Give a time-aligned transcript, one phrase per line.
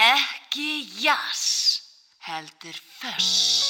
[0.00, 1.80] Ekki jás,
[2.18, 3.69] heldur föss.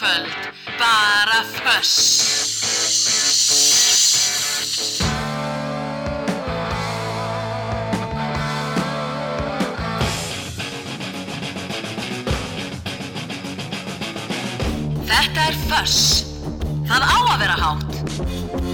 [0.00, 0.28] kvöld
[0.80, 1.96] bara þöss
[15.10, 16.00] Þetta er þöss
[16.88, 18.69] Það á að vera hátt.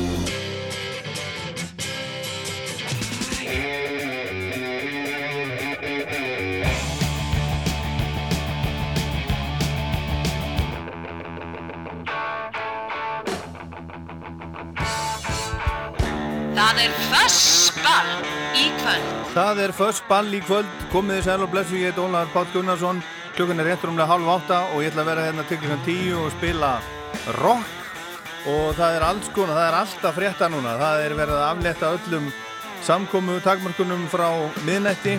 [19.37, 22.47] Það er först ball í kvöld, komið þið sæl og blessu, ég heit Ólaður Páll
[22.55, 23.03] Gunnarsson,
[23.37, 26.23] klukkan er rétt rúmlega halv átta og ég ætla að vera hérna til klukkan tíu
[26.23, 26.71] og spila
[27.37, 27.75] rock.
[28.49, 31.93] Og það er alls konar, það er alltaf frétta núna, það er verið að afletta
[31.99, 32.33] öllum
[32.89, 34.27] samkomu takmarkunum frá
[34.65, 35.19] miðnætti.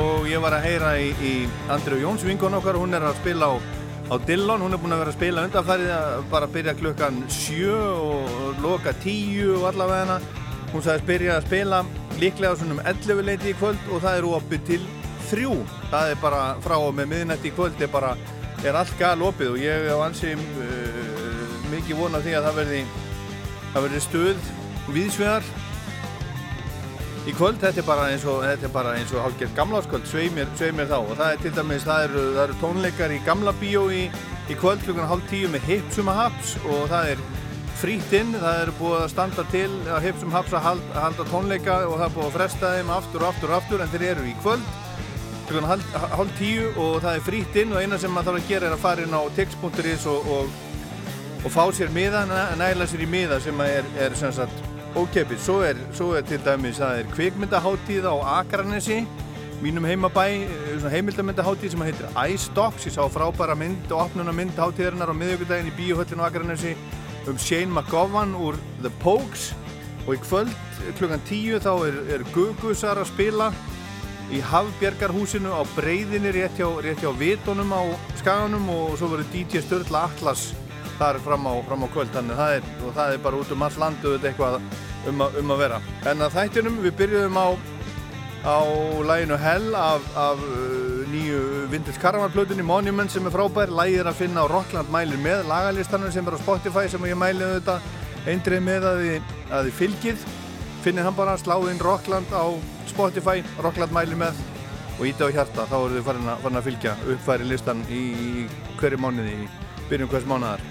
[0.00, 1.34] Og ég var að heyra í, í
[1.68, 3.54] Andrið Jóns vinkon okkar, hún er að spila á,
[4.08, 7.76] á Dillon, hún er búin að vera að spila undanfærið að bara byrja klukkan sjö
[8.00, 10.20] og loka tíu og allavega hana
[10.68, 11.78] Hún sagðist byrja að spila
[12.18, 14.80] líklega svonum 11 leiti í kvöld og það er opið til
[15.28, 15.54] þrjú.
[15.92, 18.14] Það er bara frá og með miðnætti í kvöld er bara,
[18.66, 22.82] er allt gal opið og ég á ansi uh, mikið vona því að það verði,
[23.72, 24.52] það verði stöð
[24.96, 25.50] viðsvegar
[27.28, 27.60] í kvöld.
[27.62, 30.78] Þetta er bara eins og, þetta er bara eins og hálfgerð gamláskvöld, sveið mér, sveið
[30.80, 33.84] mér þá og það er til dæmis, það eru, það eru tónleikar í gamla bíó
[33.94, 34.06] í,
[34.48, 37.28] í kvöld klukkan hálf tíu með Hipsuma Haps og það er
[37.78, 41.96] frýtt inn, það er búið að standa til að Hipsum Haps að halda, tónleika og
[42.00, 44.36] það er búið að fresta þeim aftur og aftur og aftur en þeir eru í
[44.42, 44.76] kvöld
[45.68, 48.68] hálf, hálf tíu og það er frýtt inn og eina sem maður þarf að gera
[48.68, 50.58] er að fara inn á tix.is og, og,
[51.44, 52.24] og fá sér miða,
[52.58, 54.66] næla sér í miða sem er, er sem sagt
[54.98, 59.02] ókepið, svo er, svo er til dæmis það er kvikmyndaháttíð á Akranesi
[59.62, 60.26] mínum heimabæ,
[60.92, 66.22] heimildamyndaháttíð sem heitir iStocks, ég sá frábæra mynd og opnuna myndaháttíðarinnar á miðjögudaginn í bíóhöllinu
[66.22, 66.76] á Akranesi
[67.28, 69.52] um Shane McGowan úr The Pogues.
[70.06, 70.54] Og í kvöld
[70.98, 73.50] klukkan tíu þá er, er Gugusar að spila
[74.32, 77.82] í Hafbjergarhúsinu á breyðinni rétt hjá, rétt hjá Vitónum á
[78.20, 78.68] skaganum.
[78.72, 80.50] Og svo verður DJ Sturla Atlas
[80.98, 82.12] þar fram á, fram á kvöld.
[82.16, 84.60] Þannig það er, og það er bara út um all landu eitthvað
[85.08, 85.82] um, a, um að vera.
[86.08, 87.48] En að þættinum við byrjuðum á
[88.48, 88.62] á
[89.02, 90.38] læginu Hell af, af
[91.12, 91.40] nýju
[91.72, 95.46] Vintage Caravan plötunni Monument sem er frábær, lægið er að finna á Rockland mælir með
[95.50, 100.24] lagalistanum sem er á Spotify sem ég mælið auðvitað eindrið með að þið, fylgið.
[100.84, 102.46] Finnir hann bara sláðinn Rockland á
[102.90, 104.40] Spotify, Rockland mælir með
[104.98, 108.02] og íta á hjarta, þá eru þið farin að, farin að fylgja uppfæri listan í,
[108.80, 110.64] hverju mánuði, í byrjun hvers mánuðar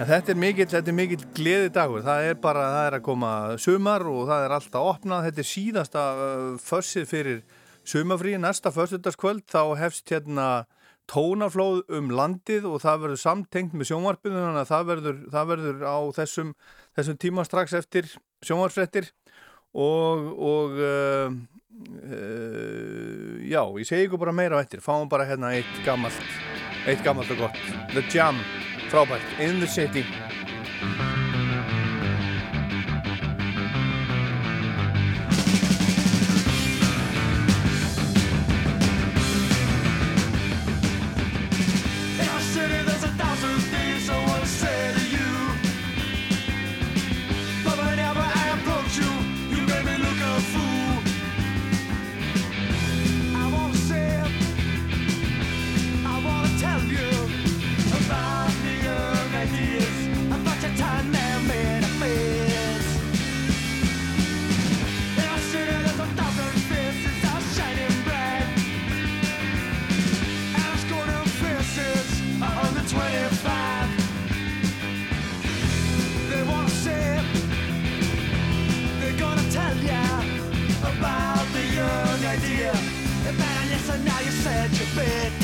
[0.00, 3.02] En þetta er mikill, þetta er mikill gleði dagur, það er bara, það er að
[3.06, 7.42] koma sumar og það er alltaf opnað, þetta er síðasta uh, fössið fyrir
[7.88, 10.64] sumafrí, næsta fössutaskvöld þá hefst hérna
[11.10, 15.82] tónaflóð um landið og það verður samtengt með sjónvarpinu þannig að það verður, það verður
[15.82, 16.52] á þessum,
[16.98, 18.10] þessum tíma strax eftir
[18.46, 19.10] sjónvarfrettir
[19.72, 21.34] og, og uh,
[22.06, 26.36] uh, já, ég segi ykkur bara meira á eftir, fáum bara hérna eitt gammalt,
[26.86, 27.64] eitt gammalt og gott,
[27.96, 28.38] The Jam
[28.92, 30.06] frábært, In the City
[84.92, 85.41] stupid.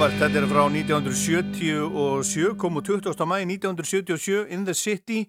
[0.00, 3.26] Frábært, þetta er frá 1977, kom úr 20.
[3.28, 5.26] mæi 1977, In the City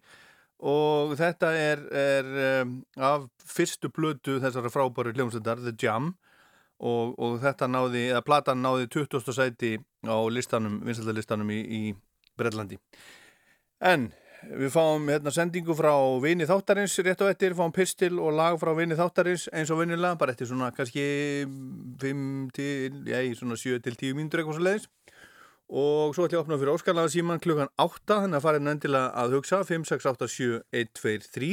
[0.63, 2.30] og þetta er, er
[2.62, 6.13] um, af fyrstu blödu þessara frábæru hljómsveitar, The Jam
[6.80, 9.36] og, og þetta náði, eða platan náði 20.
[9.36, 9.74] sæti
[10.08, 11.82] á listanum, vinsaldalistanum í, í
[12.40, 12.80] Brellandi.
[13.84, 14.13] En
[14.50, 15.93] við fáum hérna sendingu frá
[16.24, 20.17] vini þáttarins rétt og eftir, fáum pistil og lag frá vini þáttarins eins og vinilega,
[20.17, 21.05] bara eftir svona kannski
[22.01, 22.24] 5
[22.55, 24.88] til, já, svona 7 til 10 mínútur eitthvað svo leiðis
[25.71, 29.12] og svo ætlum ég að opna fyrir óskarlaga síman klukkan 8, þannig að fara endilega
[29.21, 31.51] að hugsa 5, 6, 8, 7, 1, 2, 3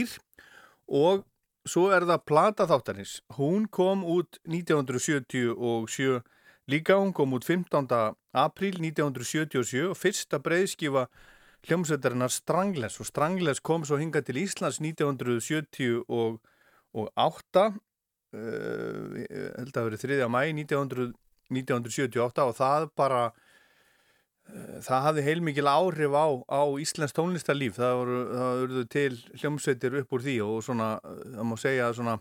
[0.98, 1.26] og
[1.68, 6.22] svo er það Plata þáttarins, hún kom út 1977
[6.68, 8.16] líka, hún kom út 15.
[8.32, 11.06] apríl 1977 og fyrsta breyðskifa
[11.66, 17.70] hljómsveitarinnar Strangles og Strangles kom svo hinga til Íslands 1978 uh,
[19.58, 20.30] held að verið 3.
[20.30, 27.92] mæ 1978 og það bara uh, það hafði heilmikil áhrif á, á Íslands tónlistarlíf það
[28.00, 28.18] voru,
[28.92, 32.16] til hljómsveitir upp úr því og svona, það má segja svona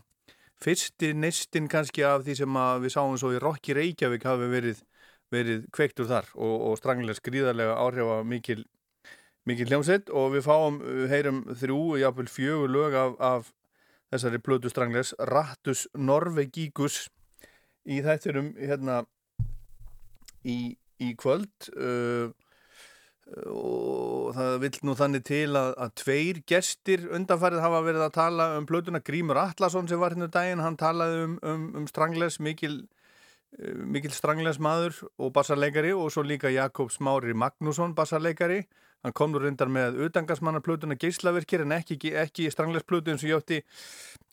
[0.57, 4.77] fyrsti neistinn kannski af því sem við sáum svo í Rokki Reykjavík hafi verið,
[5.29, 8.65] verið kveiktur þar og, og Strangles gríðarlega áhrifa mikil
[9.47, 13.51] mikið hljómsett og við fáum, við heyrum þrjú, jáfnveil fjögur lög af, af
[14.11, 17.05] þessari blödu strangles Rattus Norvegíkus.
[17.87, 19.05] Í þætturum hérna
[20.43, 22.27] í, í kvöld uh,
[23.51, 28.49] og það vil nú þannig til að, að tveir gestir undanfærið hafa verið að tala
[28.59, 32.85] um blötuna Grímur Atlasson sem var hérna daginn, hann talaði um, um, um strangles mikil
[33.57, 38.65] mikil strangles maður og bassarleikari og svo líka Jakob Smári Magnússon bassarleikari
[39.05, 43.59] Hann kom nú reyndar með utangasmannaplutuna geyslaverkir en ekki, ekki stranglegsplötu eins og ég átti,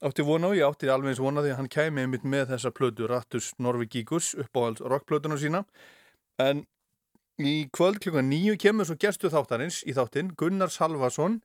[0.08, 2.72] átti vona og ég átti alveg eins vona því að hann kæmi einmitt með þessa
[2.74, 5.64] plötu Rattus Norvegíkus upp á alls rockplötuna sína.
[6.40, 6.64] En
[7.38, 11.42] í kvöld klukkan nýju kemur svo gerstu þáttarins í þáttinn Gunnar Salvason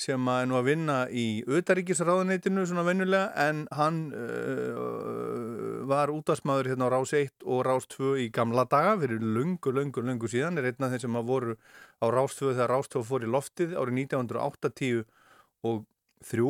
[0.00, 6.90] sem er nú að vinna í auðaríkisráðuneytinu svona vennulega en hann uh, var útastmaður hérna
[6.92, 10.68] á Rás 1 og Rás 2 í gamla daga fyrir lungu, lungu, lungu síðan er
[10.68, 11.56] einn af þeim sem að voru
[12.04, 15.04] á Rás 2 þegar Rás 2 fór í loftið árið 1980
[15.64, 15.84] og
[16.28, 16.46] 3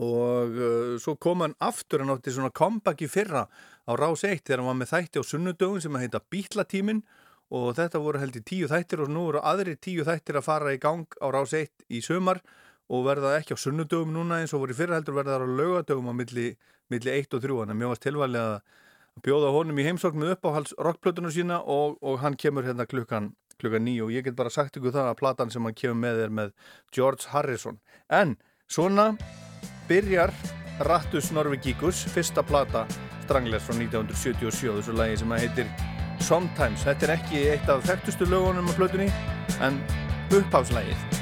[0.00, 4.42] og uh, svo kom hann aftur hann átti svona comeback í fyrra á Rás 1
[4.42, 7.04] þegar hann var með þætti á sunnudögun sem að heita Bílatímin
[7.50, 10.74] og þetta voru held í tíu þættir og nú eru aðri tíu þættir að fara
[10.74, 12.42] í gang á rás 1 í sömar
[12.90, 15.56] og verða ekki á sunnudögum núna eins og voru í fyrra heldur verða það á
[15.60, 16.46] laugadögum á milli,
[16.90, 20.34] milli 1 og 3 þannig að mjög varst tilvæglega að bjóða honum í heimsókn með
[20.36, 24.52] uppáhalds rockplötunum sína og, og hann kemur hérna klukkan, klukkan 9 og ég get bara
[24.54, 26.54] sagt ykkur það að platan sem hann kemur með er með
[26.94, 27.80] George Harrison.
[28.08, 28.36] En
[28.70, 29.10] svona
[29.90, 30.34] byrjar
[30.86, 32.86] Rattus Norvegíkus fyrsta plata
[33.26, 38.28] Stranglers frá 1977 þessu lagi sem að heitir Sometimes, þetta er ekki eitt af þekktustu
[38.28, 39.08] lögunum á plötunni
[39.64, 39.80] en
[40.30, 41.20] uppháðslægið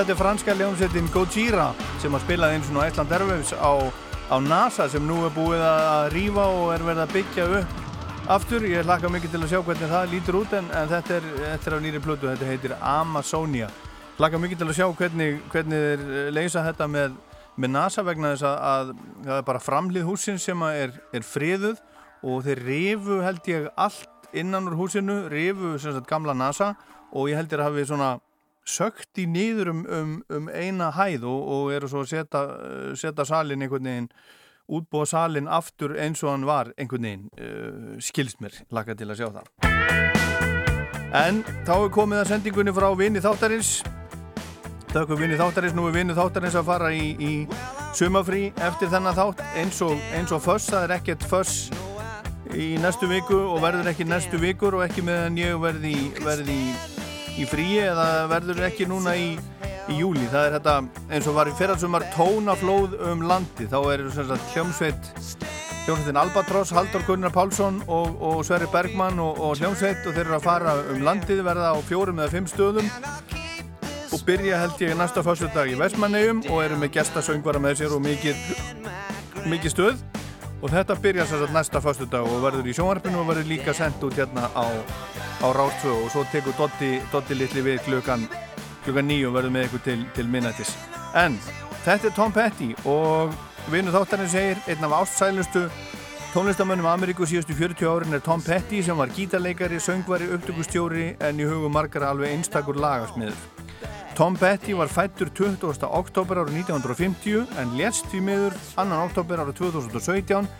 [0.00, 1.66] Þetta er franska ljómsettin Gojira
[2.00, 3.72] sem að spilaði eins og Æsland Airwaves á,
[4.32, 7.74] á NASA sem nú er búið að rýfa og er verið að byggja upp
[8.32, 8.64] aftur.
[8.64, 11.76] Ég hlakka mikið til að sjá hvernig það lítur út en, en þetta, er, er
[11.76, 13.68] á nýri plötu, þetta heitir Amazonia.
[14.16, 17.20] Hlakka mikið til að sjá hvernig, hvernig þeir leysa þetta með,
[17.60, 18.96] með NASA vegna þess að, að
[19.28, 21.84] það er bara framlið húsin sem er, er friðuð
[22.24, 26.72] og þeir rifu held ég allt innan úr húsinu, rifu sem sagt gamla NASA
[27.12, 28.14] og ég heldur að hafi svona
[28.66, 32.92] sökt í nýður um, um, um eina hæð og, og eru svo að setja, uh,
[32.98, 34.10] setja salin einhvern veginn
[34.70, 39.22] útbúa salin aftur eins og hann var einhvern veginn, uh, skilst mér laka til að
[39.22, 39.50] sjá það.
[41.10, 43.80] En þá er komið að sendingunni frá vini þáttarins.
[44.90, 47.32] Þakku vini þáttarins, nú er vini þáttarins að fara í, í
[47.98, 51.70] sumafrí eftir þennan þátt eins og, eins og föss, það er ekkert föss
[52.54, 56.60] í næstu viku og verður ekki næstu vikur og ekki meðan ég verði, verði
[57.38, 59.32] í, fríi eða verður ekki núna í,
[59.90, 60.74] í júli það er þetta
[61.10, 64.04] eins og var í ferðarsumar tónaflóð um landi þá er
[64.54, 65.10] hljómsveit
[65.86, 70.36] hljómsveitin Albatross, Haldur Gunnar Pálsson og, og Sverri Bergmann og, og hljómsveit og þeir eru
[70.36, 72.90] að fara um landið verða á fjórum eða fimm stöðum.
[74.10, 78.04] Og byrja held ég næsta fyrstudag í Vestmannegjum og eru með gestasöngvara með sér og
[78.04, 78.44] mikið,
[79.48, 80.04] mikið stöð
[80.60, 84.18] og þetta byrja sér næsta fyrstudag og verður í sjónvarpinu og verður líka sendt út
[84.18, 84.66] hérna á,
[85.40, 88.26] á Rástfjö og svo tekur Dotti litli við klukkan
[88.84, 90.74] klukkan nýju og verður með ykkur til, til minnættis
[91.16, 91.38] en
[91.84, 93.32] þetta er Tom Petty og
[93.72, 95.64] vinnu þáttarinn segir einn af ástsælustu
[96.34, 101.48] tónlistamönnum Ameríku síðustu 40 árin er Tom Petty sem var gítarleikari, söngvari, upptökustjóri en í
[101.48, 103.59] hugum margar alveg einstakur lagasmiður
[104.20, 105.86] Tom Petty var fættur 20.
[105.88, 108.84] oktober árið 1950 en lést því miður 2.
[109.06, 110.50] oktober árið 2017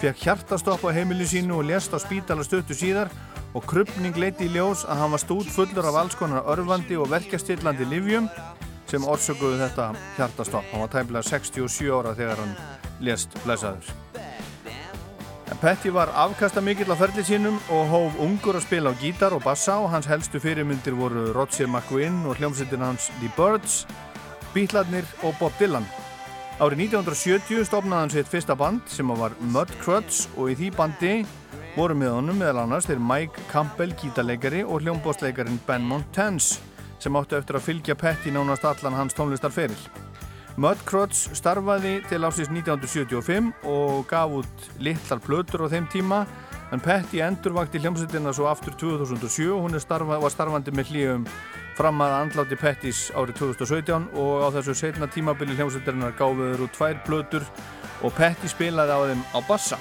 [0.00, 3.12] fekk hjartastopp á heimili sínu og lést á spítala stöttu síðar
[3.52, 7.12] og krupning leiti í ljós að hann var stút fullur af alls konar örfandi og
[7.12, 8.32] verkjastillandi livjum
[8.88, 10.72] sem orsökuðu þetta hjartastopp.
[10.72, 12.56] Hann var tæmlega 67 ára þegar hann
[13.04, 14.09] lést blæsaður.
[15.58, 19.42] Petty var afkasta mikill á ferli sínum og hóf ungur að spila á gítar og
[19.42, 23.82] bassa og hans helstu fyrirmyndir voru Roger McGuinn og hljómsveitin hans The Birds,
[24.54, 25.88] Beatlarnir og Bob Dylan.
[26.60, 31.14] Árið 1970 stopnaði hann sitt fyrsta band sem var Mudcruds og í því bandi
[31.74, 36.60] voru með honum meðal annars þeir Mike Campbell gítarleikari og hljómbóstleikarin Ben Montans
[37.00, 40.09] sem áttu eftir að fylgja Petty nánast allan hans tónlistarferil.
[40.60, 46.18] Mudcruds starfaði til ásins 1975 og gaf út litlar plötur á þeim tíma
[46.74, 51.24] en Petty endurvakti hljómsveitina svo aftur 2007 og hún starfa, var starfandi með hlýjum
[51.78, 57.00] fram að andláti Pettys árið 2017 og á þessu setna tímabili hljómsveitirinnar gáfiður út tvær
[57.08, 57.48] plötur
[58.04, 59.80] og Petty spilaði á þeim á bassa.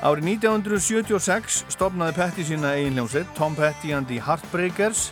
[0.00, 5.10] Árið 1976 stopnaði Petty sína eigin hljómsveit Tom Petty and the Heartbreakers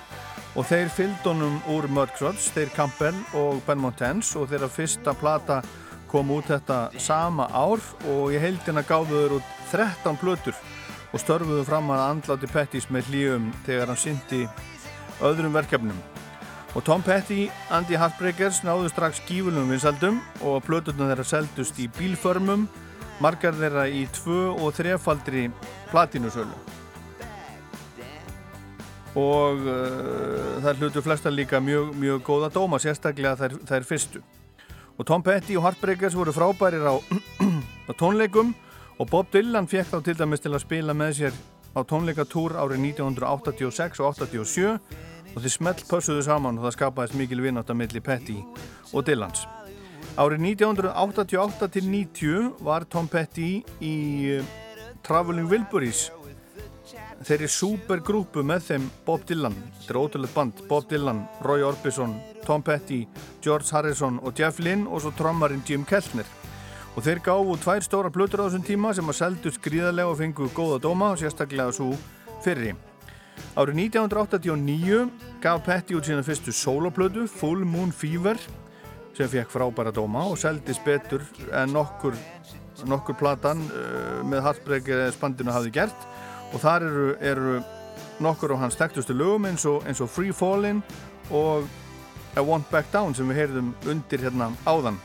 [0.53, 5.63] og þeir fylgdónum úr Mudcruds, þeir Campbell og Ben Montans og þeirra fyrsta plata
[6.13, 7.81] kom út þetta sama ár
[8.13, 10.57] og ég heildina gáðuður út 13 plötur
[11.13, 14.43] og störfuðu fram að andláti Pettys með hlýjum þegar hann syndi
[15.25, 15.97] öðrum verkefnum.
[16.73, 22.69] Og Tom Petty, Andy Heartbreakers náðu strax gífurlum vinsaldum og plöturna þeirra seldust í bílförmum,
[23.21, 25.51] margar þeirra í tvö og þrefaldri
[25.93, 26.82] platinusölu
[29.19, 34.23] og uh, þær hlutu flesta líka mjög, mjög góða dóma, sérstaklega þær, þær fyrstu.
[34.99, 36.97] Og Tom Petty og Heartbreakers voru frábærir á,
[37.89, 38.53] á tónleikum
[38.99, 41.41] og Bob Dylan fekk þá til dæmis til að spila með sér
[41.73, 44.67] á tónleikatúr árið 1986 og 87
[45.33, 48.39] og þeir smelt pössuðu saman og það skapaðist mikil vinátt að milli Petty
[48.93, 49.47] og Dylans.
[50.21, 53.95] Árið 1988 til 90 var Tom Petty í
[54.37, 54.51] uh,
[55.03, 56.11] Traveling Wilburys
[57.29, 60.63] þeirri supergrúpu með þeim Bob Dylan, þetta er ótrúlega band.
[60.69, 62.15] Bob Dylan, Roy Orbison,
[62.47, 63.03] Tom Petty
[63.45, 66.29] George Harrison og Jeff Lynne og svo trommarinn Jim Keltner.
[66.97, 70.49] Og þeir gáðu tvær stóra plötur á þessum tíma sem að seldu skriðarlega og fengu
[70.57, 71.93] góða dóma og sérstaklega svo
[72.45, 72.75] fyrri.
[73.57, 75.07] Árið 1989
[75.43, 78.41] gaf Petty út sína fyrstu soloplötu Full Moon Fever
[79.17, 82.17] sem fekk frábæra dóma og seldist betur en nokkur
[82.89, 86.07] nokkur platan uh, með Heartbreaker spandinu hafði gert
[86.53, 87.55] og þar eru, eru
[88.23, 90.83] nokkur á hans þekktustu lögum eins og, eins og Free Fallin'
[91.31, 91.67] og
[92.37, 95.01] I Won't Back Down sem við heyrðum undir hérna áðan.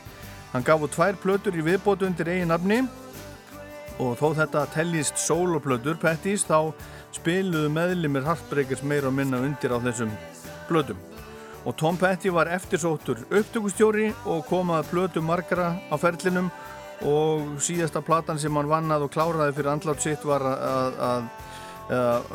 [0.52, 2.82] Hann gaf út tvær plötur í viðbótu undir eigin nafni
[3.98, 6.72] og þó þetta tellist soloplötur, Pettys, þá
[7.16, 10.12] spiluðu meðlimir Heartbreakers meira og minna undir á þessum
[10.68, 11.00] plötum.
[11.66, 16.52] Og Tom Petty var eftirsóttur upptökustjóri og komaði plötu margra á ferlinum
[17.06, 21.28] og síðasta platan sem hann vannað og kláraði fyrir andlátt sitt var að, að,
[21.94, 22.32] að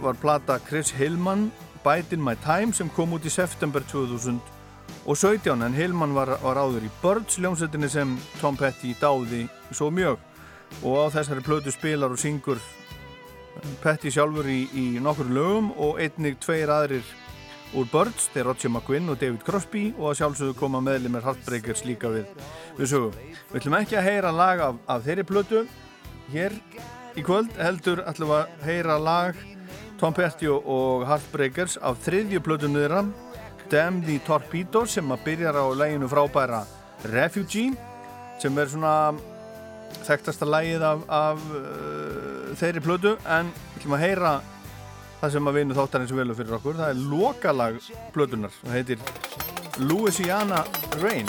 [0.00, 1.50] var plata Chris Hillman
[1.84, 6.86] Bite in My Time sem kom út í september 2017 en Hillman var, var áður
[6.86, 10.20] í Birds ljómsettinni sem Tom Petty dáði svo mjög.
[10.84, 12.60] Og á þessari plötu spilar og syngur
[13.82, 17.06] Petty sjálfur í, í nokkur lögum og einnig tveir aðrir
[17.76, 22.10] úr Birds, þeir Roger McGuinn og David Crosby og að sjálfsögðu koma meðlumir Heartbreakers líka
[22.12, 22.26] við,
[22.78, 23.16] við sögum.
[23.50, 25.64] Við ætlum ekki að heyra lag af, af þeirri plötu.
[26.30, 26.54] Hér
[27.18, 29.38] í kvöld heldur ætlum að heyra lag
[30.00, 33.04] Tom Petty og Heartbreakers af þriðju plötunni þeirra
[33.70, 36.64] Damn the Torpedoes sem að byrjar á læginu frábæra
[37.12, 37.74] Refugee
[38.40, 38.94] sem er svona
[40.06, 44.32] þekktasta lægið af, af uh, þeirri plötu en ætlum að heyra
[45.20, 46.80] það sem að vinna þáttarins velu fyrir okkur.
[46.80, 47.78] Það er lokalag
[48.14, 48.98] plötunar það heitir
[49.80, 50.64] Louisiana
[51.00, 51.28] Rain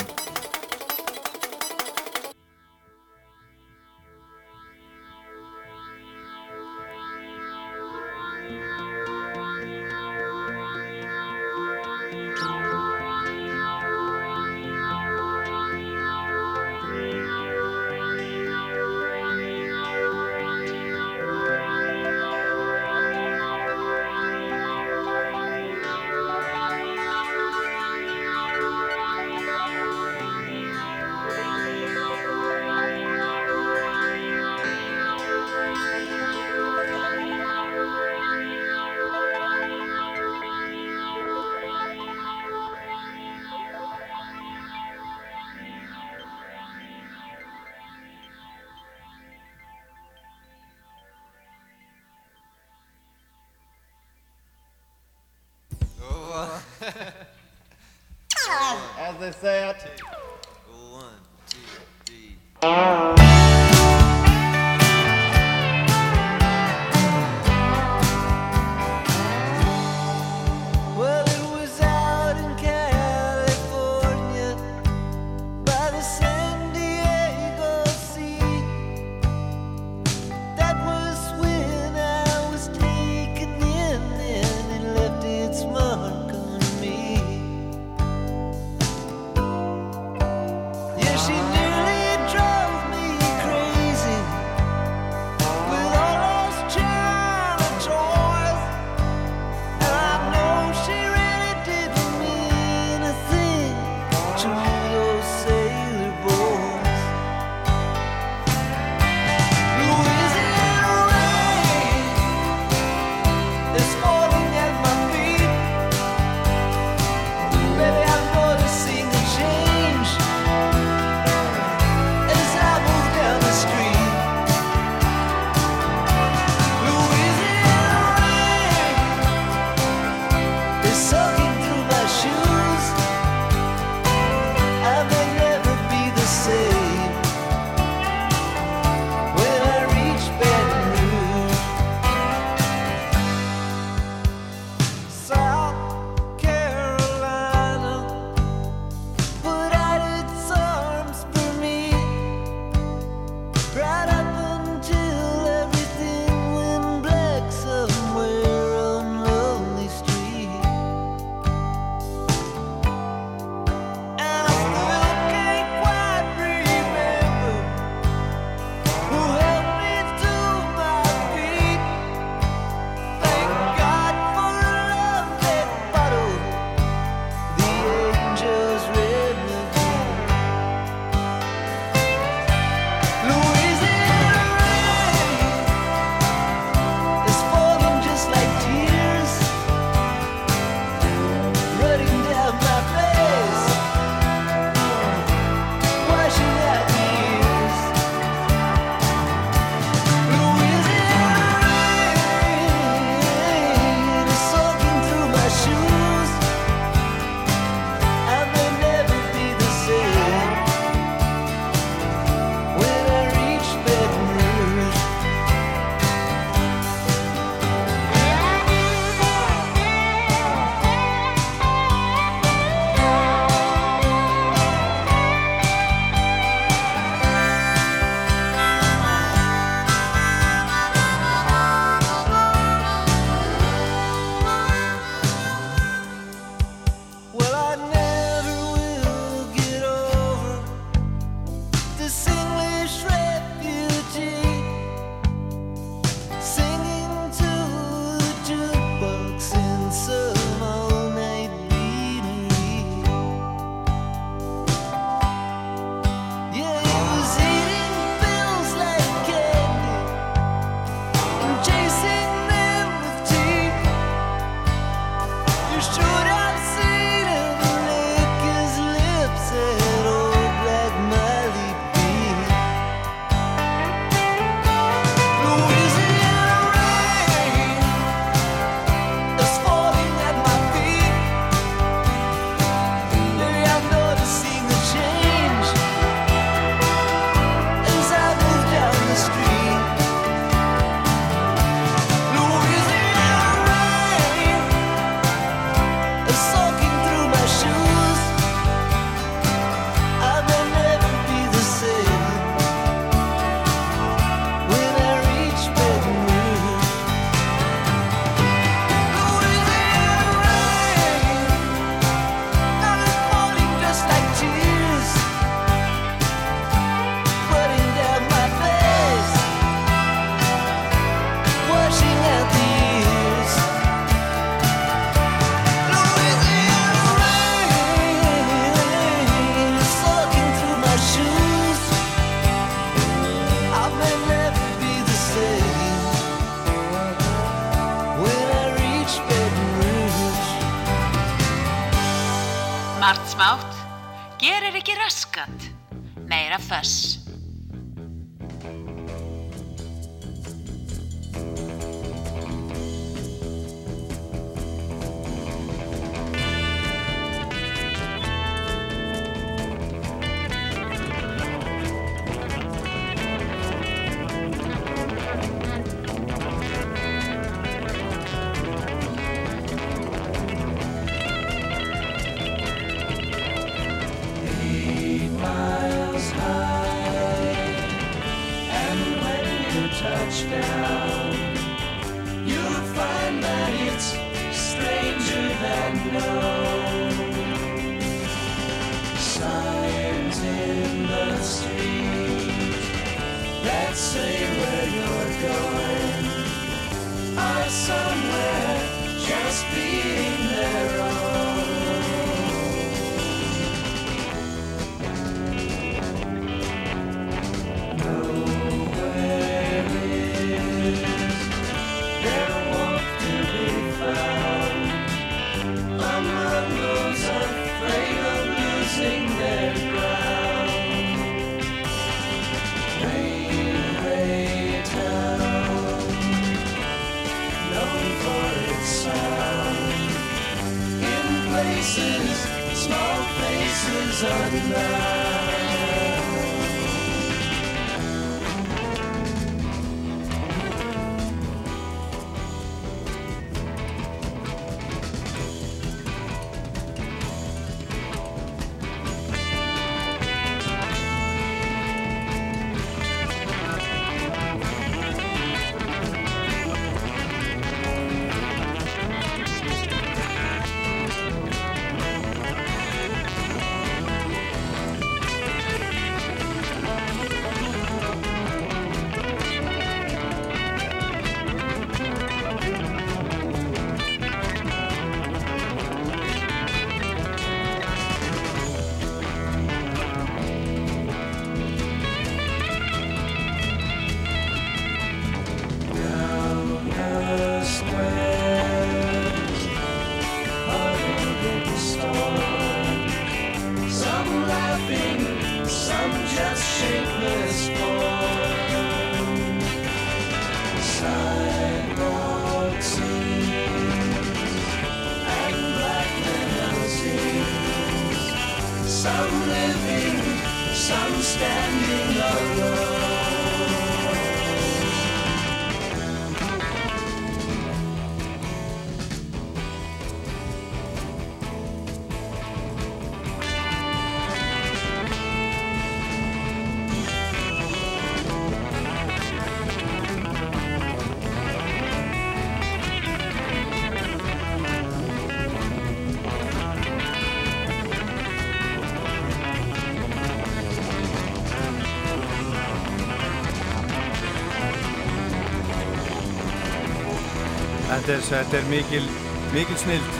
[548.02, 549.04] Þetta er, þetta er mikil,
[549.52, 550.14] mikil snild.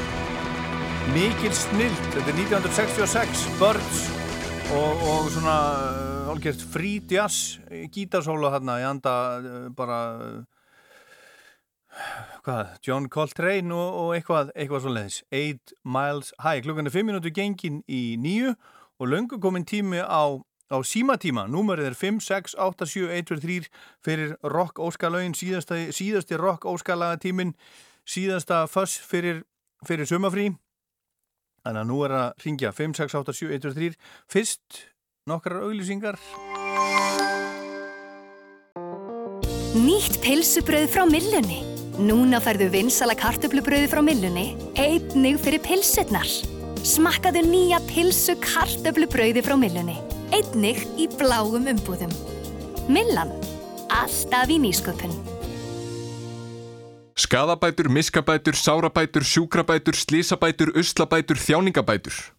[1.10, 2.04] Mikil snild.
[2.14, 4.02] Þetta er 1966, Birds
[4.70, 7.56] og, og svona uh, hálfgert free jazz
[7.90, 10.36] gítarsóla þarna í anda uh, bara uh,
[12.46, 15.18] hvað, John Coltrane og, og eitthvað, eitthvað svo leiðis.
[15.34, 16.62] 8 miles high.
[16.62, 18.54] Klukkan er 5 minútur gengin í nýju
[19.02, 20.38] og löngu komin tími á
[20.72, 23.70] á símatíma, númerið er 5, 6, 8, 7, 1, 2, 3
[24.04, 27.52] fyrir rock óskalögin, síðasti, rock óskalaga tímin,
[28.08, 29.44] síðasta fuss fyrir,
[29.86, 30.50] fyrir sumafrí
[31.62, 33.92] þannig að nú er að ringja 5, 6, 8, 7, 1, 2, 3
[34.34, 34.82] fyrst
[35.30, 36.18] nokkrar auglýsingar
[39.72, 41.62] Nýtt pilsubröð frá Millunni.
[41.96, 46.28] Núna færðu vinsala kartöflubröði frá Millunni, einnig fyrir pilsurnar.
[46.84, 49.96] Smakkaðu nýja pilsu kartöflubröði frá Millunni,
[50.32, 52.12] einnig í bláum umbúðum.
[52.88, 53.30] Millan.
[53.92, 55.12] Alltaf í nýsköpun.
[57.22, 62.32] Skadabætur, miskabætur, sárabætur, sjúkrabætur, slísabætur, uslabætur, þjáningabætur.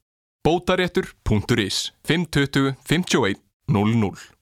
[0.44, 4.34] Bótaréttur.is 520 51 00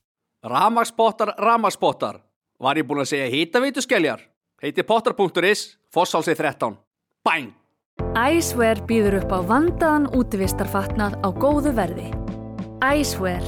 [0.43, 2.22] Ramagsbottar, ramagsbottar.
[2.62, 4.24] Var ég búinn að segja hýtaveitu skeljar?
[4.62, 6.78] Heiti pottar.is, Fossálsi 13.
[7.26, 7.54] Bæng!
[8.18, 12.20] Æsver býður upp á vandaðan útivistarfatnað á góðu verði.
[12.82, 13.44] Æsver.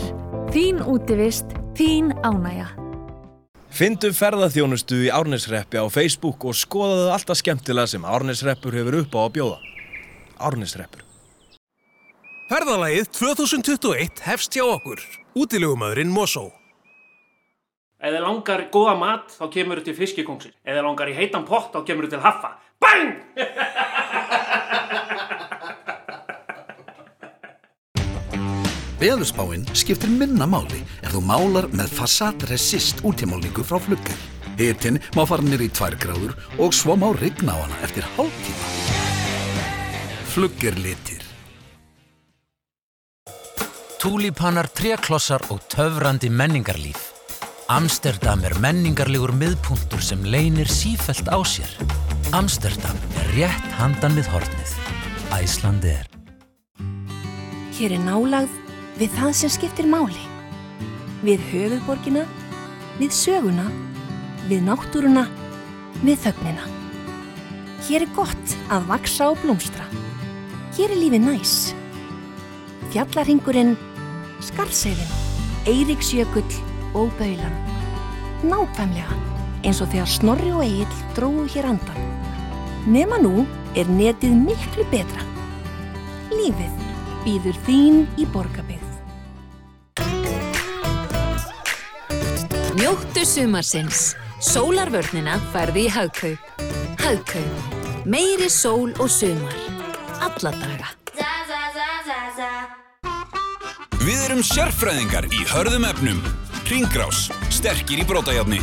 [0.54, 2.68] Þín útivist, þín ánægja.
[3.74, 9.22] Fyndu ferðaþjónustu í Árnesreppi á Facebook og skoðaðu alltaf skemmtilega sem Árnesreppur hefur upp á
[9.24, 9.58] að bjóða.
[10.38, 11.02] Árnesreppur.
[12.52, 15.02] Ferðalagið 2021 hefst hjá okkur.
[15.34, 16.52] Útilegumæðurinn Mosó.
[17.98, 20.54] Ef þið langar góða mat, þá kemur þið til fiskikóngsin.
[20.62, 22.54] Ef þið langar í heitan pott, þá kemur þið til haffa.
[22.78, 23.18] Bang!
[29.04, 34.16] Veðurspáin skiptir minna máli ef þú málar með Fassat Resist útímálningu frá Flugger.
[34.56, 38.70] Hitin má fara nýr í 2 gráður og svo má rigna á hana eftir hálftíma.
[40.32, 41.20] Flugger litir.
[44.00, 47.12] Túlípanar, tréklossar og töfrandi menningarlíf.
[47.68, 51.76] Amsterdam er menningarlegur miðpunktur sem leynir sífelt á sér.
[52.32, 54.76] Amsterdam er rétt handan við hornið.
[55.36, 56.08] Æslandi er.
[57.74, 58.63] Hér er nálagð
[59.00, 60.28] við það sem skiptir máli.
[61.24, 62.26] Við höfuðborgina,
[63.00, 63.66] við söguna,
[64.50, 65.26] við náttúruna,
[66.04, 66.70] við þögnina.
[67.88, 69.88] Hér er gott að vaksa og blómstra.
[70.78, 71.56] Hér er lífið næs.
[72.94, 73.76] Fjallarhingurinn,
[74.44, 75.14] Skarðseiðin,
[75.70, 76.48] Eiríksjökull
[76.94, 77.60] og Baulan.
[78.44, 79.20] Nákvæmlega
[79.64, 82.08] eins og þegar Snorri og Egil dróðu hér andan.
[82.92, 83.46] Nema nú
[83.80, 85.28] er netið miklu betra.
[86.34, 86.82] Lífið
[87.24, 88.83] býður þín í borgarbyggð.
[92.74, 94.16] Njóttu sumarsins.
[94.42, 96.64] Sólarvörnina færði í Hagkaup.
[96.98, 97.76] Hagkaup.
[98.10, 99.54] Meiri sól og sumar.
[100.26, 100.90] Alla daga.
[104.02, 106.26] Við erum sérfræðingar í hörðum efnum.
[106.66, 108.60] Ringgrás, sterkir í brótajárni.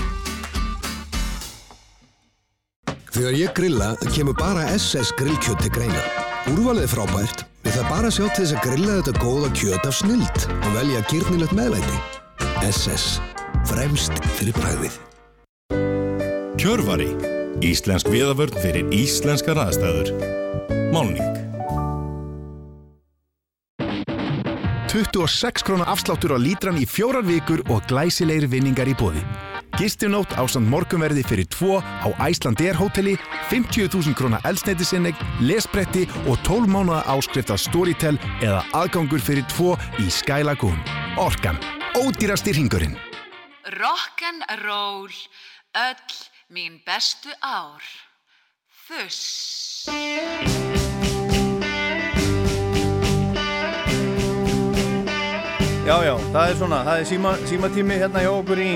[3.14, 6.02] Þegar ég grilla kemur bara SS grillkjöt til greina.
[6.50, 10.00] Úrvalið er frábært, við það bara sjá til þess að grilla þetta góða kjöt af
[10.02, 12.00] snild og velja gyrnilegt meðlæti.
[12.66, 13.20] SS.
[13.68, 14.96] Fremst fyrir bræðið.
[16.60, 17.10] Kjörvari.
[17.64, 20.14] Íslensk viðavörn fyrir íslenskar aðstæður.
[20.94, 21.40] Málning.
[24.90, 29.22] 26 krónar afsláttur á lítran í fjórar vikur og glæsilegri vinningar í bóði.
[29.78, 33.14] Gistinótt á samt morgunverði fyrir tvo á Æslandir hóteli,
[33.52, 40.10] 50.000 krónar eldsneitisinnig, lesbretti og 12 mánuða áskrift af Storytel eða aðgangur fyrir tvo í
[40.10, 40.80] Sky Lagoon.
[41.22, 41.60] Orkan.
[42.00, 42.98] Ódýrasti ringurinn.
[43.70, 45.14] Rock'n'roll,
[45.72, 46.14] öll
[46.48, 47.82] mín bestu ár.
[48.86, 49.86] Fuss.
[55.86, 58.72] Já, já, það er svona, það er síma, símatími hérna hjá okkur í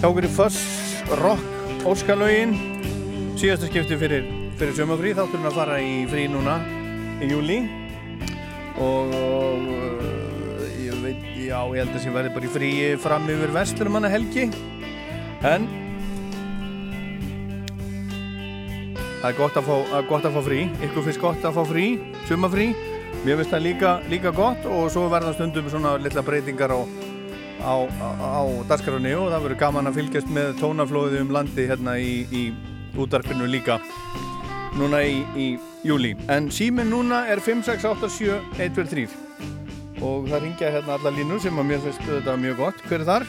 [0.00, 0.60] hjá okkur í Fuss
[1.20, 2.52] Rock Óskalögin
[3.40, 4.28] síðasta skipti fyrir,
[4.60, 6.60] fyrir sömafrí þátturinn að fara í frí núna
[7.24, 7.58] í júli
[8.80, 10.23] og, og
[11.48, 12.70] já, ég held að sem verði bara í frí
[13.02, 14.48] fram yfir Vestlumanna helgi
[15.44, 15.68] en
[19.20, 20.64] það er gott að fá, að gott að fá frí.
[20.84, 21.86] Ykkur finnst gott að fá frí,
[22.28, 22.68] sömafrí
[23.24, 26.80] Mér finnst það líka, líka gott og svo verða stundum svona litla breytingar á,
[27.64, 31.94] á, á, á dagskrafni og það verður gaman að fylgjast með tónaflóði um landi hérna
[31.96, 32.42] í, í
[33.00, 33.78] útarpinu líka
[34.76, 35.46] núna í, í
[35.88, 36.12] júli.
[36.28, 39.33] En síminn núna er 5687123
[40.04, 42.86] og það ringja hérna alla línur sem að mér finnst þetta mjög gott.
[42.88, 43.28] Hver er þar?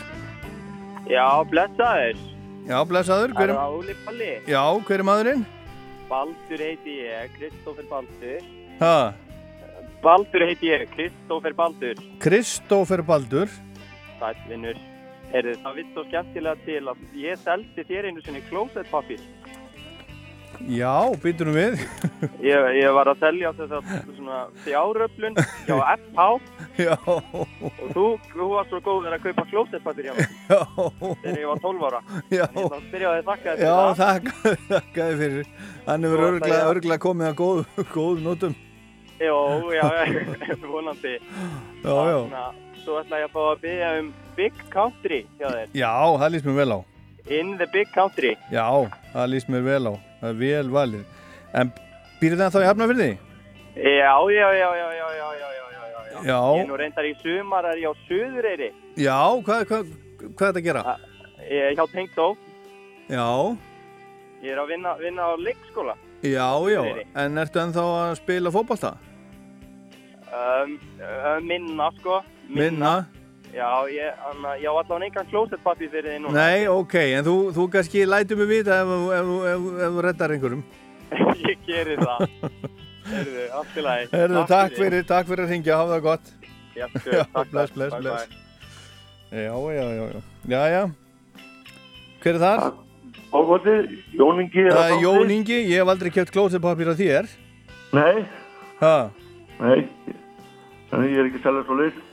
[1.09, 2.23] Já, blessaður.
[2.65, 3.35] Já, blessaður.
[3.37, 4.31] Það er Óli Palli.
[4.49, 5.45] Já, hver er maðurinn?
[6.09, 8.49] Baldur heiti ég, Kristófer Baldur.
[8.81, 8.97] Ha,
[10.05, 12.01] Baldur heiti ég, Kristófer Baldur.
[12.21, 13.49] Kristófer Baldur.
[14.19, 14.77] Sætvinnur.
[15.31, 19.23] Heyrðu, það vitt svo skemmtilega til að ég seldi þér einu sinni klósettpappir.
[20.75, 20.93] Já,
[21.23, 21.75] býtum við.
[22.43, 25.35] Ég, ég var að selja þess að svona fjáröflun
[25.67, 26.27] hjá FH
[26.81, 26.95] Já.
[27.05, 30.33] og þú, þú var svo góður að kaupa klósettpappir hjá mér.
[30.49, 30.59] Já.
[31.23, 32.01] Þegar ég var 12 ára.
[32.31, 32.35] Já.
[32.35, 34.03] Ég ætla að byrja að þakka þér Já, fyrir það.
[34.03, 35.49] þakka, þakkaði fyrir.
[35.85, 38.55] Ég að- örglega komið að góð, góð nótum.
[39.15, 39.37] Jó,
[39.71, 39.85] já,
[40.73, 41.15] vonandi.
[41.85, 42.19] Já, já.
[42.25, 45.69] Þannig Svo ætla ég að fá að byggja um Big Country hjá þér.
[45.73, 46.79] Já, það líst mér vel á.
[47.33, 48.35] In the Big Country.
[48.53, 48.67] Já,
[49.15, 49.93] það líst mér vel á
[50.25, 51.03] það er vel valið
[51.61, 51.71] en
[52.21, 53.09] býrðu það þá í hafnafyrði?
[53.75, 56.19] Já, já, já, já, já, já, já, já.
[56.25, 56.39] já.
[56.59, 59.89] Ég nú reyndar í sumar er ég á Suðureyri Já, hvað, hvað,
[60.21, 60.83] hvað er þetta að gera?
[60.93, 61.01] Ah,
[61.49, 62.27] ég er hjá Tengtó
[63.11, 63.25] Já
[64.45, 67.03] Ég er að vinna, vinna á leikskóla Já, já, Suðureyri.
[67.25, 68.93] en ertu ennþá að spila fókbalta?
[70.35, 72.93] Um, uh, minna, sko Minna, minna.
[73.55, 76.33] Já, ég, anna, ég á allavega engan klósettpappi fyrir þið núna.
[76.35, 80.01] Nei, ok, en þú, þú kannski lætur mig vita ef, þú- ef, ef, ef þú
[80.03, 80.63] reddar einhverjum.
[81.49, 82.25] ég gerir það.
[83.05, 84.09] Herðu, allt í lagi.
[84.11, 86.33] Herðu, takk fyrir, takk fyrir að ringja, hafa það gott.
[86.75, 87.77] Já, sjö, takk, bless, takk.
[87.77, 88.27] bless, Bye, bless.
[89.31, 90.21] Já, já, já, já.
[90.55, 90.83] Já, já.
[92.25, 92.65] Hver er þar?
[93.35, 93.87] Ágótið,
[94.19, 94.67] Jón Ingi.
[94.67, 97.31] Það er Jón Ingi, ég hef aldrei keft klósepapír á þér.
[97.95, 98.25] Nei.
[98.83, 98.93] Ha?
[99.63, 99.79] Nei.
[100.91, 102.03] Nei, ég er ekki að selja svo leið.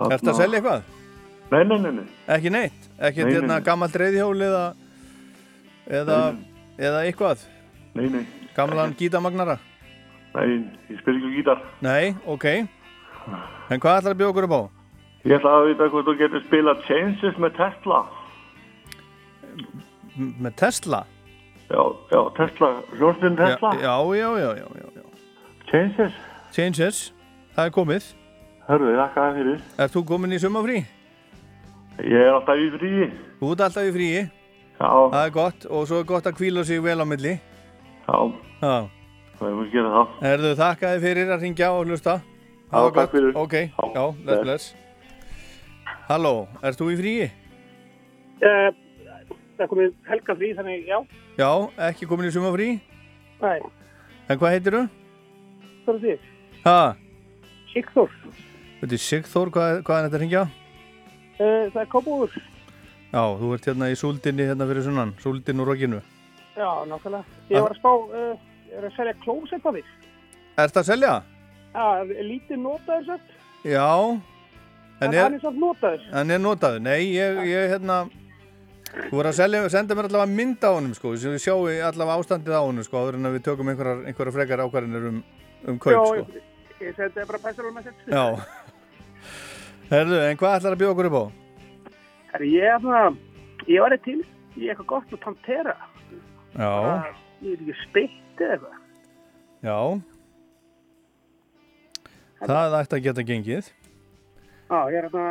[0.00, 0.14] Nei.
[0.16, 0.86] Ertu að selja eitthvað?
[1.52, 2.06] Nei, nei, nei, nei.
[2.34, 2.88] Ekki neitt?
[2.98, 4.64] Ekki Nei, nei, hérna gammalt reyðhjól eða,
[5.86, 6.18] eða,
[6.78, 7.44] eða eitthvað?
[7.94, 8.24] Nei, nei.
[8.56, 9.58] Gamlan gítamagnara?
[10.34, 10.46] Nei,
[10.90, 11.62] ég spil ekki á gítar.
[11.84, 12.46] Nei, ok.
[13.70, 14.62] En hvað ætlar að bjóða okkur upp á?
[15.24, 18.00] Ég ætla að vita hvort þú getur spilað Changes með Tesla.
[20.18, 21.04] M með Tesla?
[21.70, 21.80] Já,
[22.10, 23.70] já, Tesla, hljómsveitin Tesla.
[23.80, 25.06] Já, já, já, já, já, já.
[25.70, 26.18] Changes?
[26.52, 27.00] Changes,
[27.54, 28.10] það er komið.
[28.64, 29.64] Hörru, ég þakka það fyrir.
[29.84, 30.76] Er þú komin í sumafrí?
[32.00, 33.08] Ég er alltaf í fríi.
[33.40, 34.22] Þú ert alltaf í fríi?
[34.78, 34.88] Já.
[34.88, 37.34] Það er gott og svo er gott að kvíla sig vel á milli.
[38.06, 38.16] Já.
[38.62, 38.76] Já.
[39.38, 40.14] Það er að gera það.
[40.30, 42.14] Erðu þakkaði fyrir að ringja og hlusta?
[42.72, 43.36] Já, takk fyrir.
[43.38, 44.70] Ok, já, bless, bless.
[46.08, 46.32] Halló,
[46.64, 47.28] ert þú í fríi?
[48.40, 48.72] Uh,
[49.54, 50.98] það er komið helga frí, þannig já.
[51.38, 51.50] Já,
[51.90, 52.70] ekki komin í sumafrí?
[53.44, 53.58] Nei,
[54.30, 54.82] En hvað heitir þú?
[56.08, 56.28] er.
[56.64, 56.78] Ha?
[57.74, 58.10] Sigþór.
[58.84, 60.40] Þetta er Sigþór, hvað, hvað er þetta að ringja?
[61.38, 62.34] Uh, það er kópúður.
[63.14, 66.00] Já, þú ert hérna í súldinni hérna fyrir sunnan, súldinn úr rokkinu.
[66.52, 67.38] Já, nákvæmlega.
[67.48, 68.34] Ég var að spá, uh,
[68.76, 69.82] er að selja klósett á því.
[70.66, 71.12] Ert að selja?
[71.72, 71.86] Já,
[72.28, 73.32] lítið notaður sett.
[73.64, 73.86] Já.
[73.88, 76.04] En En er, hann er samt notaður.
[76.12, 76.84] hann er notaður?
[76.84, 77.96] Nei, ég, ég hérna,
[78.90, 82.20] þú voru að selja, senda mér allavega mynd á honum, sko, sem við sjáum allavega
[82.20, 85.24] ástandið á honum, sko, áður en við tökum einhverjar, einhverjar frekar ákvarðinir um,
[85.72, 86.44] um kaup, Já, sko.
[86.84, 88.44] ég, ég
[89.90, 91.24] Herðu, en hvað ætlar að bjóða okkur upp á?
[92.32, 93.02] Herri, ég er svona,
[93.68, 94.20] ég var eitt til,
[94.56, 95.74] er eitthvað gott með Pantera.
[96.54, 96.70] Já,
[97.44, 98.76] Ég er ekki speitt eða eitthvað.
[99.66, 99.78] já.
[102.44, 103.68] Það ætti að geta gengið.
[104.70, 105.26] Já, ég er hérna,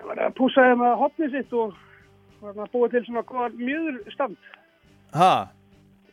[0.00, 1.76] ég var að púsa þeim að hotnið sitt og
[2.40, 4.48] var hérna að búa til svona góðan mjöðurstand.
[5.16, 5.32] Ha?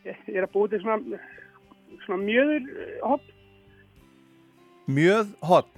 [0.04, 1.20] Ég, ég er að búa til svona,
[2.06, 2.70] svona mjöður
[3.08, 3.34] hotn.
[4.88, 5.74] Mjöð hotn.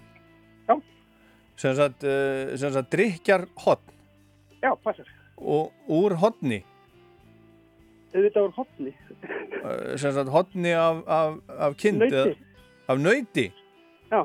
[1.59, 3.95] Sem sagt, uh, sem sagt drikjar hotn
[4.63, 5.07] Já, passar.
[5.39, 6.61] og úr hotni.
[8.13, 8.93] Auðvitað úr hotni.
[9.59, 11.99] Uh, sem sagt hotni af, af, af kind.
[12.01, 12.15] Nauti.
[12.15, 12.35] eða-
[12.89, 13.45] Af nauti?
[14.11, 14.23] Já.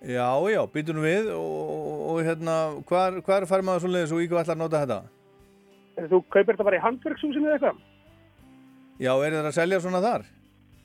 [0.00, 2.54] Já, já, býtum við og, og hérna,
[2.88, 5.00] hvar, hvar fær maður svo leiðis og í hvað ætlar að nota þetta?
[6.08, 7.82] Þú kaupir þetta bara í handverkshúsinu eða eitthvað?
[9.04, 10.24] Já, er það að selja svona þar?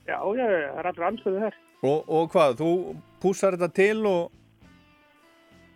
[0.05, 1.55] Já, já, það er allra anstöðu þar.
[1.85, 2.69] Og, og hvað, þú
[3.23, 4.35] pússar þetta til og...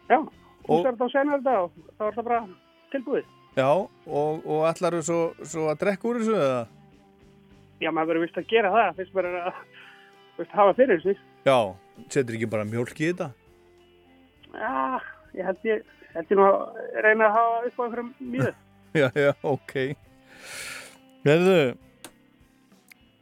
[0.09, 0.17] Já,
[0.65, 2.39] þú sér þetta og senar þetta og þá er það bara
[2.93, 3.27] tilbúið.
[3.59, 5.19] Já, og, og ætlar þú svo,
[5.51, 6.63] svo að drekka úr þessu eða?
[7.79, 9.59] Já, maður verður vist að gera það, fyrst bara að
[10.39, 11.15] vist, hafa fyrir þessu.
[11.47, 11.57] Já,
[12.15, 13.29] setur ekki bara mjólk í þetta?
[14.53, 14.73] Já,
[15.37, 15.85] ég held ég,
[16.15, 18.57] held ég nú að reyna að hafa upp á einhverjum mjög.
[18.97, 19.73] Já, já, ok.
[21.21, 21.57] Verðu,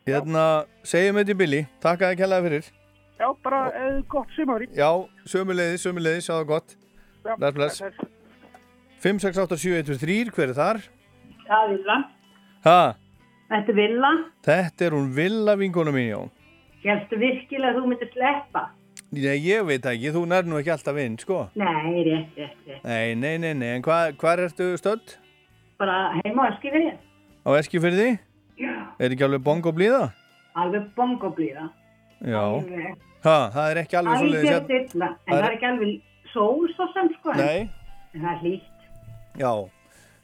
[0.08, 0.44] hérna,
[0.88, 2.70] segjum þetta í Billy, takk að þið kellaði fyrir.
[3.18, 4.68] Já, bara eða gott sumári.
[4.78, 4.90] Já,
[5.26, 6.76] sömuleiðis, sömuleiðis, sjáðu gott.
[7.26, 7.80] Já, Bless, bless.
[7.82, 8.14] bless.
[9.02, 10.80] 5, 6, 8, 7, 1, 3, hver er þar?
[11.48, 11.98] Já, Villa.
[12.66, 12.80] Ha,
[13.48, 14.10] Þetta er Villa.
[14.44, 16.20] þetta er hún Villa vinkona mín, já.
[16.84, 18.64] Helstu virkilega að þú myndir sleppa?
[19.12, 21.38] Nei, ég veit það ekki, þú nær nú ekki alltaf inn, sko.
[21.56, 22.84] Nei, rétt, rétt, rétt.
[22.84, 25.16] Nei, nei, nei, nei, en hvað hva ertu stödd?
[25.80, 26.92] Bara heima á Eskifirði.
[27.48, 28.10] Á Eskifyrði?
[28.60, 28.74] Já.
[29.00, 30.12] Er ekki alveg bongo blíða?
[30.58, 31.70] Alveg bongo blíða.
[32.26, 32.44] Já.
[33.28, 34.52] Ha, það er ekki alveg svo leiðis.
[34.58, 35.10] Alveg stilla.
[35.28, 36.02] En það er ekki alveg
[36.34, 37.32] sól svo sem, sko.
[37.32, 37.70] en- Nei.
[38.14, 38.90] En það er hlýtt.
[39.38, 39.52] Já.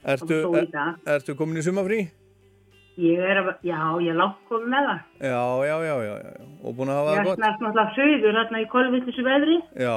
[0.04, 0.68] Ertu, er,
[1.16, 2.00] ertu komin í sumafrí?
[2.98, 5.00] Ég er að, já, ég er langt komið með það.
[5.22, 6.48] Já, já, já, já, já.
[6.64, 7.40] Og búin að hafa Ég það er gott?
[7.40, 9.58] snart náttúrulega sögur hérna í kolvillisu veðri.
[9.82, 9.96] Já,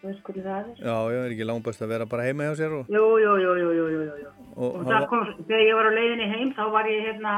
[0.00, 0.66] Þú veist hvernig það er.
[0.86, 2.90] já, já, er ekki langbæst að vera bara heima hjá sér og...
[2.92, 4.30] Jú, jú, jú, jú, jú, jú, jú.
[4.56, 7.32] og Og það kom, þegar ég var á leiðinni heim, þá var ég hérna,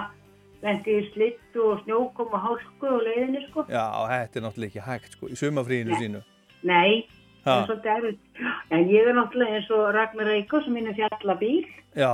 [0.62, 3.64] lendi í slittu og snjókom og hálku á leiðinni, sko.
[3.70, 6.00] Já, þetta er náttúrulega ekki hægt, sko, í sumafríinu Nei.
[6.02, 6.22] sínu.
[6.68, 6.92] Nei,
[7.44, 8.42] það er svolítið erfitt.
[8.74, 11.66] En ég er náttúrulega eins og Ragnar Reykjó sem minn er fjallabíl.
[11.94, 12.12] Já,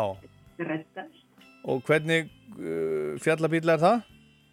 [0.58, 1.22] Reddast.
[1.64, 2.28] og hvernig
[2.60, 4.04] uh, fjallabíl er það?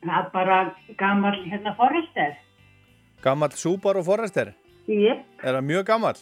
[0.02, 0.60] Það er bara
[0.98, 2.38] gammal hérna Forrester.
[3.22, 4.54] Gammal Subaru Forester?
[4.90, 5.26] Jep.
[5.44, 6.16] Er það mjög gammal?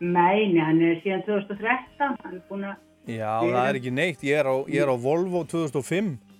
[0.00, 2.18] Nei, nei, hann er síðan 2013.
[2.50, 2.76] Hann er.
[3.08, 6.33] Já, það er ekki neitt, ég er á, ég er á Volvo 2005 Öss.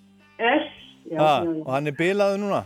[1.10, 1.62] Já, ha, já, já.
[1.66, 2.62] og hann er bilaður núna.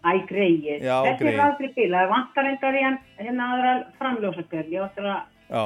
[0.00, 0.66] Æ, greið.
[0.80, 1.90] Þessi er aldrei bíl.
[1.92, 4.70] Það vantar reyndar í hann hérna aðra framljósagjörn.
[4.72, 5.64] Ég áttur að Já,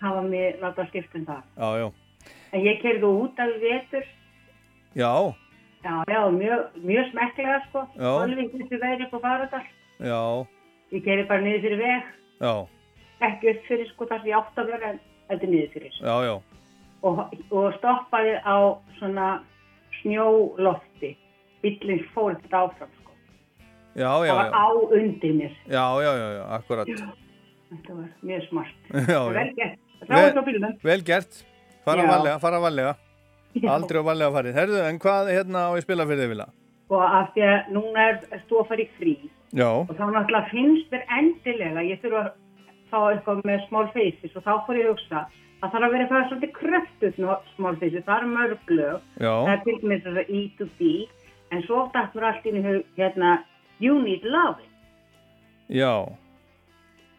[0.00, 1.90] hafa mig láta skipta um það.
[2.52, 4.06] En ég kerði út af vetur.
[4.96, 5.12] Já,
[5.86, 7.82] Já, já, mjög, mjög smekklega, sko.
[8.00, 9.66] Alveg þessi veðri upp á Faradal.
[10.00, 10.22] já,
[10.92, 12.02] Ég kerði bara niður fyrir veg.
[12.40, 12.54] já,
[13.20, 14.98] Ekki upp fyrir, sko, þar sem ég átt að vera, en
[15.28, 15.92] þetta er niður fyrir.
[16.00, 16.34] já, já.
[17.02, 17.18] Og,
[17.52, 18.56] og stoppaði á
[18.98, 19.28] svona
[20.00, 21.16] snjólofti.
[21.66, 23.16] Bíllinn fór ekkert áfram, sko.
[23.96, 24.62] Já, já, það var já.
[24.62, 24.66] á
[25.00, 25.58] undir mér.
[25.66, 26.92] Já, já, já, akkurat.
[27.66, 28.78] Þetta var mjög smart.
[29.40, 29.80] Vel gert.
[30.06, 30.76] Það var svo bílunum.
[30.86, 31.42] Vel gert.
[31.86, 32.10] Fara Já.
[32.10, 32.96] varlega, fara varlega.
[33.56, 33.70] Já.
[33.72, 34.56] Aldrei á varlega farið.
[34.58, 36.46] Herðu, en hvað hérna á ég spila fyrir þig, Vila?
[36.90, 39.14] Og af því að núna er í frí
[39.54, 42.32] Já, og þá náttúrulega finnst mér endilega, ég þurfa að
[42.90, 45.94] fá eitthvað með small faces og þá fór ég að hugsa að það þarf að
[45.94, 47.20] vera eitthvað svolítið kröftut
[47.54, 49.32] small faces, það er mörg lög, Já.
[49.32, 50.90] það er til dæmis þess að E to B,
[51.52, 53.38] en svo dætt mér allt inn í hug, hérna,
[53.80, 54.62] You Need Love.
[55.68, 56.06] já.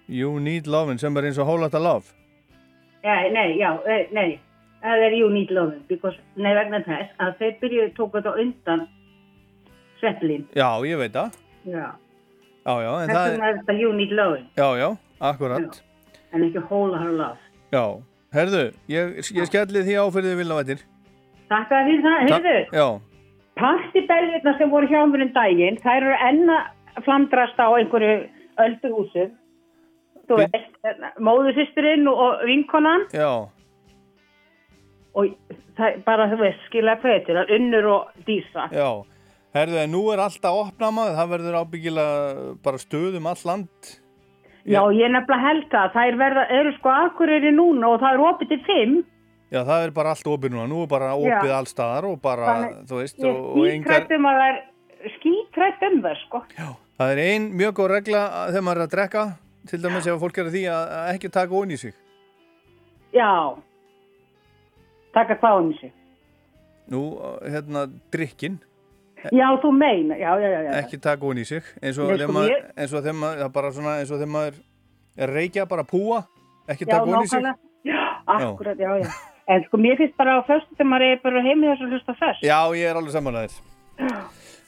[0.09, 2.05] You need lovin' sem er eins og hólata love.
[3.03, 3.73] Ja, nei, já,
[4.15, 4.39] nei,
[4.83, 8.87] það er You Need Love, because, nei vegna þess að þeir byrjuðu tóku þetta undan
[9.99, 11.35] Svetlin, Já, ég veit það.
[11.65, 11.91] já,
[12.67, 15.81] Já, já, en þess það er þetta You Need Love, Já, já, akkurat.
[16.33, 17.37] en ekki Whole Her Love.
[17.71, 17.83] Já.
[18.33, 20.81] Herðu, ég, ég skelli því á fyrir þig, Vila Vættir.
[21.49, 22.55] Takk að því það, heyrðu.
[22.75, 22.87] Já,
[23.57, 28.15] Partibellirna sem voru hjá mér um daginn, þær eru enn að flandrast á einhverju
[28.63, 29.27] ölduhúsu.
[30.27, 30.73] Þú veist,
[31.23, 33.47] móðusýsturinn og, vinkonan já,
[35.17, 35.29] og
[35.77, 38.67] það er bara, þú veist, skilja er, unnur og dísa.
[38.71, 38.89] já.
[39.55, 42.33] Herðu, en nú er alltaf opnað maður, það verður ábyggilega
[42.65, 43.93] bara stöðum all land.
[44.67, 48.25] Já, ég er nefnilega held að þær verða, eru sko akkurýri núna og það er
[48.27, 48.97] opið til fimm.
[49.51, 51.37] Já, það er bara allt opið núna, nú er bara Já.
[51.39, 55.11] opið allstaðar og bara, Þannig- þú veist, Ég er engar, skítrætt um að það er
[55.17, 56.41] skítrætt um það, sko.
[56.99, 59.23] það er ein mjög góð regla þegar maður er að drekka,
[59.67, 61.93] til dæmis ef fólk er að því að ekki taka ón í sig.
[63.13, 63.55] Já,
[65.13, 65.91] taka hvað um þessu.
[66.89, 67.01] Nú,
[67.43, 68.59] hérna, drikkin,
[69.33, 70.59] Já, þú meina, já, já, já.
[70.63, 70.71] já.
[70.83, 73.37] ekki taka ón í sig, eins og þegar sko, maður, ég- eins og þegar maður,
[73.41, 74.59] það er bara svona, eins og þegar maður
[75.17, 76.19] er reykja, bara púa,
[76.69, 77.43] ekki Já, taka ón í sig.
[77.87, 79.09] Já, akkurat, já, já.
[79.47, 82.15] En sko, mér finnst bara á föstu þegar maður er bara heimi þess að hlusta
[82.19, 82.43] fest.
[82.43, 83.53] Já, ég er alveg sammálaðir.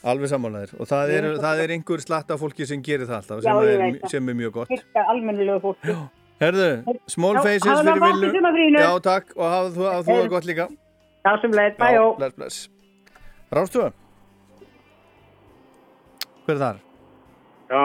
[0.07, 0.71] Alveg sammálaðir.
[0.79, 3.51] Og það er, er það er einhver slatt af fólki sem gerir það alltaf, Já,
[3.51, 4.71] sem, ég er, sem er mjög gott.
[4.71, 5.95] Fyrsta almennilegu fólki.
[6.39, 6.69] Herðu,
[7.11, 8.79] small Já, faces fyrir villu.
[8.79, 10.69] Já, takk, og hafa þú, þú það gott líka.
[11.27, 12.05] Já, sem leið, bæjó.
[12.21, 12.61] bless, bless.
[13.51, 13.89] Rástu?
[16.47, 16.79] Hver er þar?
[17.69, 17.83] Já,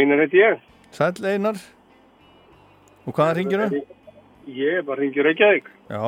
[0.00, 0.64] einar heiti ég.
[0.96, 1.60] Sæll Einar.
[3.04, 3.82] Og hvaðan ringir þú?
[4.50, 5.68] Ég er bara hringir Reykjavík.
[5.90, 6.02] Já,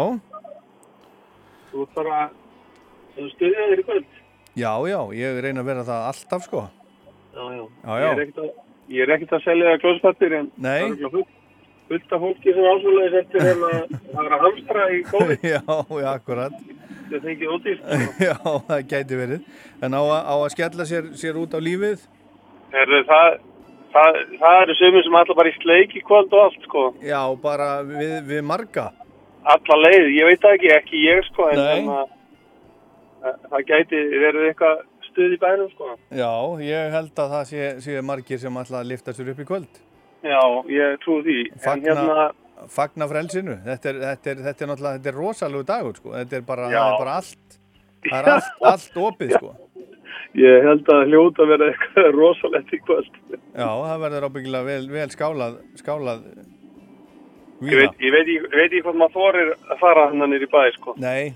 [1.72, 2.16] Þú ert bara,
[3.16, 4.09] þú stuðið þér í kvöld.
[4.61, 6.64] já, já, ég reyna að vera það alltaf, sko.
[7.32, 7.62] Já, já.
[7.86, 8.09] Já, já.
[8.09, 8.51] Ég er ekkert að,
[9.07, 10.82] er að selja það klóspattir en Nei.
[10.82, 11.30] það er fullt,
[12.12, 13.78] af fólki sem ásvöldið eftir þeim að
[14.12, 15.47] það er að hamstra í COVID.
[15.55, 15.62] já,
[16.03, 16.59] já, akkurat.
[17.12, 17.88] Það fengið ódýrt.
[18.28, 18.34] já,
[18.68, 19.47] það gæti verið.
[19.84, 22.05] En á, að- á að skella sér, sér út á lífið?
[22.72, 23.40] Herðu, það,
[23.95, 26.82] það, það eru sömur sem allar bara í sleik í kvöld og allt, sko.
[27.05, 28.88] Já, bara við, við marga.
[29.53, 32.18] Alla leið, ég veit ekki, ekki ég, sko, en þannig að
[33.22, 35.88] að það gæti verið eitthvað stuð í bænum, sko.
[36.18, 36.30] Já,
[36.66, 39.82] ég held að það sé, sé margir sem ætla að lifta sér upp í kvöld.
[40.26, 40.40] Já,
[40.70, 41.36] ég trú því.
[41.62, 43.59] Fagna, hérna, fagna frelsinu.
[43.66, 46.14] Þetta er, þetta, er, þetta er náttúrulega, þetta er rosalegu dagur, sko.
[46.18, 47.59] Þetta er bara, er bara allt,
[48.09, 49.55] það er allt, allt opið, sko.
[50.41, 53.20] Ég held að hljóta verið eitthvað rosalegt í kvöld.
[53.53, 56.26] Já, það verður ábyggilega vel, vel skálað, skálað
[57.62, 60.49] Ég veit, ég veit, ég veit ekki hvort maður þorir að fara hann nýr í
[60.51, 60.95] bæ, sko.
[60.99, 61.30] Nei,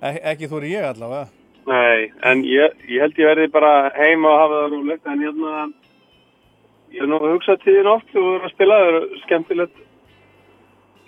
[0.00, 1.26] ek, ekki þú ég allavega.
[1.68, 5.66] Nei, en ég, ég held ég verði bara heima og hafa það rúlegt, en hérna,
[6.96, 9.82] ég er nú að hugsa tíðin oft þú eru að spila, það er skemmtilegt,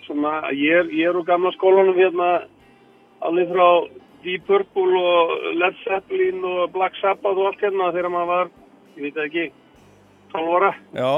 [0.05, 2.29] svona, ég ég er úr gamla skólanum hérna,
[3.25, 3.67] alveg frá
[4.23, 8.49] Deep Purple og Led Zeppelin og Black Sabbath og allt hérna þegar maður var,
[8.97, 9.45] ég veit ekki,
[10.33, 10.73] 12 ára.
[10.97, 11.11] Já,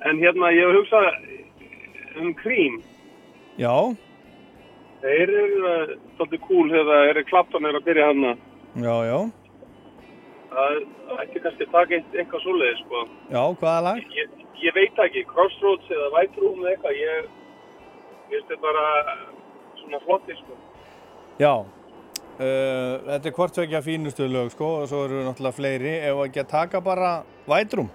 [0.00, 2.78] En hérna, ég hef hugsað um Cream.
[3.58, 3.74] já,
[5.00, 5.74] Þeir eru
[6.16, 8.24] svolítið cool þegar Eric Clapton er að byrja hann
[8.84, 9.18] já, já.
[10.50, 11.66] Það það ætti kannski
[11.96, 13.02] eitt, eitthvað svoleiði, sko.
[13.30, 14.00] Já, hvaða lag?
[14.16, 14.32] Ég,
[14.64, 17.28] ég veit ekki, Crossroads eða White Room eða eitthvað, ég,
[18.32, 18.84] veist þetta bara
[19.82, 20.58] svona flotti, sko.
[21.40, 25.92] Já, uh, þetta er hvort vekja fínustu lög, sko, og svo eru náttúrulega fleiri.
[26.04, 27.12] Ef ekki að taka bara
[27.48, 27.88] vætrum.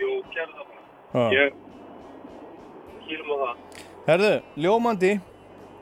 [0.00, 1.28] Jú, gerð það bara.
[1.30, 1.36] Já.
[1.36, 3.84] Ég kýlum á það.
[4.08, 4.32] Herðu,
[4.64, 5.12] ljómandi,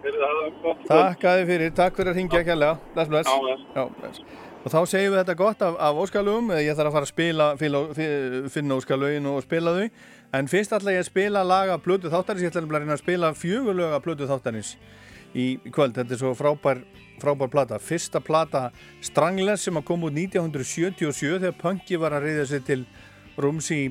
[0.03, 0.85] Heyrðu, það er gott.
[0.91, 2.77] takk að þið fyrir, takk fyrir að ringja kærlega.
[2.93, 3.33] Bless, bless.
[3.33, 3.65] Já, bless.
[3.79, 4.45] Já, bless.
[4.59, 7.51] Og þá segjum við þetta gott af, af óskalugum, ég þarf að fara að spila,
[7.57, 7.85] fíla,
[8.53, 10.07] finna óskalugin og spila þau.
[10.37, 13.33] En fyrst ætla ég að spila laga plötu þáttarins, ég ætla að reyna að spila
[13.39, 14.77] fjögur löga plötu þáttarins
[15.37, 15.97] í kvöld.
[15.99, 16.83] Þetta er svo frábær,
[17.23, 17.81] frábær plata.
[17.83, 18.69] Fyrsta plata
[19.05, 22.85] Strangless sem kom út 1977 þegar punki var að reyða sig til
[23.39, 23.83] rúms í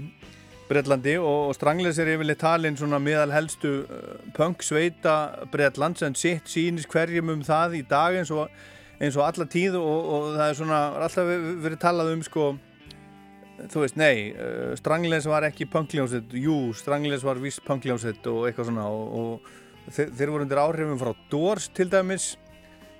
[0.67, 6.87] Breitlandi og Strangless er yfirlega talinn meðal helstu eh, punk sveita Breitlands en sitt sínis
[6.91, 8.51] hverjum um það í dag eins og,
[8.99, 11.31] eins og alla tíð og, og það er svona alltaf
[11.63, 12.49] verið talað um sko
[13.71, 18.69] þú veist, nei, eh, Strangless var ekki punkljónsett, jú, Strangless var vist punkljónsett og eitthvað
[18.69, 19.55] svona og, og
[19.93, 22.35] þeir, þeir voru undir áhrifum frá Dors til dæmis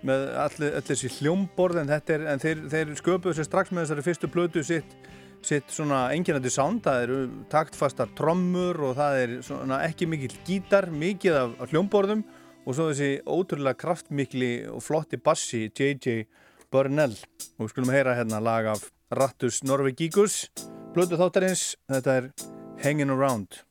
[0.06, 4.30] með allir þessi hljómborð en, er, en þeir, þeir sköpuðu sér strax með þessari fyrstu
[4.32, 4.98] blödu sitt,
[5.46, 7.20] sitt svona enginandi sound, það eru
[7.52, 12.26] taktfastar trommur og það er svona ekki mikill gítar, mikið af, af hljómborðum
[12.68, 16.28] og svo þessi ótrúlega kraftmikli og flotti bassi J.J.
[16.74, 20.46] Burnell og við skulum heyra hérna lag af Rattus Norvegíkus
[20.96, 22.32] blödu þáttarins, þetta er
[22.84, 23.62] Hangin' Around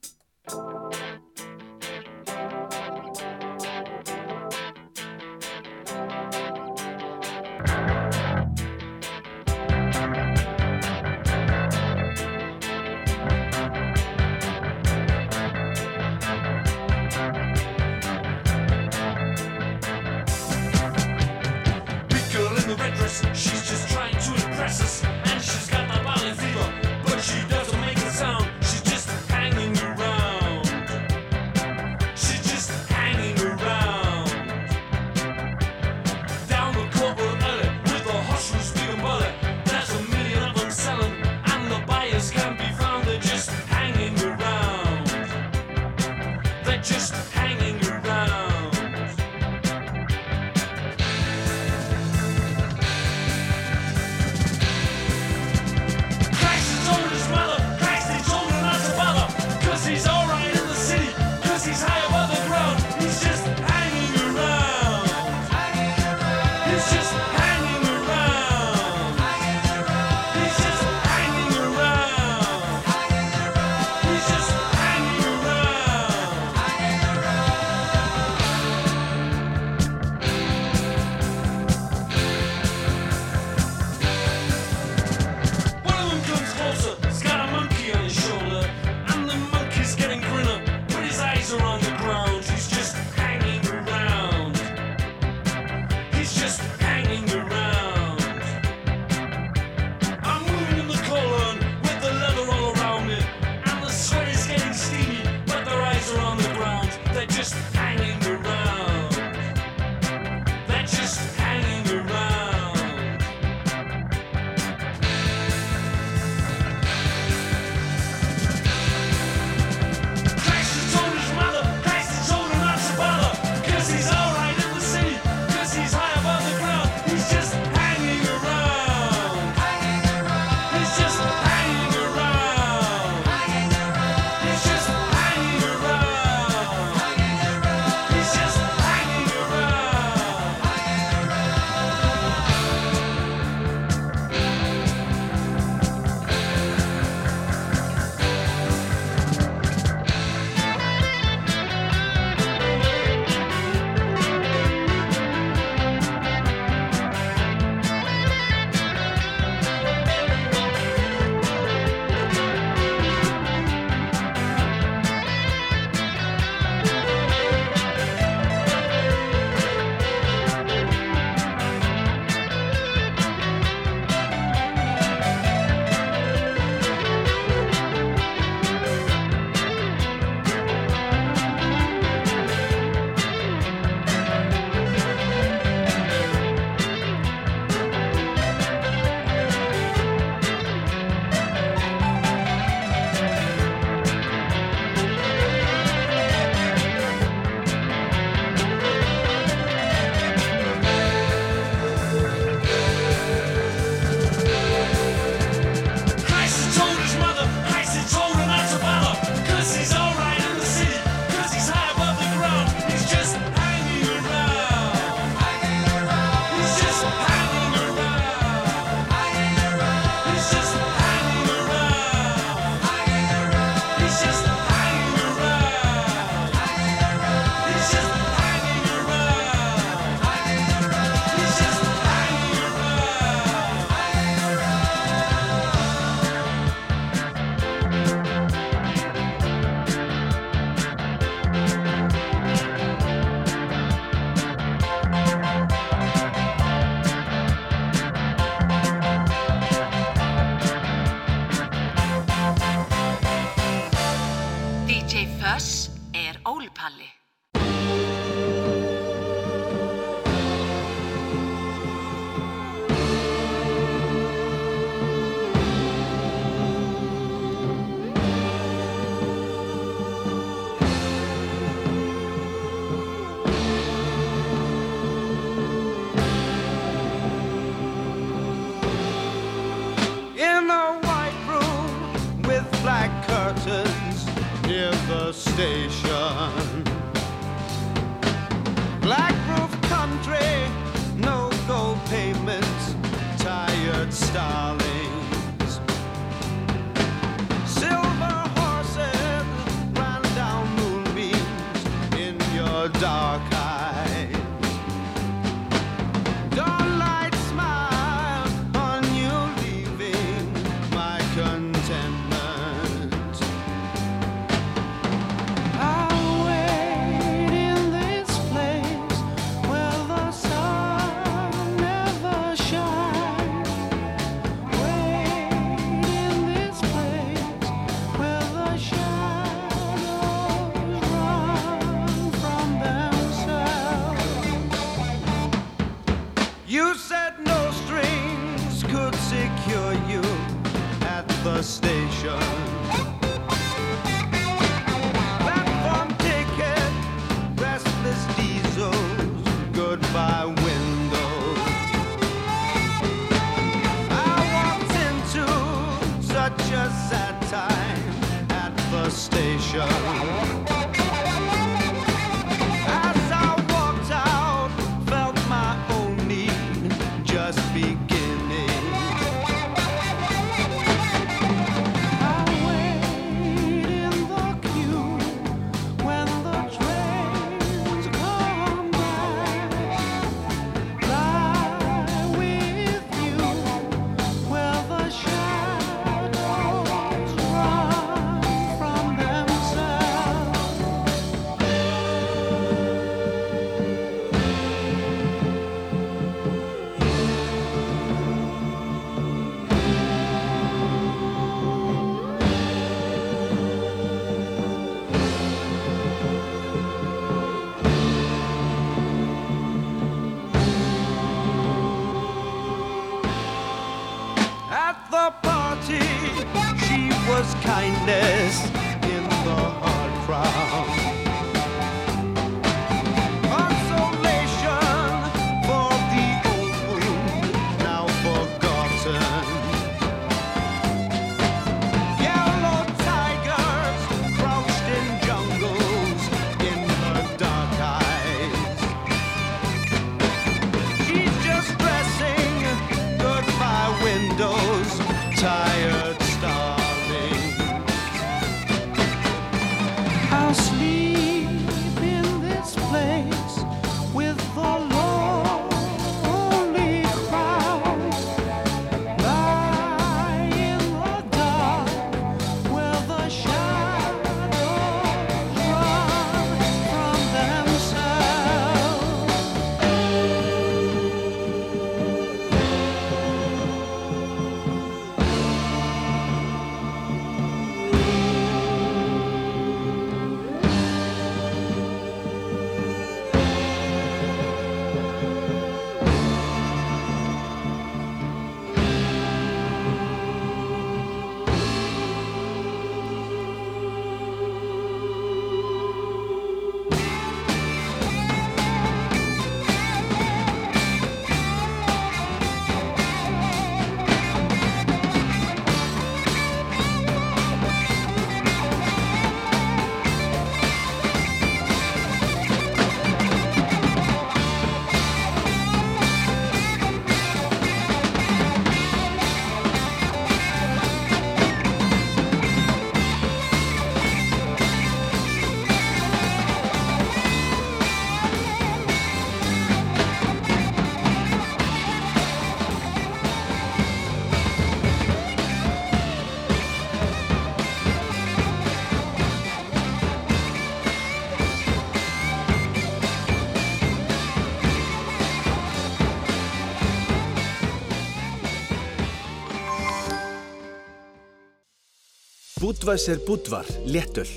[552.87, 554.29] Budweiser Budvar léttöl,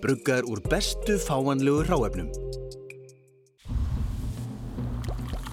[0.00, 2.26] bruggar úr bestu fáanlegu ráefnum.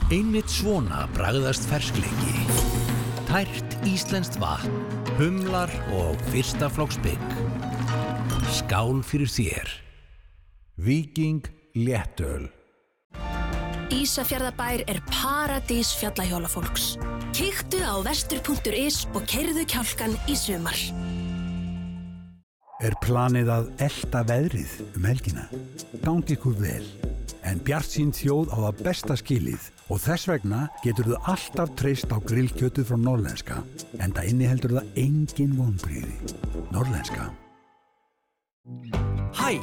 [0.09, 2.33] Einmitt svona bragðast ferskleiki,
[3.29, 4.73] tært íslenskt vatn,
[5.19, 7.37] humlar og fyrstaflokksbygg.
[8.57, 9.69] Skál fyrir þér.
[10.81, 11.45] Viking
[11.77, 12.49] léttöl.
[13.93, 16.95] Ísafjörðabær er paradís fjallahjólafólks.
[17.37, 21.10] Kyktu á vestur.is og kerðu kjálkan í sumar.
[22.81, 25.43] Er planið að elda veðrið um helgina?
[26.01, 26.85] Gangi ykkur vel.
[27.45, 32.09] En Bjart sín þjóð á það besta skilið og þess vegna getur þú alltaf treyst
[32.09, 33.59] á grillkjötu frá Norlenska.
[34.01, 36.33] En það inniheldur það engin vonbríði.
[36.73, 37.29] Norlenska.
[39.37, 39.61] Hæ,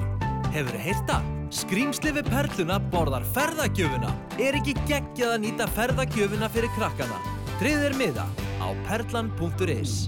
[0.55, 1.19] hefur þið heyrta?
[1.59, 4.15] Skrýmsli við perluna borðar ferðagjöfuna.
[4.39, 7.23] Er ekki geggjað að nýta ferðagjöfuna fyrir krakkana?
[7.59, 8.31] Tryggðir miða
[8.63, 10.05] á perlan.is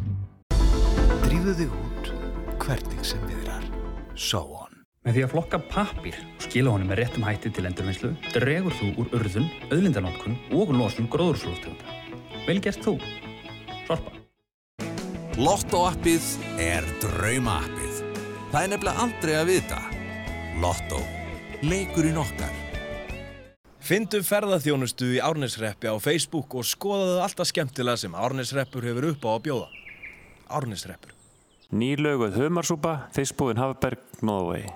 [1.27, 1.90] Drífu þig út
[2.61, 3.65] hvernig sem viðrar.
[4.17, 4.81] So on.
[5.07, 8.91] Með því að flokka pappír og skila honum með réttum hætti til endurvinnslu dregur þú
[9.01, 11.95] úr urðun, auðlindanótkun og losun gróðurslóftegunda.
[12.45, 12.99] Vel gert þú.
[13.89, 14.13] Sorpa.
[15.41, 16.27] Lotto-appið
[16.61, 18.03] er drauma-appið.
[18.51, 19.79] Það er nefnilega aldrei að vita.
[20.61, 20.99] Lotto.
[21.65, 22.59] Leikurinn okkar.
[23.81, 29.31] Findu ferðaþjónustu í Árnesreppi á Facebook og skoðaðu alltaf skemmtilega sem Árnesreppur hefur upp á
[29.33, 29.73] að bjóða.
[30.61, 31.17] Árnesreppur.
[31.71, 34.67] Nýlöguð humarsúpa, fiskbúðin Hafberg, Norway.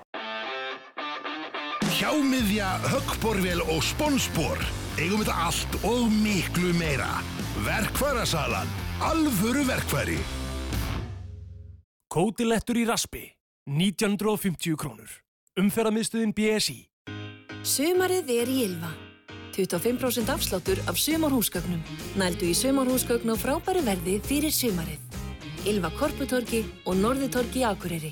[1.91, 4.59] Hjámiðja, höggborvél og sponsbor.
[4.95, 7.19] Eigum þetta allt og miklu meira.
[7.65, 8.71] Verkfærasalan.
[9.03, 10.21] Alvöru verkfæri.
[12.07, 13.25] Kótilettur í raspi.
[13.67, 15.19] 1950 krónur.
[15.59, 16.77] Umferðamiðstöðin BSI.
[17.63, 18.93] Sumarið er í Ylva.
[19.55, 21.83] 25% afsláttur af sumarhúsgögnum.
[22.15, 25.24] Nældu í sumarhúsgögn á frábæru verði fyrir sumarið.
[25.65, 28.11] Ylva Korputorki og Norðutorki í Akureyri.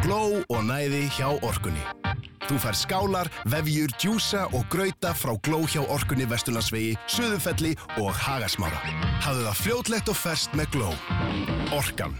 [0.00, 1.82] Gló og næði hjá orkunni.
[2.48, 8.80] Þú fær skálar, vefjur, djúsa og grauta frá Gló hjá orkunni Vesturlandsvegi, Suðufelli og Hagasmára.
[9.22, 10.90] Hafðu það fljótlegt og ferskt með Gló.
[11.76, 12.16] Orkan.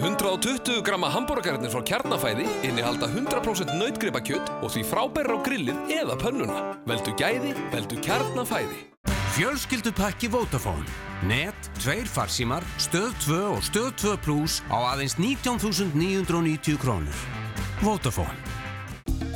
[0.00, 6.62] 120 gramma hambúrgarnir frá kjarnafæði innihalda 100% nautgripakjött og því frábæra á grillið eða pönnuna.
[6.88, 8.86] Veldu gæði, veldu kjarnafæði.
[9.40, 10.84] Fjölskyldupakki Vodafone.
[11.24, 17.22] Net, tveir farsímar, stöð 2 og stöð 2 plus á aðeins 19.990 krónur.
[17.80, 18.36] Vodafone.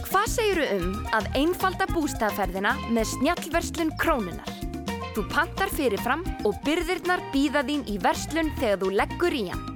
[0.05, 4.53] Hvað segiru um að einfalda bústæðaferðina með snjallverslun krónunar?
[5.17, 9.67] Þú pantar fyrirfram og byrðirnar býða þín í verslun þegar þú leggur í hann.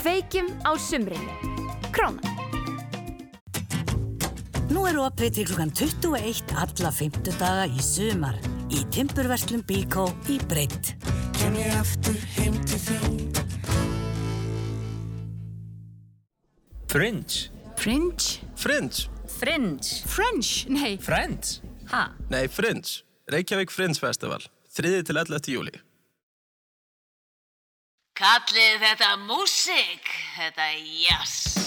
[0.00, 1.52] Kveikjum á sumrinu.
[1.92, 2.24] Krónan.
[4.72, 10.38] Nú er opið til klukkan 21 alla 50 daga í sumar í Timburverslun Bíkó í
[10.50, 10.94] breytt.
[11.36, 13.26] Kem ég aftur heim til þín
[16.96, 17.50] Fringe.
[17.76, 18.40] Fringe?
[18.56, 19.08] Fringe.
[19.28, 20.08] Fringe.
[20.08, 20.66] French?
[20.72, 20.96] Nei.
[20.96, 21.60] Friends.
[21.90, 22.06] Ha?
[22.30, 23.02] Nei, Fringe.
[23.28, 24.46] Reykjavík Fringe Festival.
[24.72, 25.02] 3.
[25.02, 25.52] til 11.
[25.52, 25.74] júli.
[28.16, 30.08] Kallið þetta músík,
[30.38, 30.70] þetta
[31.04, 31.65] jazz.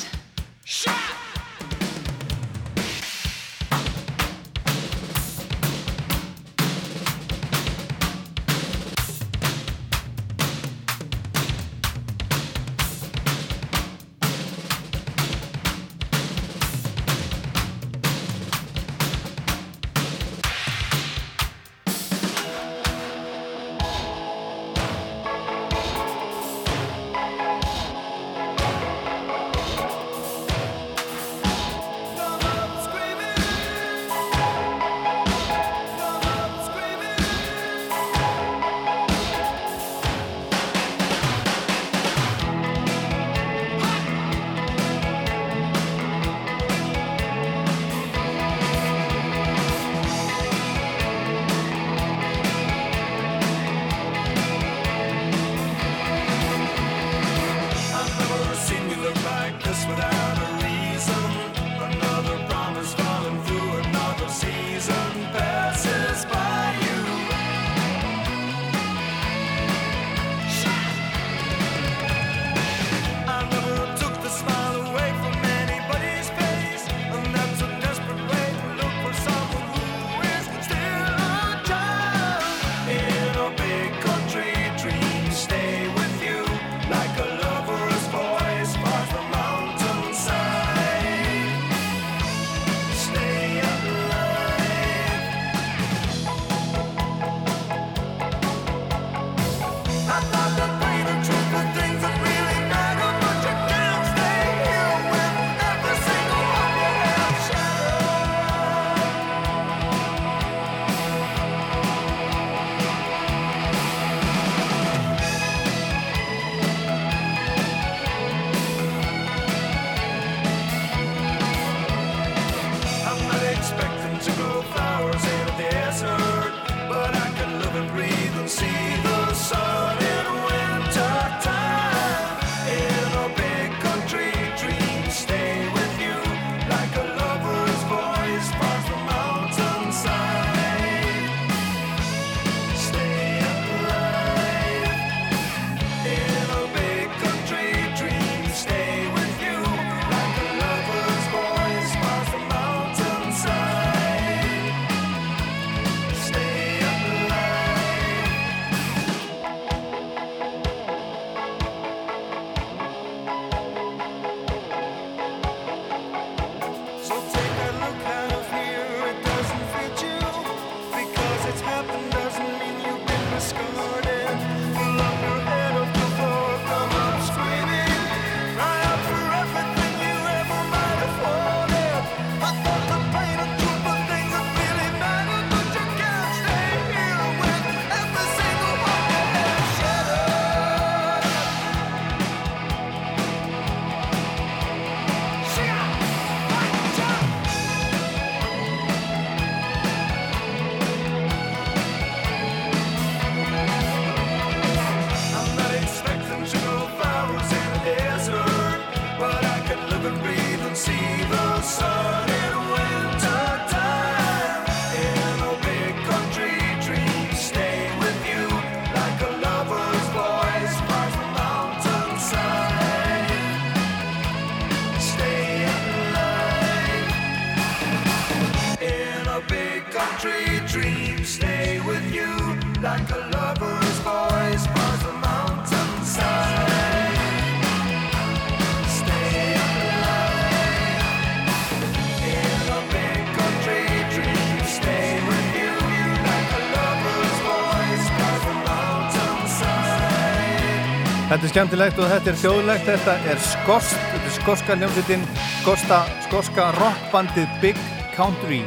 [251.49, 255.23] Er skemmtilegt og þetta er þjóðlegt, þetta er skost, þetta er skoska hljómsveitin,
[255.63, 255.97] skoska,
[256.27, 257.79] skoska rockbandið Big
[258.13, 258.59] Country.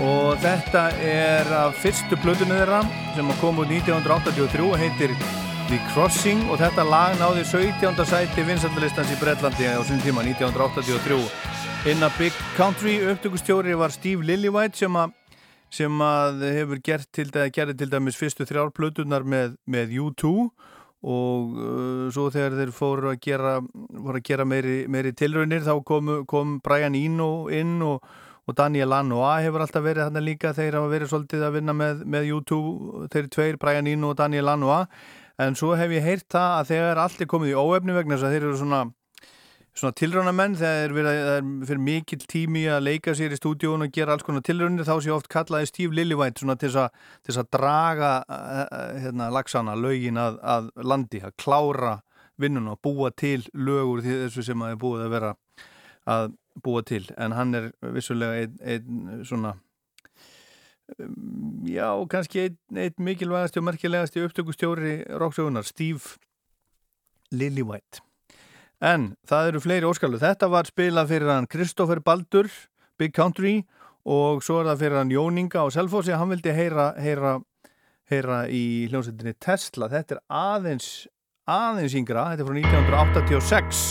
[0.00, 2.80] Og þetta er af fyrstu blöðunni þeirra
[3.16, 5.12] sem kom út 1983 og heitir
[5.68, 6.46] The Crossing.
[6.48, 8.00] Og þetta lag náði 17.
[8.08, 11.20] sæti vinsaldalistans í Breitlandi á þessum tíma 1983
[11.92, 15.12] inn að Big Country upptökustjóri var Steve Lillywhite sem að
[15.74, 20.30] sem að hefur gert til, gerði til dæmis fyrstu þrjár plötunar með, með U2
[21.04, 25.74] og uh, svo þegar þeir fóru að gera, fóru að gera meiri, meiri tilraunir þá
[25.86, 28.06] kom, kom Brian Eno inn og,
[28.48, 30.54] og Daniel Lanois hefur alltaf verið þarna líka.
[30.56, 32.60] Þeir hafa verið svolítið að vinna með, með U2
[33.12, 34.88] þeir tveir, Brian Eno og Daniel Lanois
[35.42, 38.28] en svo hef ég heyrt það að þegar allt er komið í óefni vegna þess
[38.28, 38.82] að þeir eru svona
[39.74, 44.14] svona tilraunamenn þegar það er fyrir mikill tími að leika sér í stúdíun og gera
[44.14, 49.00] alls konar tilraunir þá sé oft kallaði Steve Lillywhite svona til þess að, draga uh,
[49.02, 51.96] hérna, lagsana, lögin að, að landi, að klára
[52.40, 55.34] vinnuna, búa til lögur þessu sem að er búið að vera
[56.14, 56.32] að
[56.62, 59.56] búa til, en hann er vissulega einn ein, svona
[61.02, 66.14] um, já, kannski einn ein mikilvægasti og merkilegasti upptökustjóri Róksögunar, Steve
[67.34, 68.04] Lillywhite
[68.84, 70.20] En það eru fleiri óskalu.
[70.20, 72.50] Þetta var spilað fyrir hann Kristoffer Baldur,
[73.00, 73.62] Big Country
[74.04, 76.12] og svo er það fyrir hann Jóninga og Selfossi.
[76.12, 77.38] Hann vildi heyra, heyra,
[78.12, 79.88] heyra í hljómsveitinni Tesla.
[79.92, 80.90] Þetta er aðeins,
[81.48, 82.26] aðeins yngra.
[82.34, 83.86] Þetta er frá 1986.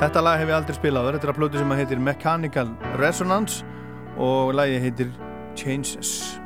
[0.00, 1.12] Þetta lag hef ég aldrei spilað.
[1.12, 3.68] Þetta er að plötu sem heitir Mechanical Resonance
[4.16, 5.12] og lagi heitir
[5.56, 6.40] changes.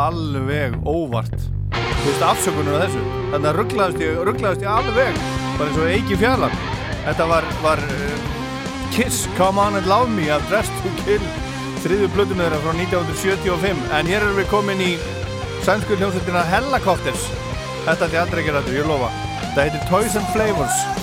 [0.00, 1.36] alveg óvart.
[1.72, 3.02] Þú veist afsökunum af þessu.
[3.32, 5.20] Þannig að rugglaðist ég, rugglaðist ég alveg.
[5.56, 6.56] Bara eins og eigi fjallar.
[7.06, 8.30] Þetta var, var eh,
[8.94, 11.22] Kiss, Come On and Love Me af Dress to Kill
[11.84, 14.94] Þriðu blödu með þeirra frá 1975 En hér erum við komin í
[15.66, 17.24] Sænsku hljómsveitina Hellacopters.
[17.86, 19.08] Þetta er aldrei ekki rættu, ég lofa.
[19.40, 20.95] Þetta heitir Toys and Flavors.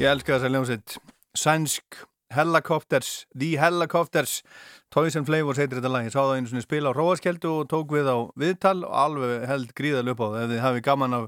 [0.00, 0.92] Ég elska þessa hljómsveit.
[1.36, 1.96] Sænsk
[2.32, 4.38] Helicopters, The Helicopters,
[4.88, 6.06] Toys and Flavors heitir þetta lag.
[6.06, 9.44] Ég sá það einu svona spila á Róaskjeldu og tók við á viðtal og alveg
[9.50, 10.38] held gríðal upp á það.
[10.40, 11.26] Ef þið hafi gaman af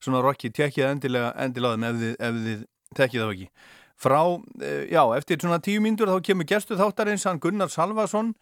[0.00, 2.14] svona rocki, tekkið endilega endilaðum ef þið,
[2.46, 2.62] þið
[2.96, 3.48] tekkið það ekki.
[4.06, 4.20] Frá,
[4.70, 8.32] eh, já, eftir svona tíu mínútur þá kemur gestu þáttarins, hann Gunnar Salvason,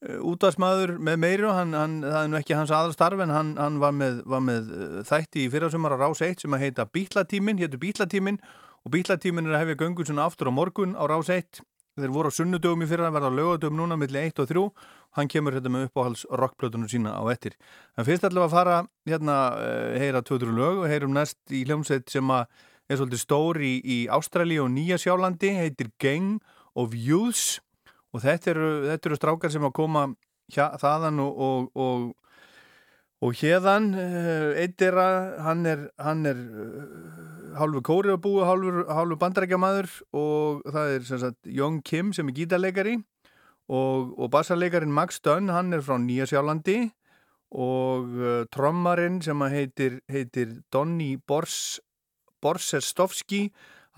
[0.00, 3.92] útvarsmaður með meiru, hann, hann, það er nú ekki hans aðalstarf en hann, hann var
[3.92, 7.78] með, var með eh, þætti í fyrrasumar á Rás 1 sem að heita Bítlatímin, héttu
[7.78, 8.40] Bítlatímin
[8.84, 11.62] og Bítlatímin er að hefja göngu svona aftur á morgun á Rás 1
[12.00, 14.64] þeir voru á sunnudögum í fyrra, verða á lögadögum núna millir 1 og 3,
[15.18, 17.58] hann kemur hérna með uppáhalds rockplötunum sína á ettir
[17.98, 18.76] en fyrst við að fara
[19.08, 22.46] hérna eh, heyra tvötur lög og heyrum næst í hljómsveit sem að
[22.90, 26.40] er svolítið stór í, í Ástrali og Nýja Sjálandi heitir Gang
[26.74, 27.60] of Youths.
[28.10, 30.08] Og þetta eru, þetta eru strákar sem að koma
[30.50, 32.08] hjá, þaðan og, og, og,
[33.22, 33.92] og hérðan
[34.58, 36.42] eitt er að hann er, hann er
[37.58, 42.36] hálfu kóri að búa, hálfu bandarækjamaður og það er sem sagt Young Kim sem er
[42.36, 42.96] gítarleikari
[43.70, 46.90] og, og bassarleikarin Max Dunn, hann er frá Nýja Sjálandi
[47.50, 51.80] og uh, trommarinn sem heitir, heitir Donny Bors,
[52.42, 53.48] Borsestovski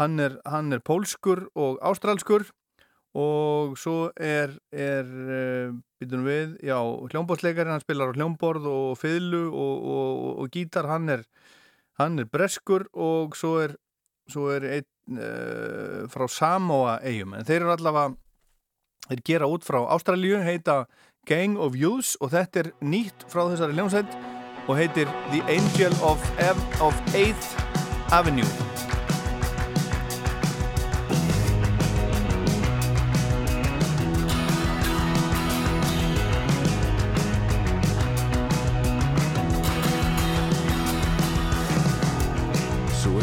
[0.00, 2.48] hann er, hann er pólskur og ástralskur
[3.12, 6.78] og svo er, er uh, býtum við, já,
[7.12, 11.26] hljómbórsleikarinn hann spilar á hljómborð og fiðlu og, og, og gítar, hann er
[12.00, 13.76] hann er breskur og svo er
[14.30, 18.14] svo er einn uh, frá Samoa eigum, en þeir eru allavega
[19.08, 20.84] þeir gera út frá Ástralju heita
[21.28, 24.18] Gang of Youths og þetta er nýtt frá þessari hljómsveit
[24.68, 26.22] og heitir The Angel of,
[26.80, 27.58] of 8th
[28.14, 28.71] Avenue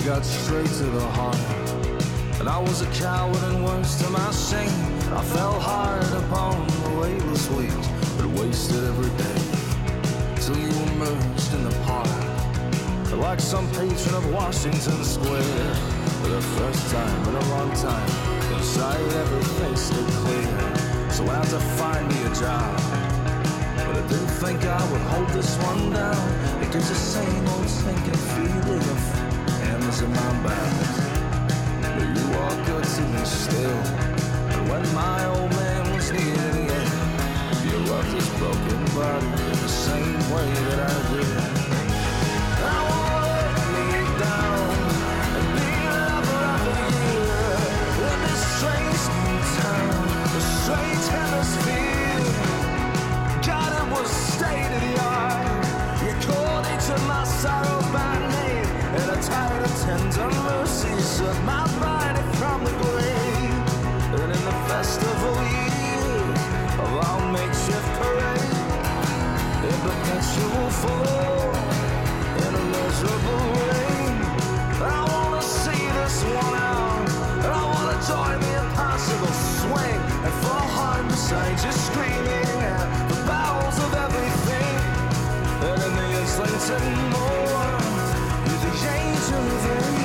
[0.10, 1.38] Got straight to the heart.
[2.40, 4.82] And I was a coward and worse to my shame.
[5.14, 7.88] I fell hard upon the weightless wheels,
[8.18, 9.40] but wasted every day.
[10.42, 12.10] Till you emerged in the park.
[13.22, 15.76] Like some patron of Washington Square.
[16.24, 18.10] For the first time in a long time.
[18.58, 21.12] Inside every face looked clear.
[21.12, 22.74] So I had to find me a job.
[23.86, 26.64] But I didn't think I would hold this one down.
[26.64, 29.29] It gives the same old sinking feeling of
[29.90, 30.74] in my back.
[31.82, 33.82] But you are good to me still.
[34.54, 36.94] And when my old man was near the end,
[37.66, 37.78] you
[38.38, 41.38] broken body in the same way that I did.
[42.62, 43.50] I won't let
[44.22, 44.70] down
[45.38, 47.58] and be lover of the year
[48.14, 49.02] in this strange
[49.58, 49.92] town,
[50.66, 52.30] strange hemisphere.
[53.42, 55.66] God, it was state of the art.
[56.06, 57.79] You called each of my sorrows
[87.10, 87.70] more,
[88.46, 89.99] you're the angel of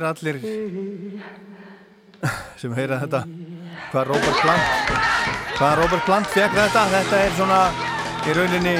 [0.00, 0.36] Heyra allir
[2.60, 3.20] sem heyra þetta
[3.90, 4.94] hvað Robert Plant
[5.58, 6.84] hvað Robert Plant fekk þetta?
[6.94, 7.58] Þetta er svona
[8.24, 8.74] í rauninni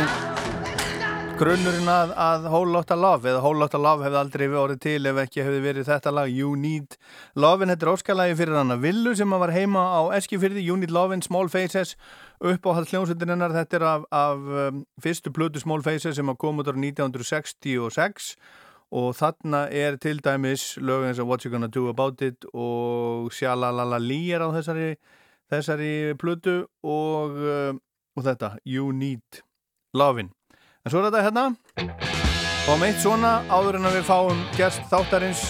[1.41, 5.21] grunnurinn að, að Whole Lotta Love eða Whole Lotta Love hefði aldrei orðið til ef
[5.27, 6.97] ekki hefði verið þetta lag You Need
[7.37, 10.79] Love en þetta er óskalagi fyrir hann að Villu sem var heima á Eskifyrði You
[10.81, 11.99] Need Love in Small Faces
[12.41, 16.33] upp á hall hljómsveitin hennar þetta er af, af um, fyrstu plötu Small Faces sem
[16.33, 18.33] að koma út á 1966
[18.91, 23.31] og þarna er til dæmis lög eins og What You Gonna Do About It og
[23.33, 24.95] Shalalali er á þessari,
[25.51, 27.73] þessari plötu og, uh,
[28.17, 29.43] og þetta You Need
[29.95, 30.33] Lovin'
[30.85, 31.45] en svo er þetta hérna.
[32.67, 35.45] Fáum eitt svona áður en að við fáum gest þáttarins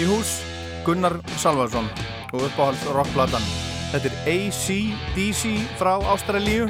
[0.00, 0.38] í hús
[0.86, 1.88] Gunnar Salvarsson
[2.30, 3.44] og uppáhalds rockplatan.
[3.90, 6.68] Þetta er AC/DC frá Ástralíu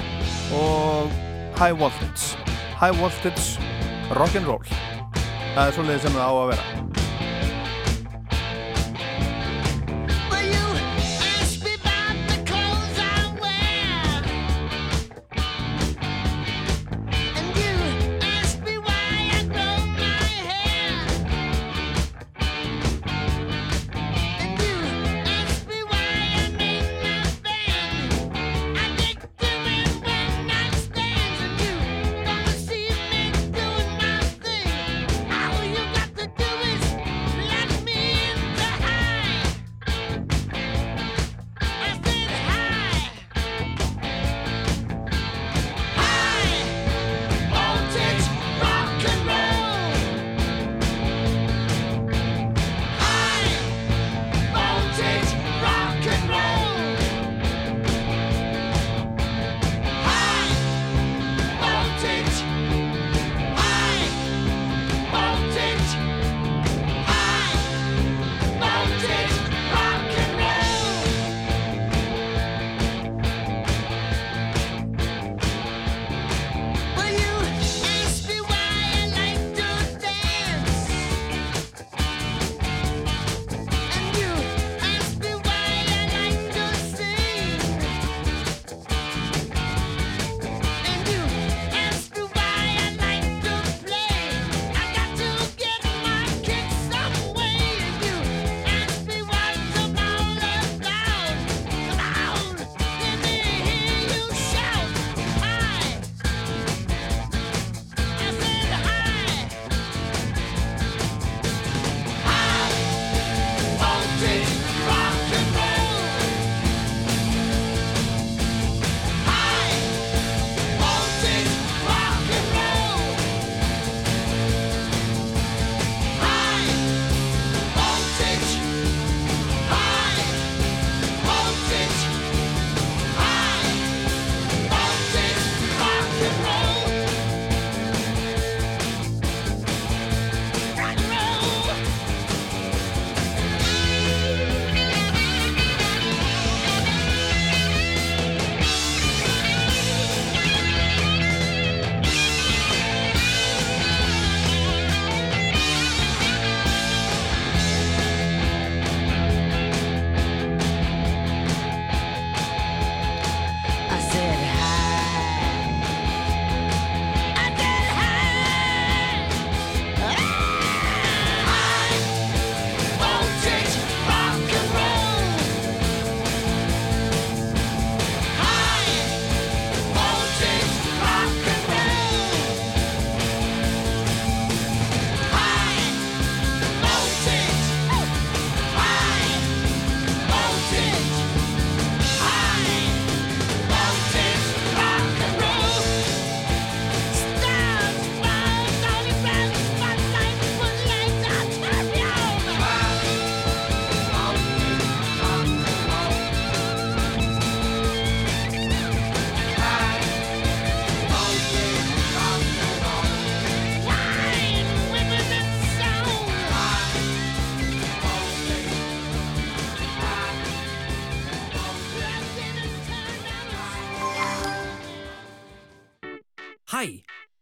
[0.57, 1.13] og
[1.61, 2.37] High Voltage.
[2.81, 3.61] High Voltage
[4.17, 4.65] Rock'n'Roll
[5.55, 7.00] það er svolítið sem það á að vera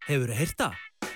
[0.08, 0.68] hefur þið heyrta?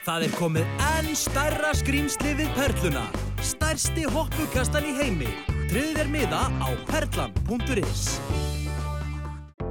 [0.02, 3.04] Það er komið enn stærra skrýmsli við Perluna.
[3.42, 5.30] Stærsti hoppukastan í heimi.
[5.70, 8.04] Tryggðu þér miða á perlan.is.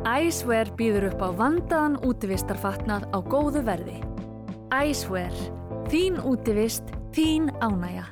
[0.02, 4.00] Æsver býður upp á vandaðan útivistarfatnað á góðu verði.
[4.74, 5.36] Æsver.
[5.92, 8.08] Þín útivist, þín ánægja.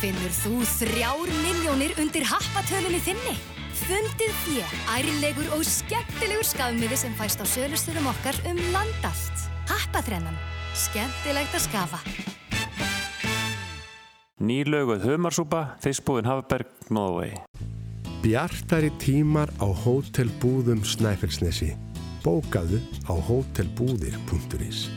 [0.00, 3.36] Finnur þú þrjár miljónir undir happatölunni þinni?
[3.82, 8.94] Fundið þér, ærlegur og skemmtilegur skafmiði sem fæst á sölustöðum okkar um land
[9.72, 9.92] allt.
[9.92, 10.36] Happaþrennan.
[10.72, 11.98] Skemmtilegt að skafa.
[14.42, 17.38] Nýlauguð humarsúpa, fiskbúðin Hafberg, Norðvegi.
[18.22, 21.76] Bjartari tímar á hótelbúðum Snæfellsnesi.
[22.22, 24.88] Bókaðu á hótelbúðir.is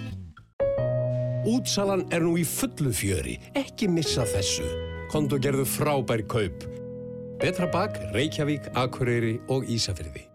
[1.45, 4.65] Útsalan er nú í fullu fjöri, ekki missa þessu.
[5.11, 6.65] Konto gerðu frábær kaup.
[7.41, 10.26] Betra bak, Reykjavík, Akureyri og Ísafyrði.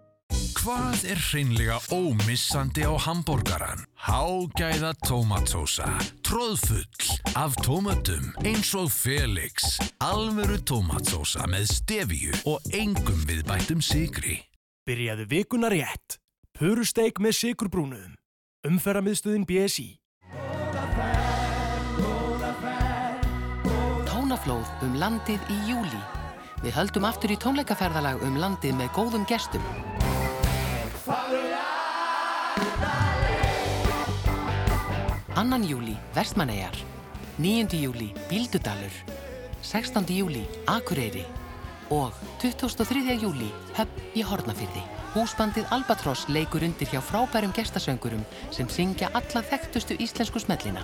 [0.60, 3.89] Hvað er hreinlega ómissandi á hambúrgaran?
[4.00, 5.84] Hágæða tómatsósa,
[6.24, 6.86] tróðfull
[7.36, 14.38] af tómatum eins og Felix, alvöru tómatsósa með stefju og engum viðbættum sigri.
[14.88, 16.16] Byrjaðu vikuna rétt.
[16.56, 18.16] Purusteik með sigurbrúnuðum.
[18.70, 19.90] Umferðamiðstöðin BSI.
[24.08, 26.04] Tónaflóð um landið í júli.
[26.64, 29.64] Við höldum aftur í tónleikaferðalag um landið með góðum gestum.
[35.34, 36.74] Annan júli, Vestmannegar.
[37.38, 37.78] 9.
[37.78, 38.90] júli, Bíldudalur.
[39.62, 40.04] 16.
[40.10, 41.24] júli, Akureyri.
[41.90, 42.12] Og
[42.42, 43.14] 23.
[43.14, 44.82] júli, Höfn í Hortnafyrði.
[45.14, 50.82] Húsbandið Albatross leikur undir hjá frábærum gestasöngurum sem syngja alla þekktustu íslensku smellina.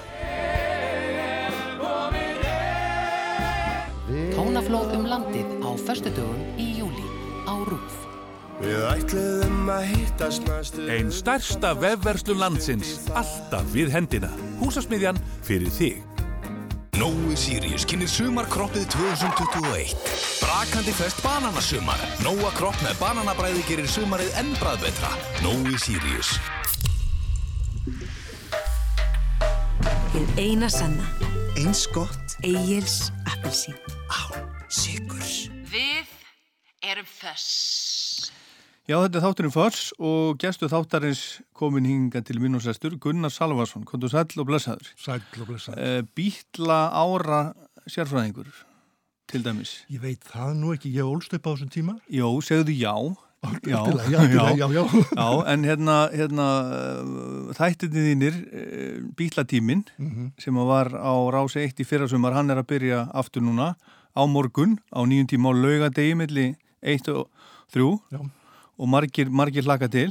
[4.35, 7.07] Tónaflóð um landið á föstudögum í júli
[7.51, 8.06] á Rúf.
[10.89, 14.31] Einn stærsta vefverslun landsins, alltaf við hendina.
[14.63, 15.99] Húsasmiðjan fyrir þig.
[16.97, 19.93] Nói Sirius kynir sumarkroppið 2021.
[20.41, 22.01] Brakandi fest bananasumar.
[22.25, 25.13] Nóa kropp með bananabræði gerir sumarið enn bræðbetra.
[25.45, 26.33] Nói Sirius.
[30.17, 31.05] Hið eina sanna.
[31.61, 32.39] Eins gott.
[32.41, 33.77] Egil's appelsín.
[34.73, 35.51] Sigurs.
[35.69, 36.09] Við
[36.81, 37.86] erum föss.
[38.87, 41.21] Já, þetta er þátturinn Foss og gestu þáttarins
[41.59, 44.93] komin hinga til mín og sestur Gunnar Salvarsson, kontur sæll og blessaður.
[44.95, 45.81] Sæll og blessaður.
[45.83, 47.41] Uh, Bítla ára
[47.91, 48.53] sérfræðingur,
[49.27, 49.73] til dæmis.
[49.91, 51.97] Ég veit það nú ekki, ég ólst upp á þessum tíma.
[52.15, 52.95] Jó, segðu já.
[53.67, 55.29] Já, já, já, já, já.
[55.51, 56.47] en hérna, hérna
[57.59, 58.41] þættinni þínir,
[59.19, 60.33] Bítlatímin, mm -hmm.
[60.39, 63.75] sem var á rási eitt í fyrrasumar, hann er að byrja aftur núna
[64.15, 67.31] á morgun, á nýjum tíma á laugadegi, milli eitt og
[67.75, 67.99] þrjú.
[68.15, 68.23] Já
[68.77, 70.11] og margir, margir hlaka til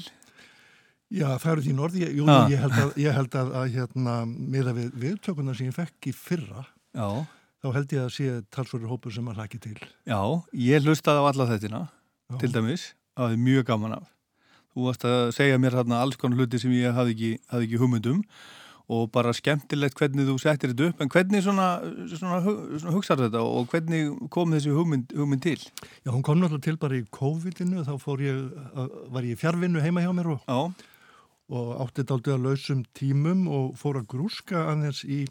[1.13, 2.47] Já, það eru þín orði ég, jú, ah.
[2.49, 6.09] ég held að, ég held að, að hérna, með að við viðtökuna sem ég fekk
[6.09, 6.65] í fyrra
[6.97, 7.07] Já.
[7.61, 10.19] þá held ég að sé talsverður hópur sem að hlaki til Já,
[10.65, 12.39] ég hlustaði á alla þettina Já.
[12.41, 14.11] til dæmis, það er mjög gaman af
[14.75, 17.79] þú varst að segja mér hérna alls konar hluti sem ég hafði ekki, hafði ekki
[17.79, 18.23] hugmyndum
[18.91, 21.67] og bara skemmtilegt hvernig þú settir þetta upp en hvernig svona,
[22.11, 25.57] svona, svona hugsaður þetta og hvernig kom þessi hugmynd, hugmynd til?
[26.05, 28.43] Já, hún kom náttúrulega til bara í COVID-inu þá ég,
[29.15, 30.75] var ég fjárvinnu heima hjá mér og,
[31.49, 35.23] og átti þetta aldrei að lausum tímum og fór að grúska aðeins í,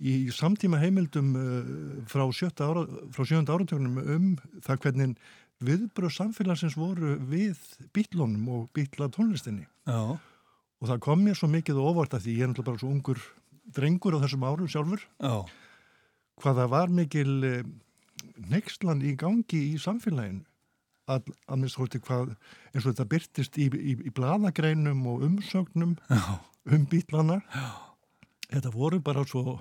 [0.00, 1.34] í samtíma heimildum
[2.08, 4.30] frá sjötta ára, frá sjönda áratögnum um
[4.64, 5.18] það hvernig
[5.64, 7.60] viðbröð samfélagsins voru við
[7.96, 9.64] bítlónum og bítla tónlistinni.
[9.88, 10.16] Já.
[10.82, 12.90] Og það kom mér svo mikið og óvart að því ég er náttúrulega bara svo
[12.92, 13.22] ungur
[13.76, 15.06] drengur á þessum árum sjálfur.
[15.22, 15.36] Já.
[16.42, 17.62] Hvað það var mikil eh,
[18.52, 20.44] nexlan í gangi í samfélaginu.
[21.06, 22.32] Að, að minnst hótti hvað
[22.74, 26.40] eins og þetta byrtist í, í, í bladagreinum og umsögnum Já.
[26.66, 27.40] um bítlana.
[27.54, 27.68] Já.
[28.50, 29.60] Þetta voru bara svo,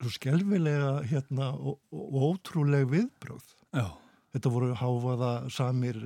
[0.00, 3.50] svo skelvilega hérna, og, og ótrúleg viðbröð.
[3.74, 3.88] Já.
[4.30, 5.98] Þetta voru háfaða samir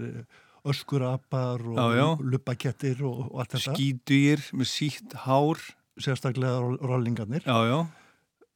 [0.64, 3.74] öskurapar og luppakettir og, og allt þetta.
[3.76, 5.60] Skítugir með sítt hár.
[6.00, 7.44] Sérstaklega roll- rollingarnir.
[7.46, 7.86] Já, já.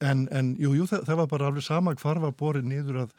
[0.03, 3.13] En, en jú, jú, það, það var bara alveg sama hvar var borið niður að,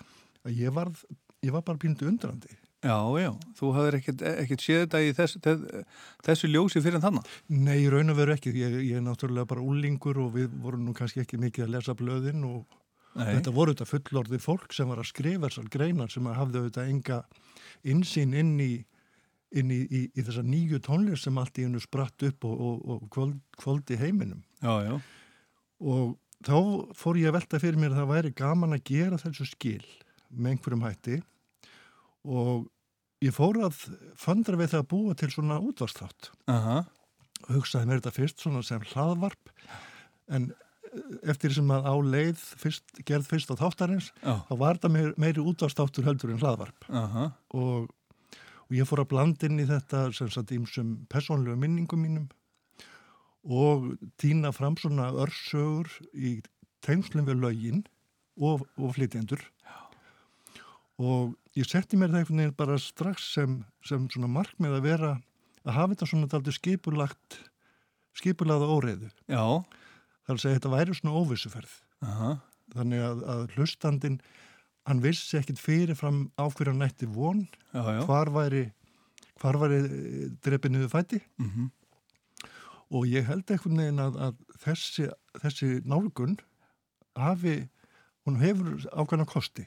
[0.48, 1.04] að ég, varð,
[1.44, 2.52] ég var bara píndu undrandi.
[2.84, 3.30] Já, já,
[3.60, 5.88] þú hafðir ekkert, ekkert séð þetta í þess, þess,
[6.24, 7.32] þessu ljósi fyrir þannig?
[7.52, 8.54] Nei, í raun og veru ekki.
[8.56, 11.96] Ég, ég er náttúrulega bara úlingur og við vorum nú kannski ekki mikið að lesa
[12.00, 12.62] blöðin og
[13.20, 13.34] Nei.
[13.36, 16.92] þetta voru þetta fullorðið fólk sem var að skrifa þessar greinar sem að hafði auðvitað
[16.94, 17.20] enga
[17.84, 18.72] insýn inn í,
[19.56, 22.82] inn í, í, í þessa nýju tónlist sem allt í hennu spratt upp og, og,
[22.96, 24.44] og kvöld, kvöldi heiminum.
[24.62, 24.98] Já, já.
[25.80, 26.58] Og þá
[26.96, 29.84] fór ég að velta fyrir mér að það væri gaman að gera þessu skil
[30.30, 31.18] með einhverjum hætti
[32.30, 32.68] og
[33.24, 33.84] ég fór að
[34.20, 36.82] föndra við það að búa til svona útvarsþátt Aha.
[37.50, 39.52] hugsaði mér þetta fyrst svona sem hlaðvarp
[40.32, 40.52] en
[41.30, 44.34] eftir sem að á leið fyrst, gerð fyrst á þáttarins Já.
[44.48, 47.30] þá var þetta meir, meiri útvarstáttur heldur en hlaðvarp Aha.
[47.54, 47.90] og,
[48.68, 52.28] og ég fór að blanda inn í þetta sem sagt ímsum persónlegu minningum mínum
[53.46, 56.40] og týna fram svona örsögur í
[56.86, 57.86] tengslum við lögin
[58.40, 59.44] og, og flytjendur
[61.00, 65.12] og ég setti mér það einhvern veginn bara strax sem, sem svona markmið að vera
[65.64, 67.40] að hafa þetta svona daldi skipulagt
[68.20, 69.44] skipulagða óreiðu Já.
[70.30, 71.74] Þar að segja þetta væri svona óvissuferð
[72.06, 72.32] Aha.
[72.78, 74.20] þannig að, að hlustandin
[74.90, 78.04] hann vissi ekkit fyrirfram á hverja nætti von Já, já.
[78.06, 78.68] hvar væri
[79.42, 79.82] hvar væri
[80.46, 81.70] drepi niður fæti Mhm.
[82.92, 85.10] og ég held einhvern veginn að, að þessi,
[85.42, 86.38] þessi nálgun
[87.20, 87.68] hafi,
[88.26, 89.66] hún hefur ákveðna kosti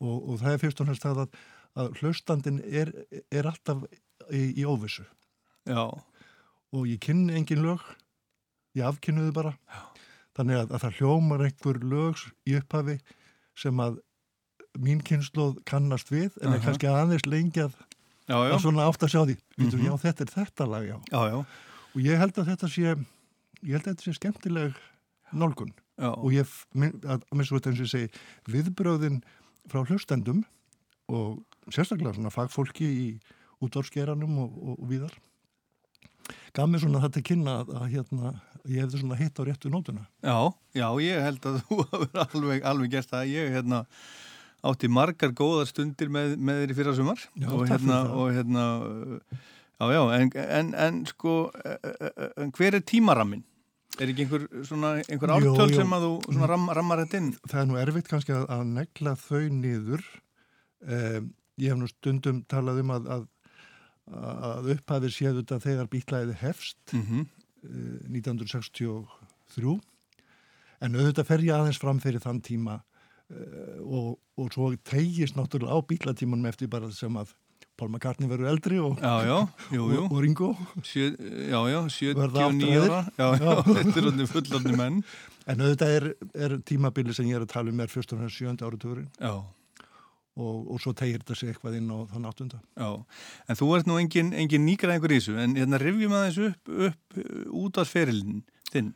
[0.00, 1.40] og, og það er fyrst og næst það að,
[1.82, 2.92] að hlustandin er,
[3.34, 3.82] er alltaf
[4.30, 5.04] í, í óvissu
[5.68, 5.88] Já.
[6.70, 7.82] og ég kynni engin lög
[8.78, 9.80] ég afkynnuði bara Já.
[10.38, 12.98] þannig að, að það hljómar einhver lög í upphafi
[13.58, 13.98] sem að
[14.78, 16.64] mín kynnslóð kannast við en er Aha.
[16.68, 17.74] kannski aðeins lengi að,
[18.30, 18.52] Já, já.
[18.54, 19.84] að svona átt að sjá því mm Mhm.
[19.88, 20.96] já þetta er þetta lag já.
[21.10, 21.38] Já, já.
[21.94, 24.74] og ég held að þetta sé ég held að þetta sé skemmtileg
[25.34, 26.10] nálgun Já.
[26.16, 26.46] og ég
[27.04, 28.08] að minnst eins og ég segi
[28.48, 29.18] viðbröðin
[29.68, 30.44] frá hlustendum
[31.10, 33.06] og sérstaklega svona fagfólki í
[33.60, 35.12] útvarsgeranum og, og, og víðar
[36.54, 38.30] gaf mér svona þetta kynna að, að hérna,
[38.68, 40.36] ég hefði svona hitt á réttu nótuna Já,
[40.76, 43.30] já, ég held að þú hafur alveg, alveg gert það.
[43.32, 43.84] Ég hérna,
[44.66, 48.64] átti margar góðar stundir með, með þér í fyrra sumar Já, og, hérna, og hérna,
[49.80, 53.46] já, já, en, en, en sko, uh, uh, uh, hver er tímarammin?
[54.00, 55.80] Er ekki einhver, svona, einhver Jú, ártöl jú.
[55.80, 57.32] sem að þú svona ram, rammar þetta inn?
[57.50, 60.04] það er nú erfitt kannski að, að negla þau niður
[60.86, 61.26] um,
[61.60, 63.26] ég hef nú stundum talað um að, að,
[64.50, 67.26] að upphafið séð þetta þegar bítlæði hefst Mhm.
[67.26, 69.80] eh, 1963
[70.80, 75.76] en auðvitað fer ég aðeins fram fyrir þann tíma uh, og, og svo tegist náttúrulega
[75.76, 77.34] á bítlatímanum eftir bara sem að
[77.80, 79.36] Paul McCartney verður eldri og, Já, já,
[79.72, 80.00] jú, jú.
[80.04, 80.48] og, og Ringo
[80.84, 81.06] Sjö,
[81.48, 81.78] já, já,
[82.18, 82.90] Verða 79 áttræðir.
[82.90, 82.98] ára.
[83.16, 84.98] Já, já, þetta er orðin fullorðni menn.
[85.48, 86.04] En auðvitað er,
[86.44, 89.32] er tímabili sem ég er að tala um er fyrst og fremst sjönda áratugurinn Já.
[90.40, 92.60] Og, og svo tegir þetta sig eitthvað inn á þann áttunda.
[92.80, 92.90] Já,
[93.46, 97.20] en þú ert nú engin, engin nýgræðingur í þessu, en hérna rifjum aðeins upp, upp
[97.20, 98.42] uh, út af ferilin
[98.72, 98.94] þinn.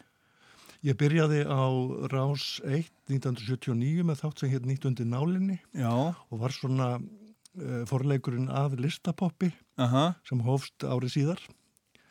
[0.85, 1.65] Ég byrjaði á
[2.13, 5.93] Rás 1 1979 með þátt sem hér nýtt undir nálinni Já.
[6.13, 10.11] og var svona uh, forleikurinn að listapoppi Aha.
[10.29, 11.41] sem hófst árið síðar.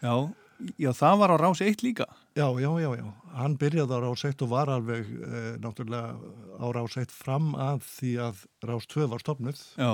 [0.01, 0.33] Já,
[0.79, 2.07] já, það var á Rás 1 líka.
[2.37, 3.07] Já, já, já, já.
[3.37, 6.15] Hann byrjaði á Rás 1 og var alveg uh, náttúrulega
[6.59, 9.63] á Rás 1 fram að því að Rás 2 var stopnuð.
[9.77, 9.93] Já.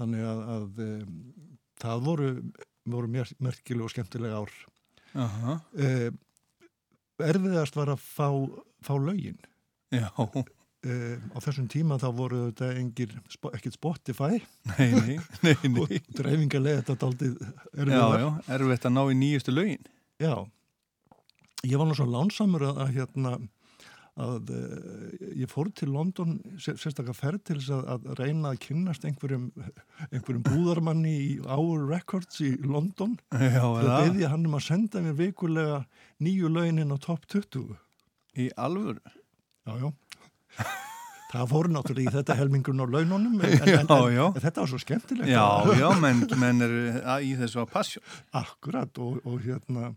[0.00, 1.18] Þannig að, að um,
[1.82, 2.30] það voru,
[2.96, 4.56] voru mér, merkileg og skemmtileg ár.
[5.18, 5.58] Aha.
[5.76, 6.08] Uh,
[7.20, 8.28] erfiðast var að fá,
[8.84, 9.38] fá lögin.
[9.92, 10.08] Já.
[10.80, 13.10] Uh, á þessum tíma þá voru þetta engir,
[13.52, 14.38] ekkert Spotify
[14.78, 15.82] Nei, nei, nei, nei.
[15.82, 17.50] og dreifingarlega þetta daldið Já,
[17.84, 18.22] erfiðar.
[18.22, 19.82] já, erfitt að ná í nýjustu lögin.
[20.24, 20.32] Já,
[21.68, 23.34] ég var svo lánsamur að, að hérna
[24.20, 25.12] að uh,
[25.42, 29.46] ég fór til London sér, sérstaklega ferð til þess að, að reyna að kynnast einhverjum,
[30.10, 33.94] einhverjum búðarmanni í Our Records í London Já, til eða?
[34.00, 35.82] að beðja hann um að senda mér vikulega
[36.24, 37.76] nýju löginin á top 20
[38.40, 39.00] Í alvöru?
[39.68, 39.90] Já, já
[41.30, 44.80] Það fóru náttúrulega í þetta helmingun á laununum en, en, en, en, þetta var svo
[44.82, 45.44] skemmtilegt Já,
[45.78, 46.74] já, menn, menn er
[47.22, 48.02] í þessu að passjó.
[48.34, 49.92] Akkurat og, og hérna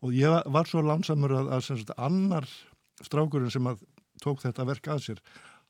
[0.00, 2.48] og ég var- svo lánsamur að, að sagt, annar
[3.04, 3.84] strákurinn sem að
[4.24, 5.20] tók þetta verk að sér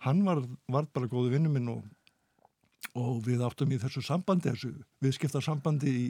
[0.06, 1.82] hann var, var bara góðu vinnu minn og,
[2.94, 4.70] og við áttum í þessu sambandi þessu
[5.02, 6.06] viðskipta sambandi í,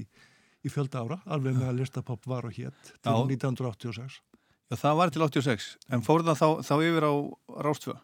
[0.68, 3.24] í fjölda ára, alveg með að listapopp var og hétt til Já.
[3.24, 4.20] 1986
[4.68, 7.12] Já, það var til 86, en fór það þá, þá yfir á
[7.64, 7.94] Rástvö?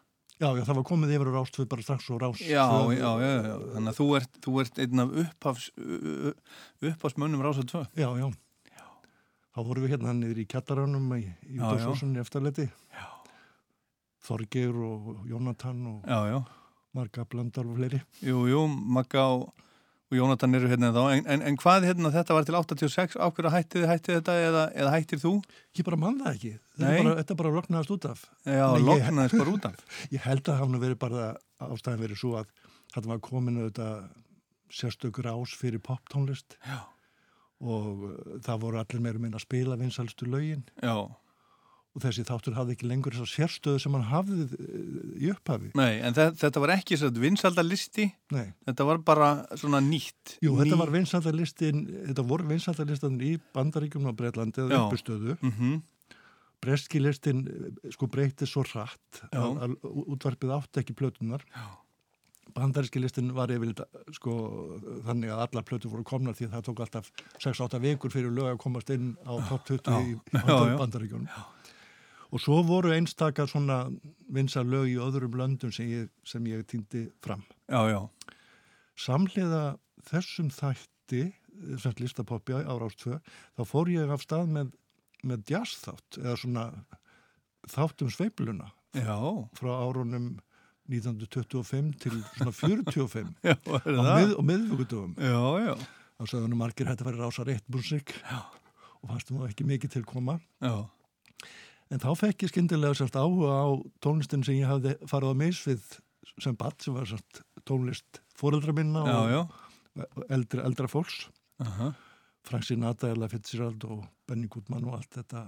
[0.43, 3.32] Já, já, það var komið yfir á Rástvö bara strax og Rás Já, já, já,
[3.47, 5.69] já, þannig að þú ert, þú ert einn af upphafs,
[6.82, 7.85] upphafsmönnum Rástvö 2.
[8.02, 8.27] Já, já.
[9.55, 11.93] Þá vorum við hérna niður í kjallaranum í, í Já, já.
[12.24, 12.66] Eftirleiti.
[14.24, 16.39] Þorgeir og Jónatan og Já, já.
[16.94, 18.01] Marga Blandar og fleiri.
[18.23, 19.48] Jú, jú, Magga og,
[20.15, 23.27] og Jónatan eru hérna þá, en, en, en hvað hérna þetta var til 86, á
[23.35, 25.32] hverju hættið hættið þetta eða, eða hættir þú?
[25.74, 26.53] Ég bara mann það ekki.
[26.78, 28.23] Þetta bara, þetta bara loknaðist út af.
[28.47, 29.82] Já, Nei, ég- loknaðist bara út af.
[30.15, 31.27] Ég held að hann verið bara
[31.69, 32.51] ástæðan verið svo að
[32.95, 33.89] þetta var kominu þetta
[34.74, 36.57] sérstökur ás fyrir poptónlist.
[36.66, 36.81] Já.
[37.65, 38.15] Og uh,
[38.45, 40.65] það voru allir meira minna að spila vinsalstu lögin.
[40.82, 40.97] Já.
[41.95, 45.69] Og þessi þáttur hafði ekki lengur þess að sérstöðu sem hann hafði eh, í upphafi.
[45.79, 48.49] Nei, en þe- þetta var ekki svona vinsaldalisti, Nei.
[48.66, 49.29] þetta var bara
[49.61, 50.37] svona nýtt.
[50.43, 54.83] Jú, Ný- þetta var vinsaldalistin, þetta voru vinsaldalistan í Bandaríkjum og Breitlandi eða Já.
[54.89, 55.39] uppustöðu.
[55.41, 55.83] Mhm.
[56.65, 58.85] Breski listin eh, sko breyti svo Já.
[59.31, 61.43] að, að útvarpið átti ekki plötunar.
[62.55, 63.73] Bandaríski listin var yfir
[64.15, 64.35] sko
[65.07, 67.09] þannig að allar plötur voru komnar því að það tók alltaf
[67.43, 69.99] 6-8 vikur fyrir lög að komast inn á top 20 Já.
[70.05, 70.77] í Já, já.
[72.35, 73.85] Og svo voru einstakar svona
[74.35, 77.44] vinsa lög í öðrum löndum sem ég, sem ég týndi fram.
[77.70, 78.01] Já, já.
[78.98, 79.77] Samhliða
[80.09, 81.20] þessum þætti,
[81.78, 83.20] sem listapopja á Rástvö,
[83.55, 84.73] þá fór ég af stað með,
[85.23, 86.65] með jazz þátt, eða svona
[87.70, 88.73] þáttum sveifluna.
[88.98, 89.15] Já.
[89.59, 90.32] Frá árunum
[90.90, 94.11] 1925 til svona 45 Já, er það?
[94.11, 95.15] mið, og miðvíkudöfum.
[95.23, 95.39] Já,
[95.70, 95.74] já.
[96.19, 99.94] Þá sagði hann margir hætti að vera rása rétt músík og fannst nú ekki mikið
[99.97, 100.36] til koma.
[100.62, 100.74] Já.
[101.95, 103.66] En þá fekk ég skyndilega sérst áhuga á
[104.03, 105.85] tónlistin sem ég hafði farið á misvið
[106.43, 111.29] sem badd sem var sérst tónlist fóreldra minna Já, og eldra, eldra fólks.
[111.62, 111.93] Aha.
[112.45, 115.47] Frank Sinatra, Ella Fitzgerald og Benny Goodman og allt þetta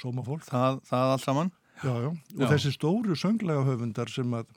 [0.00, 0.46] sómafólk.
[0.48, 1.52] Það, það allt saman?
[1.80, 2.08] Já, já.
[2.08, 2.48] Og Já.
[2.54, 4.50] þessi stóru sönglega höfundar sem að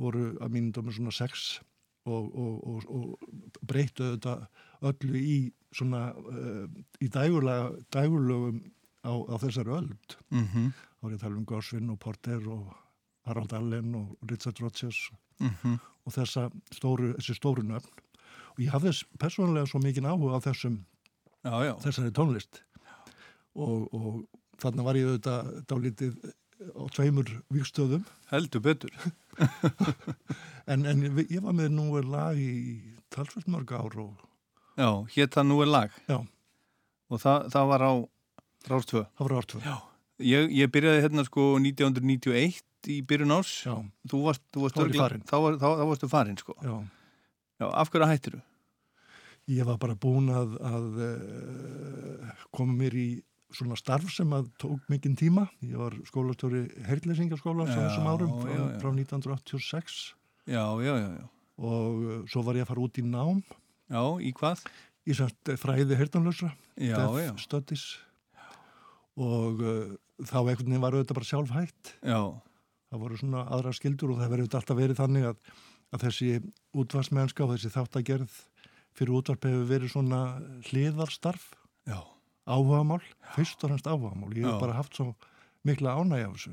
[0.00, 1.60] voru að mínum dómi svona sex
[2.10, 4.48] og, og, og, og breyttu þetta
[4.84, 5.38] öllu í
[5.74, 6.66] svona uh,
[7.02, 8.60] í dægulega, dægulögum
[9.04, 10.16] á, á þessari öld.
[10.30, 10.72] Mhm.
[10.72, 12.74] Þá er ég að tala um Gosvin og Porter og
[13.26, 15.10] Harald Allen og Richard Rodgers
[15.40, 15.78] Mhm.
[16.06, 17.90] og þessa stóru, þessi stóru nöfn.
[18.54, 20.78] Og ég hafði persónulega svo mikinn áhuga á þessum,
[21.44, 21.74] já, já.
[21.82, 22.60] þessari tónlist.
[23.56, 24.26] Og, og
[24.58, 26.32] þarna var ég auðvitað dálítið
[26.74, 28.04] á tveimur vikstöðum.
[28.30, 28.90] Heldur betur.
[30.66, 32.80] en, en ég var með nú er lag í
[33.14, 34.30] talsvöld mörg ár og
[34.78, 35.90] Já, hétt það nú er lag.
[36.10, 36.16] Já.
[37.10, 37.92] Og það, það var á
[38.70, 39.04] Rástvö.
[39.16, 39.60] Það var Rástvö.
[39.64, 39.76] Já.
[40.24, 43.52] Ég, ég byrjaði hérna sko 1991 í byrjun ás.
[43.66, 43.74] Já.
[44.10, 45.24] Þú varst, þú varst Þá var ég farinn.
[45.28, 46.56] Þá, var, þá, þá varstu farin sko.
[46.62, 46.74] Já.
[47.62, 48.42] Já, af hverju hættir þú?
[49.50, 53.08] ég var bara búin að, að uh, koma mér í
[53.54, 55.46] svona starf sem að tók mikinn tíma.
[55.62, 55.94] Ég var
[57.70, 58.78] Já, á þessum árum frá, já, já.
[58.82, 60.00] frá 1986
[60.44, 61.28] Já, já, já, já.
[61.60, 63.44] og uh, svo var ég að fara út í nám.
[63.92, 64.64] Já, í hvað?
[65.04, 67.32] Í samt fræði hertanlausra, Já, Deaf já.
[67.44, 67.84] Studies
[69.20, 69.92] og uh,
[70.26, 71.92] þá einhvern veginn var auðvitað bara sjálf hægt.
[72.02, 72.20] Já.
[72.94, 75.38] Það voru svona aðra skildur og það verður alltaf verið þannig að,
[75.94, 76.32] að þessi
[76.82, 78.36] útvarsmennska og þessi þáttagerð
[78.94, 80.20] fyrir útvarp hefur verið svona
[80.70, 81.48] hliðarstarf.
[82.44, 83.00] Áhugamál,
[83.34, 84.34] fyrst og fremst áhugamál.
[84.36, 84.60] Ég hef Já.
[84.60, 85.14] bara haft svo
[85.64, 86.52] mikla ánægja af þessu.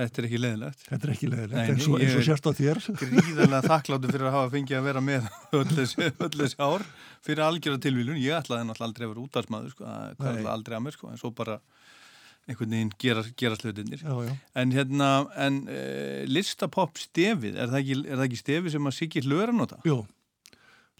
[0.00, 0.82] Þetta er ekki leðilegt.
[0.88, 2.78] Þetta er ekki leiðilegt, Nei, eins og- ég og er sést á þér.
[3.00, 5.26] Gríðarlega þakkláttu fyrir að hafa fengið að vera með
[5.60, 6.84] öll þessi, öll þessi ár
[7.26, 8.18] fyrir algjörða tilvílun.
[8.22, 10.14] Ég ætlaði náttúrulega aldrei að vera útdagsmaður, sko, Nei.
[10.22, 11.58] kom aldrei að mér, sko, en svo bara
[12.50, 14.02] einhvern veginn gera, gera slutinir.
[14.02, 14.32] Já, já.
[14.62, 15.10] En hérna,
[15.46, 19.54] en uh, listapopp stefið, er það, ekki, er það ekki stefið sem að Siggi hlöður
[19.54, 19.78] að nota?
[19.86, 20.00] Jú,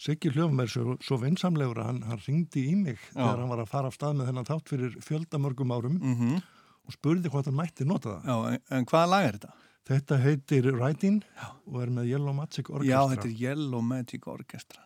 [0.00, 3.18] Siggi Hljófum er svo, svo vinsamlegur að hann, hann ringdi í mig Já.
[3.18, 6.38] þegar hann var að fara af stað með þennan þátt fyrir fjöldamörgum árum -hmm.
[6.88, 8.30] og spurði hvort hann mætti nota það.
[8.30, 9.52] Já, en, en hvaða lag er þetta?
[9.90, 11.20] Þetta heitir Writing
[11.66, 12.94] og er með Yellow Magic Orchestra.
[12.94, 14.82] Já, þetta er Yellow Magic Orchestra.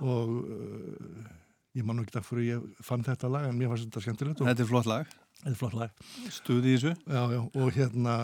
[0.00, 1.28] Og uh,
[1.76, 4.40] ég man nú ekki það fyrir ég fann þetta lag en mér fannst þetta skemmtilegt.
[4.40, 5.12] og- Þetta er flott lag.
[5.44, 6.04] Þetta er flott lag.
[6.32, 6.94] Stuði í þessu?
[7.04, 8.14] Já, já, og hérna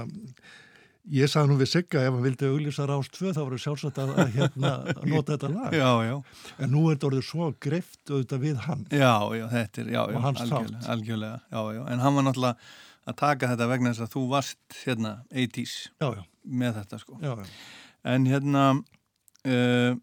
[1.10, 4.12] ég sagði nú við Sigga ef hann vildi auglýsa rást tvö þá voru sjálfsagt að,
[4.36, 4.70] hérna
[5.04, 5.76] nota þetta lag.
[5.76, 6.14] Já, já.
[6.56, 8.84] En nú er þetta orðið svo greift auðvitað við hann.
[8.88, 12.70] Já, já, þetta er, já, já, algjörlega, algjörlega, já, já, en hann var náttúrulega
[13.10, 16.22] að taka þetta vegna þess að þú varst hérna 80s já, já.
[16.62, 17.18] með þetta sko.
[17.20, 17.58] Já, já.
[18.14, 18.64] En hérna,
[19.44, 20.00] uh,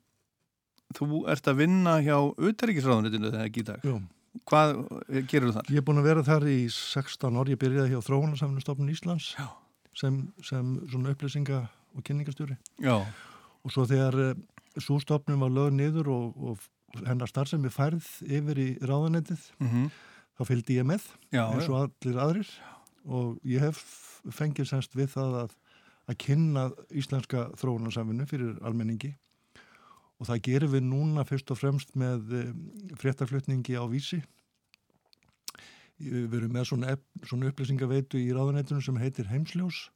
[0.97, 3.89] þú ert að vinna hjá auðaríkisráðunitinu þegar ekki í dag.
[3.89, 3.97] Jú.
[4.45, 4.73] Hvað
[5.31, 5.69] gerur þar?
[5.71, 9.47] Ég er búin að vera þar í 16 ár, ég byrjaði hjá Þróunarsamfunstofnun Íslands Já.
[9.97, 11.63] sem, sem svona upplýsinga
[11.97, 12.57] og kynningastjóri.
[13.65, 14.33] Og svo þegar uh,
[14.77, 19.89] svo stofnun var lögð niður og, og hennar starfsemi færð yfir í ráðunetið, Mhm.
[20.37, 21.01] þá fylgdi ég með
[21.33, 22.49] Já, eins og allir aðrir
[23.07, 23.79] og ég hef
[24.29, 25.55] fengið semst við það að,
[26.11, 29.15] að kynna íslenska þróunarsamfunnu fyrir almenningi
[30.17, 32.63] og það gerum við núna fyrst og fremst með um,
[32.97, 34.21] fréttaflutningi á vísi.
[35.97, 39.87] Við erum með svona, svona upplýsingaveitu í ráðuneytunum sem heitir Heimsljós,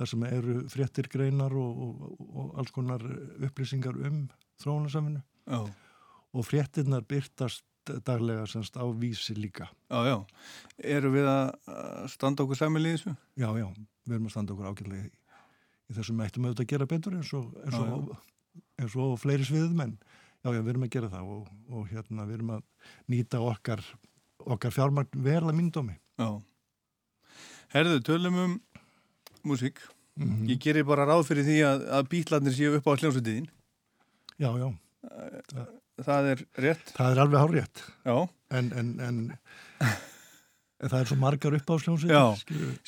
[0.00, 3.04] þar sem eru fréttir greinar og, og, og alls konar
[3.44, 4.24] upplýsingar um
[4.62, 5.20] þróunarsamfunnu.
[5.44, 5.60] Já.
[6.34, 7.66] Og fréttirnar byrtast
[8.04, 9.68] daglega semst á vísi líka.
[9.92, 10.16] Já, já.
[10.78, 11.52] Eru við að
[12.12, 13.12] standa okkur samil í þessu?
[13.36, 13.68] Já, já,
[14.08, 15.10] við erum að standa okkur ágætlega í,
[15.92, 18.22] í þessum ættum auðvitað að gera betur eins og, eins Já,
[18.54, 21.86] og, eins og fleiri sviðum en já, já, við erum að gera það og, og
[21.90, 22.64] hérna við erum að
[23.12, 23.84] nýta okkar,
[24.44, 25.98] okkar fjármagn vel að myndómi.
[26.20, 26.28] Já.
[27.74, 28.56] Herðu, tölum um
[29.44, 29.80] músík.
[30.14, 30.46] Mhm.
[30.52, 33.48] Ég gerir bara ráð fyrir því að, að bítlarnir séu upp á hljómsveitiðin.
[34.38, 34.68] Já, já.
[36.04, 36.92] Það er rétt.
[36.94, 37.82] Það er alveg hár rétt.
[38.06, 38.16] Já.
[38.54, 39.18] En, en, en,
[40.84, 42.12] en það er svo margar upp á sljómsveit.
[42.12, 42.24] Já,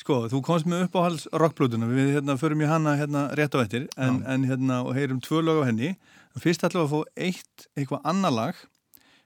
[0.03, 3.87] sko, þú komst með uppáhalds rockblötuna, við hérna förum í hana hérna rétt á eftir,
[3.97, 5.95] en, en hérna og heyrum tvö lög á henni.
[6.37, 8.55] Fyrst ætlum við að fá eitt, eitthvað annar lag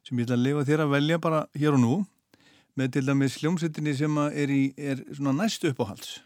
[0.08, 1.96] sem ég ætla að lifa þér að velja bara hér og nú,
[2.80, 6.22] með til dæmis hljómsveitinni sem er, í, er svona næst uppáhalds.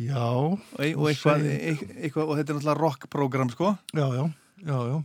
[0.00, 0.26] Já.
[0.26, 3.72] Og, e- og þú eitthvað, e- eitthvað, og þetta er náttúrulega rockprogram, sko.
[3.94, 4.24] Já, já,
[4.66, 4.98] já, já.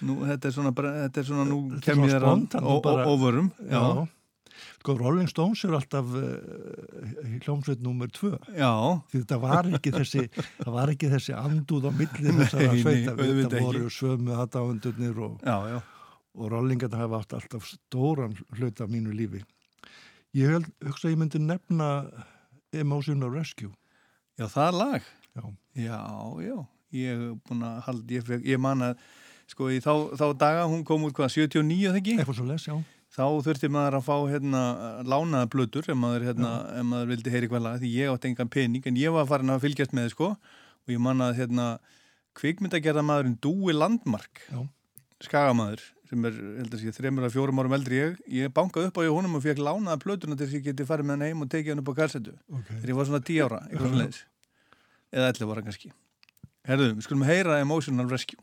[0.00, 2.24] Nú, þetta er svona, þetta er svona, nú Þetta kem svona ég
[2.56, 3.50] þér og bara- ó- óvörum.
[3.68, 4.08] Já.
[4.80, 6.24] Sko, Rolling Stones er alltaf uh,
[7.44, 8.34] hljómsveit nummer tvö.
[8.56, 8.72] Já.
[9.12, 10.26] Því þetta var ekki þessi,
[10.64, 13.16] það var ekki þessi andúð á milli Nei, þessara sveita.
[13.20, 15.46] Þetta voru sömu aðdáendurnir og,
[16.36, 19.44] og Rollingarna hafa átt alltaf stóran hlut af mínu lífi.
[20.38, 21.88] Ég held, hugsa að ég myndi nefna
[22.76, 23.72] Emotional Rescue.
[24.38, 25.08] Já, það er lag.
[25.34, 25.42] Já.
[25.80, 25.98] Já,
[26.44, 26.56] já.
[26.94, 29.02] Ég hef búin að halda, ég, ég man að,
[29.50, 32.16] sko, í þá, þá daga, hún kom út hvað, 79, þegar ekki?
[32.18, 32.78] Eitthvað svo les, já.
[33.10, 34.64] Þá þurfti maður að fá, hérna,
[35.02, 38.50] lánaða blöður, ef maður, hérna, ef maður vildi heyri hvað lag, því ég átti engan
[38.54, 41.64] pening, en ég var farin að fylgjast með, sko, og ég man að, hérna,
[42.38, 44.60] kvikmyndagerða maðurinn Dúi Landmark, já.
[45.26, 49.00] skagamaður, sem er, held að sé, þreymur að fjórum árum eldri ég, ég bankaði upp
[49.02, 51.26] á ég honum og fekk lánaða blöðuna til þess að ég geti farið með hann
[51.26, 52.36] heim og tekið hann upp á kassetu.
[52.50, 52.70] Ok.
[52.70, 53.60] Þegar ég var svona 10 ára.
[55.10, 55.92] Eða 11 ára kannski.
[56.70, 58.38] Herðu, við skulum heyra Emotional Rescue.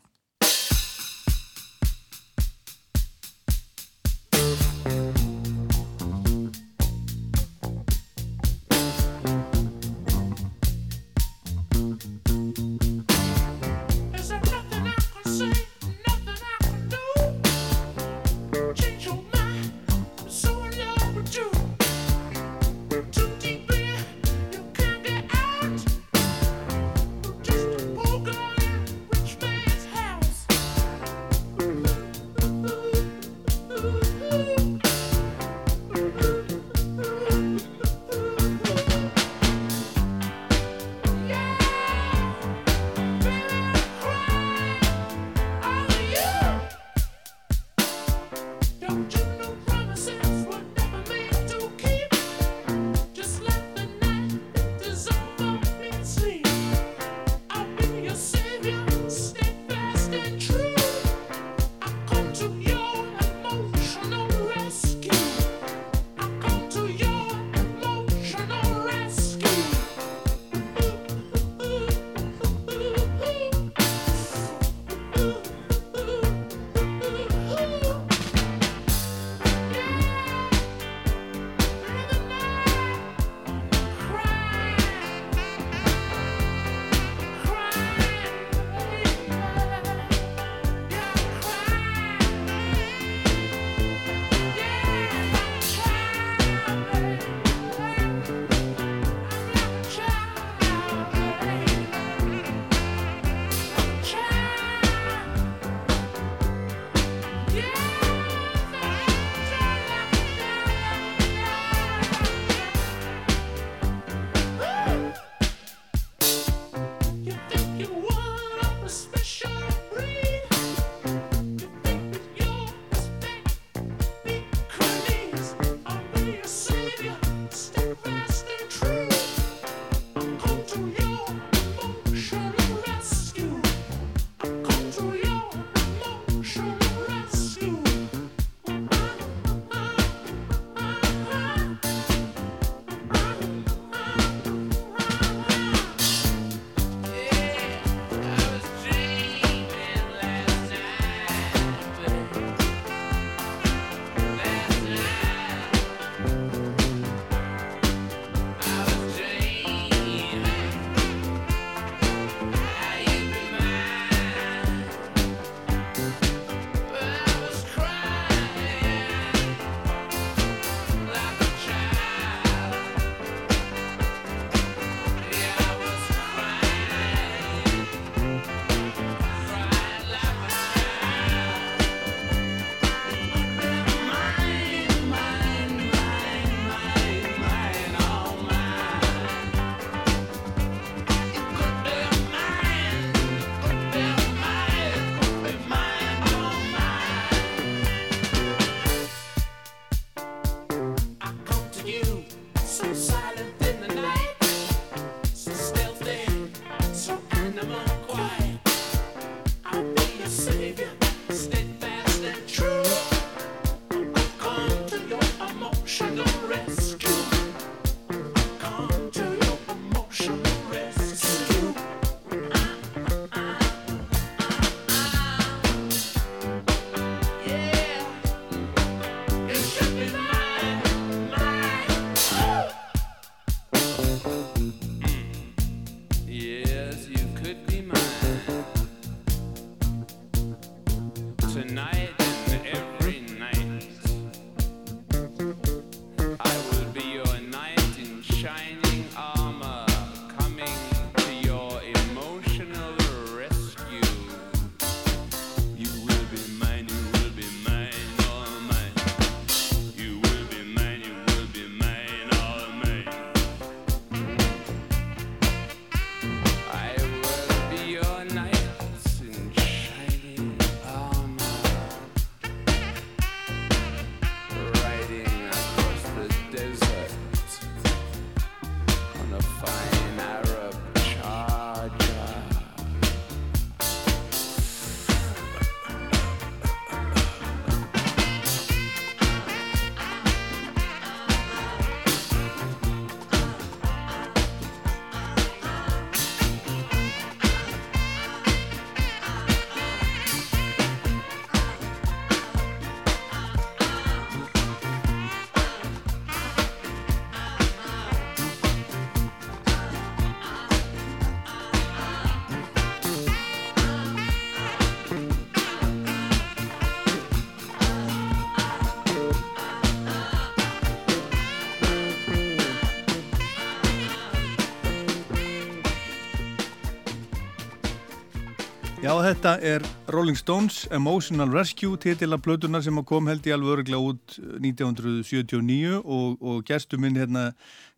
[329.28, 334.36] Þetta er Rolling Stones Emotional Rescue, titila plötunar sem kom held ég alveg öruglega út
[334.56, 337.50] 1979 og, og gestur minn hérna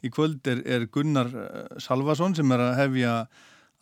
[0.02, 3.12] í kvöld er, er Gunnar eh, Salvason sem er að hefja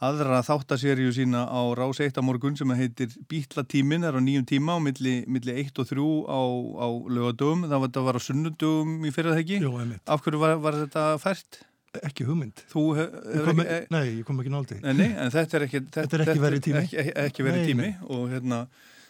[0.04, 4.76] aðra þáttaseríu sína á Rás 1 á morgun sem heitir Bítlatímin, er á nýjum tíma
[4.76, 6.40] á milli, milli 1 og 3 á,
[6.84, 9.62] á lögadögum, það var, það var á sunnudögum í fyrir það ekki?
[9.64, 10.04] Jú, einmitt.
[10.04, 11.62] Af hverju var, var þetta fært?
[12.06, 12.62] Ekki hugmynd.
[12.70, 14.78] Þú hef, Ég kom, ekki, nei, ég kom ekki náldi.
[14.84, 16.82] Nei, en þetta er ekki, Þetta er ekki verið tími.
[16.84, 18.62] Ekki, ekki, ekki verið tími og hérna,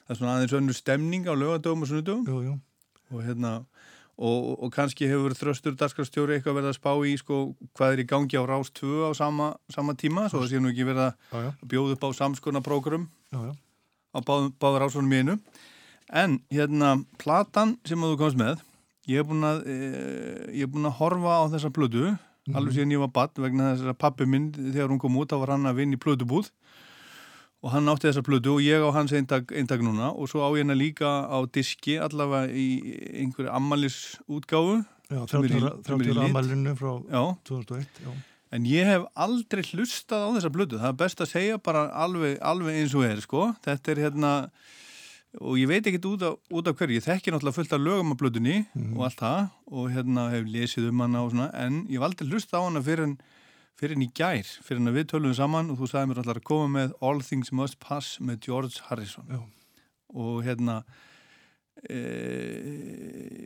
[0.06, 2.24] það er svona aðeins önnur stemning á lögadögum og sunnudögum.
[2.28, 2.56] Jú, jú.
[3.08, 3.52] Og hérna,
[4.18, 7.38] og, og kannski hefur þröstur dagskrafstjóri eitthvað verið að spá í sko
[7.78, 10.72] hvað er í gangi á Rás 2 á sama, sama tíma, svo það sé nú
[10.72, 15.38] ekki verið að bjóða upp á samskona prógrum á báð, báður rásunum í einu.
[16.08, 18.62] En hérna, platan sem þú komst með,
[19.08, 21.70] ég hef búin að, e, búin að horfa á þessa
[22.48, 25.28] plötu, alveg síðan ég var badd vegna þess að pappi minn, þegar hún kom út,
[25.30, 26.50] þá var hann að vinna í plötubúð
[27.62, 30.48] og hann átti þessa plötu og ég á hans eindag, eindag núna og svo á
[30.54, 32.66] ég hennar líka á diski allavega í
[33.24, 34.84] einhverju ammalis útgáfu.
[35.10, 36.30] Já, sem er í- 30 sem er í 30 lit.
[36.30, 37.22] amalinu frá Já.
[37.48, 37.86] 2001.
[38.04, 38.10] Já.
[38.52, 40.78] En ég hef aldrei hlustað á þessa blödu.
[40.78, 43.54] Það er best að segja bara alveg, alveg eins og er, sko.
[43.64, 44.30] Þetta er hérna,
[45.36, 46.98] og ég veit ekkert út, út af hverju.
[46.98, 48.56] Ég þekki náttúrulega fullt af lögum af blödunni
[48.96, 52.30] og allt það og hérna hef lesið um hana og svona, en ég hef aldrei
[52.30, 53.18] hlustað á hana fyrir en,
[53.78, 56.40] fyrir en í gær, fyrir en að við töluðum saman og þú sagði mér alltaf
[56.40, 59.28] að koma með All Things Must Pass með George Harrison.
[59.28, 59.42] Já.
[60.16, 60.78] Og hérna,
[61.84, 62.00] e,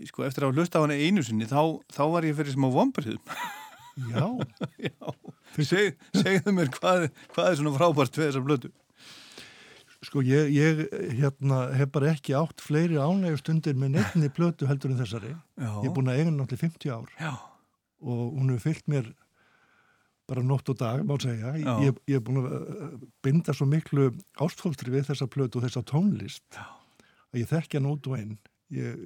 [0.06, 2.70] sko, eftir að hafa hlustað á hana einu sinni, þá, þá var ég fyrir smá
[2.70, 3.34] vombriðum.
[4.12, 4.26] Já.
[4.86, 5.10] Já.
[5.66, 8.70] Seg, segðu mér hvað, hvað er svona frábært við þessa blödu?
[10.02, 10.80] Sko ég, ég
[11.14, 15.30] hérna, hef bara ekki átt fleiri ánægu stundir með nefni plötu heldur en þessari.
[15.54, 15.70] Já.
[15.84, 17.12] Ég er búin að eiga náttúrulega 50 ár.
[17.20, 17.32] Já.
[18.02, 19.12] Og hún hefur fyllt mér
[20.26, 21.52] bara nótt og dag, má segja.
[21.84, 22.88] Ég, ég er búin að uh,
[23.22, 24.08] binda svo miklu
[24.42, 26.64] ástfólstri við þessa plötu og þessa tónlist Já.
[27.30, 28.32] að ég þekki hann út og einn.
[28.74, 29.04] Ég,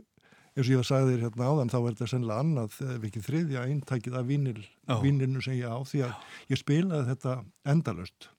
[0.56, 3.24] eins og ég var sagði þér hérna áðan, þá er þetta sennilega annað, ef ekki
[3.26, 4.96] þriðja eintækið af vínil, Já.
[5.02, 7.36] vínilinu sem ég á, því að ég spilaði þetta
[7.74, 8.30] endalust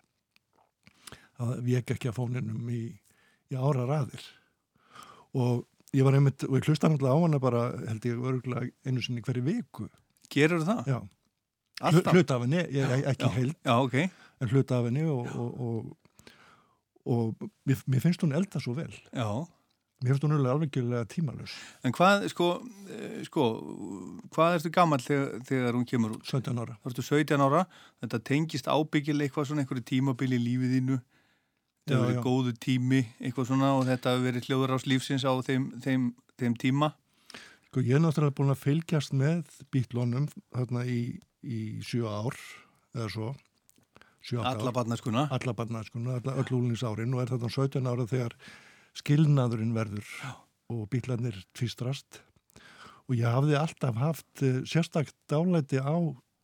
[1.37, 2.83] það vek ekki að fóninum í,
[3.53, 4.23] í ára raðir
[5.37, 5.65] og
[5.95, 9.23] ég var einmitt og ég hlusta náttúrulega á hana bara held ég örgulega einu sinni
[9.25, 9.87] hverju viku.
[10.33, 10.89] Gerur það?
[10.91, 10.97] Já.
[11.87, 12.15] Alltaf?
[12.15, 13.33] Hluta af henni, ég, ekki Já.
[13.35, 13.95] heild Já, ok.
[14.41, 16.31] en hluta af henni og, og, og,
[17.05, 18.89] og mér, mér finnst hún elda svo vel.
[19.13, 19.29] Já.
[20.01, 21.53] Mér finnst hún alveg alvegjulega tímalus
[21.85, 22.49] En hvað, sko,
[22.93, 23.45] eh, sko
[24.33, 26.25] hvað ertu gammal þegar, þegar hún kemur út?
[26.25, 26.79] 17 ára.
[26.81, 27.63] Það ertu 17 ára,
[28.03, 30.99] þetta tengist ábyggil eitthvað svona einhverju tímabili í lífið þínu
[31.87, 32.25] þetta Já, hefur verið já.
[32.25, 36.55] góðu tími eitthvað svona og þetta hefur verið hljóður ás lífsins á þeim, þeim, þeim
[36.59, 36.89] tíma.
[37.67, 40.99] Sko ég er náttúrulega búin að fylgjast með bítlónum þarna í,
[41.47, 42.35] í sjö ár
[42.95, 43.29] eða svo.
[44.19, 44.73] Sjö, átta Alla
[46.35, 48.35] öll úlningsárin og er þetta 17 ára þegar
[48.97, 50.11] skilnaðurinn verður
[50.73, 52.19] og bítlarnir tvistrast.
[53.07, 55.95] Og ég hafði alltaf haft uh, sérstakt dálæti á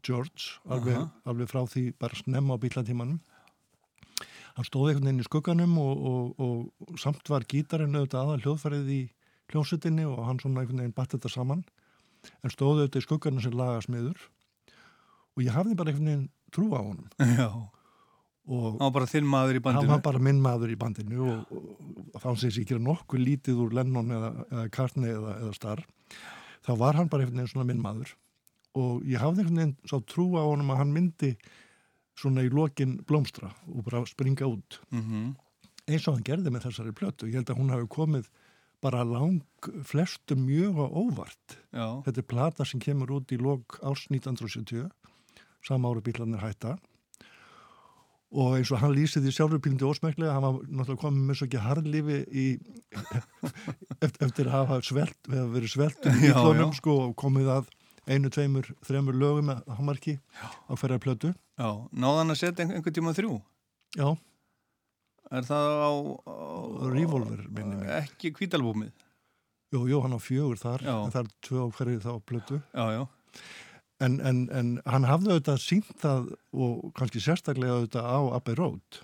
[0.04, 1.10] George alveg, Aha.
[1.28, 3.20] alveg frá því bara snemma á bítlatímanum
[4.58, 8.92] hann stóði einhvern veginn í skugganum og, og, og samt var gítarinn auðvitað aðal hljóðfærið
[8.94, 9.02] í
[9.52, 11.64] hljómsutinni og hann svona einhvern veginn batt þetta saman.
[12.46, 14.28] En stóði auðvitað í skugganum sem lagasmiður.
[15.34, 17.08] Og ég hafði bara einhvern veginn trú á honum.
[17.40, 17.50] Já.
[18.46, 19.88] og Hann var bara þinn maður í bandinu?
[19.88, 23.66] Hann var bara minn maður í bandinu og, og, þá sem ég gera nokkuð lítið
[23.66, 25.86] úr Lennon eða, eða Cartney eða, eða Starr.
[26.64, 28.14] Þá var hann bara einhvern veginn svona minn maður.
[28.78, 31.34] Og ég hafði einhvern veginn svo trú á honum að hann myndi
[32.20, 35.36] svona í lokin blómstra og bara springa út Mhm.
[35.88, 38.28] eins og hann gerði með þessari plötu ég held að hún hafi komið
[38.84, 39.42] bara lang
[39.84, 42.04] flestum mjög á óvart Já.
[42.06, 44.90] þetta er plata sem kemur út í lok árs 1970
[45.64, 46.78] sama ári bílarnir hætta
[48.34, 51.46] og eins og hann lýsið því sjálfur pílindi ósmæklega, hann var náttúrulega komið með svo
[51.48, 52.46] ekki harðlífi í
[54.02, 56.78] eftir, að hafa svelt, við hafa verið sveltum í Já, klónum já.
[56.80, 57.70] sko og komið að
[58.10, 62.80] einu, tveimur, þremur lögum að hamarki á hverja plötu Já, náða hann að setja einhver,
[62.80, 63.34] einhver tíma þrjú?
[64.00, 64.08] Já.
[65.34, 65.92] Er það á...
[66.26, 66.38] á
[66.94, 67.92] Revolver, minni mig.
[68.02, 68.92] Ekki kvítalbúmið?
[69.74, 70.96] Jú, jú, hann á fjögur þar, Já.
[70.98, 72.60] en það er tvö á hverju þá plötu.
[72.74, 73.04] Já, já.
[74.04, 79.00] En, en, en hann hafði auðvitað sínt það og kannski sérstaklega auðvitað á Abbey Road,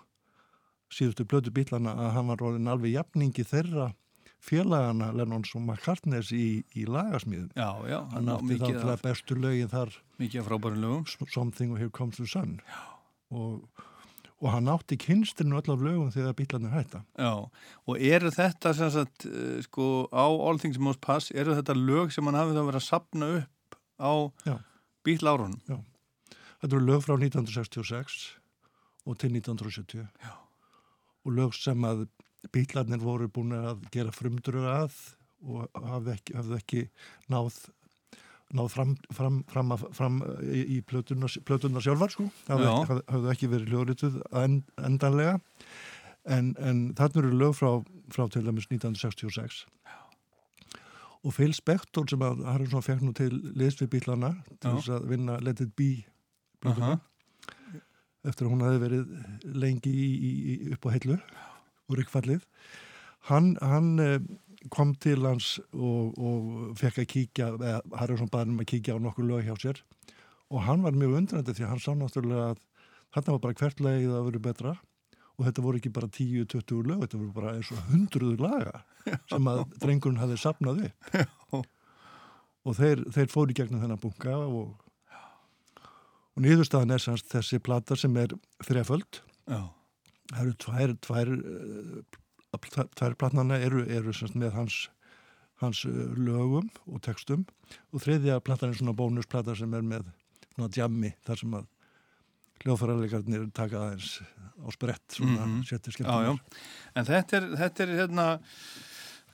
[0.94, 3.92] síðustu plötu bílana að hann var alveg jafningi þeirra
[4.40, 7.52] félagana Lennons og McCartneys í, í lagasmíðum.
[7.60, 9.92] Já, já, Hann átti það af- bestu lögin þar.
[10.20, 11.30] Mikið af frábærum lögum.
[11.34, 12.62] Something Here Comes the Sun.
[12.68, 12.80] Já.
[13.36, 13.68] Og,
[14.42, 17.04] og hann átti kynstinu öll af lögum þegar bílarnir hætta.
[17.20, 17.34] Já,
[17.88, 22.12] og eru þetta sem sagt, uh, sko, á All Things Must Pass, eru þetta lög
[22.16, 24.12] sem hann hafið þá verið að sapna upp á
[25.06, 25.60] bílárunum?
[25.68, 25.78] Já.
[26.64, 28.16] Þetta eru lög frá 1966
[29.06, 30.08] og til 1970.
[30.24, 30.34] Já.
[31.28, 32.08] Og lög sem að
[32.54, 34.96] bílarnir voru búin að gera frumdrög að
[35.48, 36.82] og hafði ekki, hafði ekki
[37.32, 37.58] náð,
[38.60, 42.26] náð fram, fram, fram, fram í, í plötuna, plötuna sjálfar sko.
[42.50, 42.74] Hafði, Já.
[42.84, 45.38] ekki- hafði ekki verið hljóðrituð en, endanlega.
[46.30, 47.70] En, en þarna eru lög frá,
[48.12, 49.62] frá til dæmis 1966.
[51.24, 54.76] Og Phil Spector sem að Harrison fekk nú til liðs við bílana til Já.
[54.78, 55.90] þess að vinna Let It Be
[56.64, 57.00] plötuna
[58.28, 59.12] eftir að hún hafi verið
[59.56, 61.16] lengi í, í, upp á heillu
[61.90, 62.46] úr ykkfallið
[63.28, 64.20] hann, hann eh,
[64.74, 69.04] kom til hans og, og fekk að kíkja eða Harrison baði um að kíkja á
[69.04, 69.82] nokkur lög hjá sér.
[70.50, 72.62] Og hann var mjög undrandi því að hann sá náttúrulega að
[73.16, 74.76] þarna var bara hvert legið að vera betra.
[75.40, 78.82] Og þetta voru ekki bara 10-20 lög, þetta voru bara eins og hundruður laga
[79.32, 81.68] sem að drengurinn hafði sapnað upp.
[82.68, 84.74] Og þeir, þeir fóru í gegnum þennan bunga og,
[86.36, 88.36] og niðurstaðan er þessi plata sem er
[88.68, 89.22] þreföld.
[89.48, 89.62] Já.
[90.30, 94.80] Það eru tvær tvær, eh, tvær, platnana eru, eru semst með hans
[95.64, 97.46] hans eh, lögum og textum
[97.92, 100.08] og þriðja platan er svona bónusplata sem er með
[100.54, 101.68] svona djammi þar sem að
[102.60, 104.20] hljóðfærarleikarnir taka aðeins
[104.60, 105.52] á sprett svona mm.
[105.52, 105.68] -hmm.
[105.68, 106.34] settir já.
[106.96, 108.26] En þetta er, þetta er hérna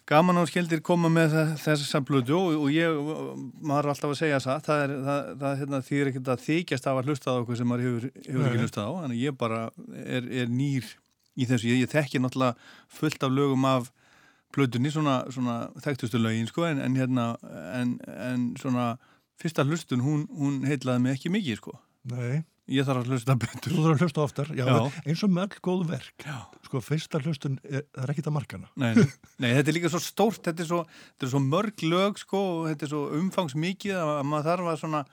[0.09, 2.99] gaman og skildir koma með þess samblödu og, og ég,
[3.65, 6.89] maður er alltaf að segja það, það er, það, það hérna, þýr ekkert að þykjast
[6.91, 9.61] af að hlusta á okkur sem maður hefur, hefur ekki hlustað á, þannig ég bara
[10.05, 10.91] er, er nýr
[11.35, 12.55] í þessu, ég, ég þekki náttúrulega
[12.99, 13.89] fullt af lögum af
[14.55, 17.31] plötunni, svona, svona þekktustu lögin, sko, en, en hérna
[17.75, 18.93] en, en svona
[19.41, 21.75] fyrsta hlustun, hún, hún heitlaði mig ekki mikið, sko.
[22.13, 22.45] Nei.
[22.67, 23.73] Ég þarf að hlusta betur.
[23.75, 24.77] Þú þarf að hlusta oftar, já, Já.
[25.05, 26.37] eins og öll góð verk já.
[26.65, 28.93] sko, fyrsta hlustun er, það er ekkit að markana Nei,
[29.37, 29.51] nei.
[29.53, 30.79] þetta er líka svo stórt, þetta er svo,
[31.13, 35.03] þetta er svo mörg lög sko þetta er svo umfangsmikið að maður þarf að svona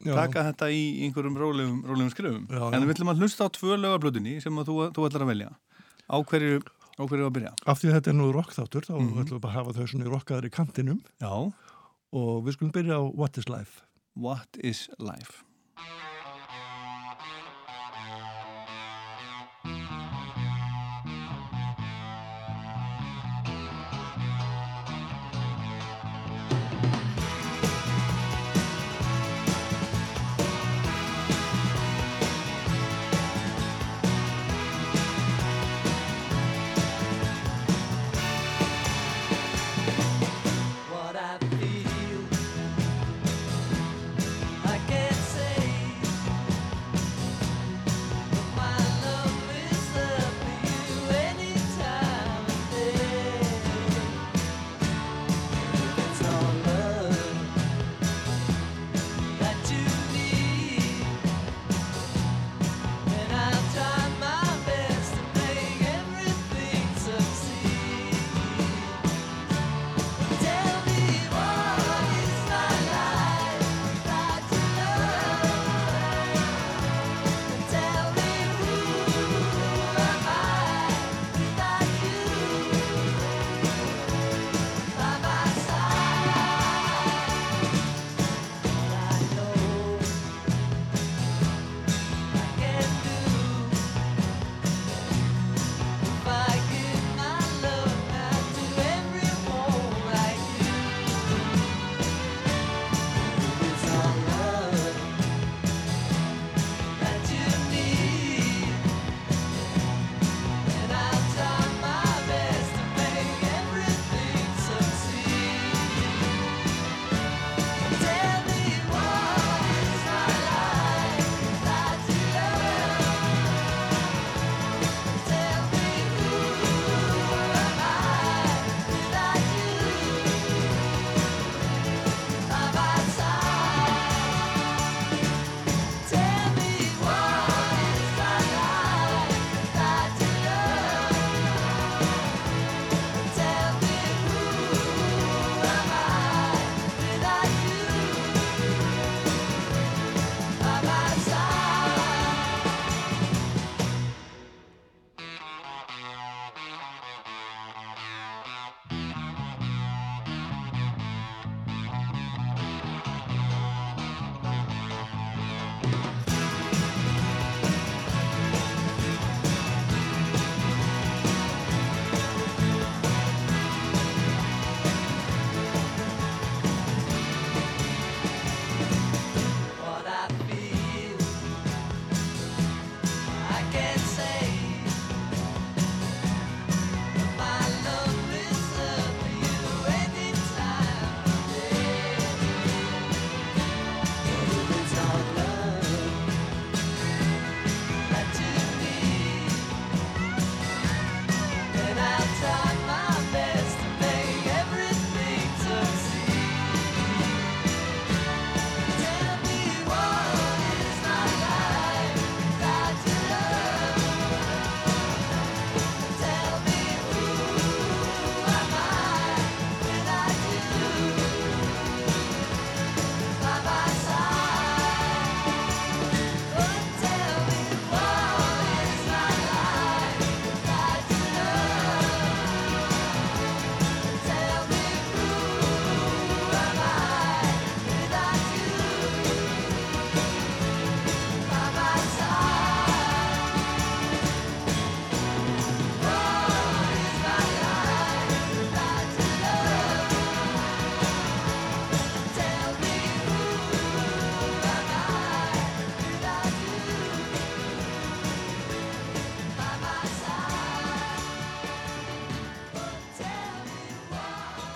[0.00, 0.14] Já.
[0.16, 2.44] taka þetta í einhverjum rólegum, rólegum skrifum.
[2.72, 5.48] En við ætlum að hlusta á tvö lögablöðinni sem þú, þú ætlar að velja.
[6.08, 6.62] Á hverju,
[6.96, 7.52] á hverju að byrja?
[7.68, 9.18] Af því að þetta er nú rockþáttur þá Mhm.
[9.26, 11.52] ætlum við bara að hafa þau svona í rockaðar í kantinum Já.
[12.14, 13.82] og við skulum byrja á What is Life
[14.16, 15.42] What is Life?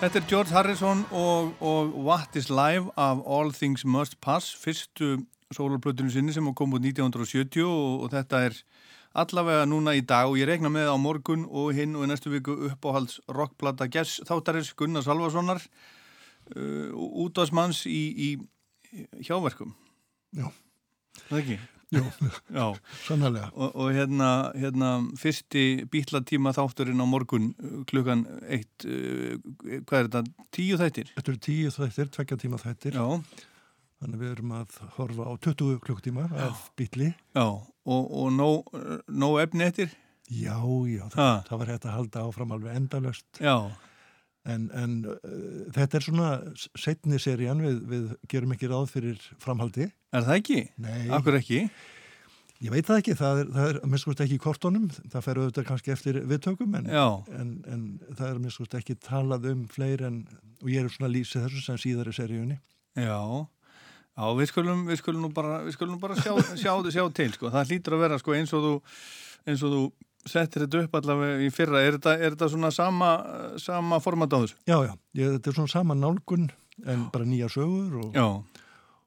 [0.03, 5.21] Þetta er George Harrison og, og What is Live af All Things Must Pass, fyrstu
[5.55, 8.57] sólarplötunum sinni sem kom út 1970 og, og þetta er
[9.15, 12.33] allavega núna í dag og ég rekna með á morgun og hinn og í næstu
[12.33, 16.91] viku uppáhalds rockplata Gess þáttarins Gunnar Salvasonar uh,
[17.23, 19.71] útvarsmanns í, í hjáverkum.
[20.35, 20.49] Já.
[21.29, 21.59] Það ekki?
[21.93, 22.03] Jú,
[22.57, 22.65] Já.
[23.05, 23.51] sannarlega.
[23.53, 25.63] Og, og hérna, hérna fyrsti
[25.93, 27.51] bítlatíma þátturinn á morgun
[27.89, 29.37] klukkan eitt, uh,
[29.85, 30.23] hvað er þetta,
[30.55, 31.13] tíu þættir?
[31.15, 32.97] Þetta eru tíu þættir, tvekja tíma þættir.
[32.99, 33.07] Já.
[34.03, 37.13] Þannig við erum að horfa á 20 klukktíma af bítli.
[37.37, 38.73] Já, og, og nóg
[39.07, 39.93] nó efni eftir?
[40.33, 40.57] Já,
[40.87, 43.27] já, það, það var hægt að halda áfram alveg endalöst.
[43.43, 43.55] Já.
[44.43, 45.17] En, en uh,
[45.71, 46.29] þetta er svona
[46.75, 49.87] setni serían, við, við gerum ekki ráð fyrir framhaldi.
[50.11, 50.61] Er það ekki?
[50.83, 51.03] Nei.
[51.15, 51.61] Akkur ekki?
[52.63, 55.39] Ég veit það ekki, það er, það er minnst skust ekki í kortónum, það fer
[55.41, 57.81] auðvitað kannski eftir viðtökum, en, en, en
[58.15, 60.21] það er minnst skust ekki talað um fleiri en,
[60.61, 62.55] og ég er svona lýsið þessu sem síðari seríunni.
[62.95, 63.19] Já,
[64.15, 67.51] já, við skulum, við skulum nú bara, skulum nú bara sjá, sjá, sjá til, sko.
[67.51, 68.73] Það hlýtur að vera, sko, eins og þú,
[69.43, 69.83] eins og þú
[70.29, 71.83] settir þetta upp allavega í fyrra.
[71.83, 73.13] Er þetta, er þetta svona sama,
[73.61, 74.59] sama format á þessu?
[74.69, 76.49] Já, já, ég, þetta er svona sama nálgun
[76.89, 78.17] en bara nýja sögur og,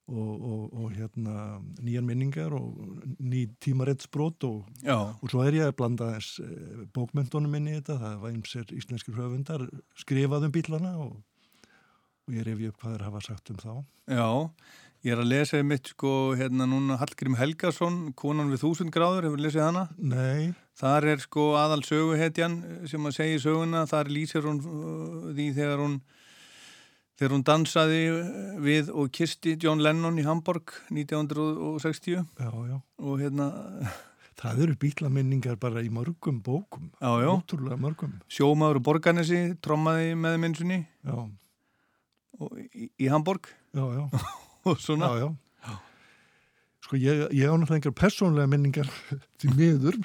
[0.07, 2.77] og, og, og hérna nýjan minningar og
[3.19, 4.67] ný tímarettsbrot og,
[5.27, 9.19] svo er ég að blanda þess eh, bókmyndunum inn í þetta, það var einsir íslenskir
[9.19, 9.67] höfundar
[9.99, 11.17] skrifað um bílana og,
[12.27, 13.73] og ég refi upp hvað þeir hafa sagt um þá.
[14.07, 14.29] Já,
[15.09, 19.43] ég er að lesa mitt, sko, hérna núna Hallgrim Helgason, konan við þúsund gráður, hefur
[19.43, 19.89] lesið hana?
[19.99, 20.55] Nei.
[20.77, 22.57] Þar er sko aðal söguhetjan
[22.91, 25.95] sem að segja söguna, þar lýsir hún uh, því þegar hún
[27.17, 28.01] þegar hún dansaði
[28.61, 32.77] við og kisti John Lennon í Hamburg 1960 Já, já.
[33.01, 33.49] og hérna
[34.37, 36.91] Það eru bílaminningar bara í mörgum bókum.
[37.01, 37.25] Já.
[37.25, 38.19] Ótrúlega mörgum.
[38.29, 40.77] Sjómaður og Borgarnesi trommaði með minnsunni
[42.77, 43.49] í, í Hamburg
[44.69, 45.33] og svona Já, já.
[46.85, 48.93] Sko ég, ég á náttúrulega einhver persónlega minningar
[49.41, 49.97] til miður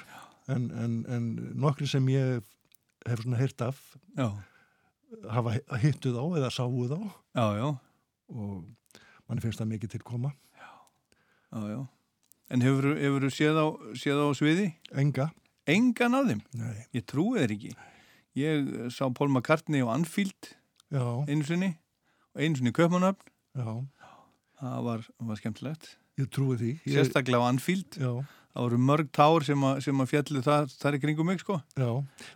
[0.54, 1.26] en, en, en
[1.64, 2.42] nokkri sem ég
[3.08, 3.80] hef svona heyrt af
[4.18, 4.28] Já.
[5.32, 6.98] hafa hittu þá eða sáu þá
[7.34, 7.70] Já,
[8.32, 8.64] og
[9.28, 10.32] manni finnst það mikið til koma.
[12.52, 14.66] En hefur þú séð, á- séð á sviði?
[14.92, 15.30] Enga.
[15.68, 16.40] Engan af þeim?
[16.58, 16.86] Nei.
[16.96, 17.72] Ég trúi þeir ekki.
[18.36, 20.52] Ég sá Paul McCartney á Anfield
[21.28, 21.70] einu sinni
[22.34, 23.20] og einu sinni Köpmanöfn.
[23.56, 23.68] Já.
[24.60, 25.90] Það var, var skemmtilegt.
[26.20, 26.72] Ég trúi því.
[26.88, 27.96] Sérstaklega á Anfield.
[27.96, 28.12] Já.
[28.52, 31.56] Það voru mörg tár sem, að- sem að fjallu það, er í kringum mig, sko.
[31.80, 31.90] Já,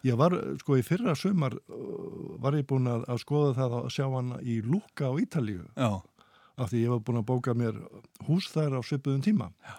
[0.09, 0.33] ég var,
[0.63, 4.31] sko, í fyrra sumar uh, var ég búin að, að skoða það að sjá hann
[4.41, 5.67] í Lúka á Ítalíu.
[5.77, 5.91] Já.
[6.57, 7.77] Af því ég var búin að bóka mér
[8.31, 9.51] hús þær á svipuðum tíma.
[9.61, 9.77] Já.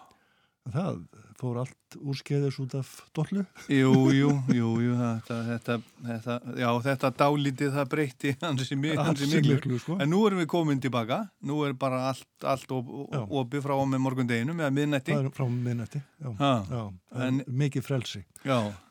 [0.77, 0.99] Það
[1.37, 3.43] fór allt úrskeiðis út af dollu.
[3.69, 5.75] Jú, jú, jú, jú, þetta, þetta,
[6.07, 9.77] þetta, já, þetta dálítið það breytti hansi mi- ansi Ansi miklu.
[9.79, 9.97] sko.
[10.01, 12.89] En nú erum við komin tilbaka, nú er bara allt, allt op,
[13.29, 15.19] opið frá með morgundeginum eða miðnætti.
[15.37, 16.33] Frá miðnætti, já.
[16.39, 16.81] Já
[17.15, 18.23] En- en mikið frelsi.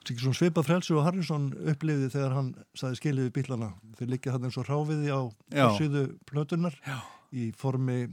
[0.06, 3.72] Svipað frelsi og Harrison upplifði þegar hann saði skilið við bílana.
[3.98, 5.20] Þeir liggja hann eins og ráfiði á
[5.78, 7.00] síðu plötunar já.
[7.34, 8.06] í formi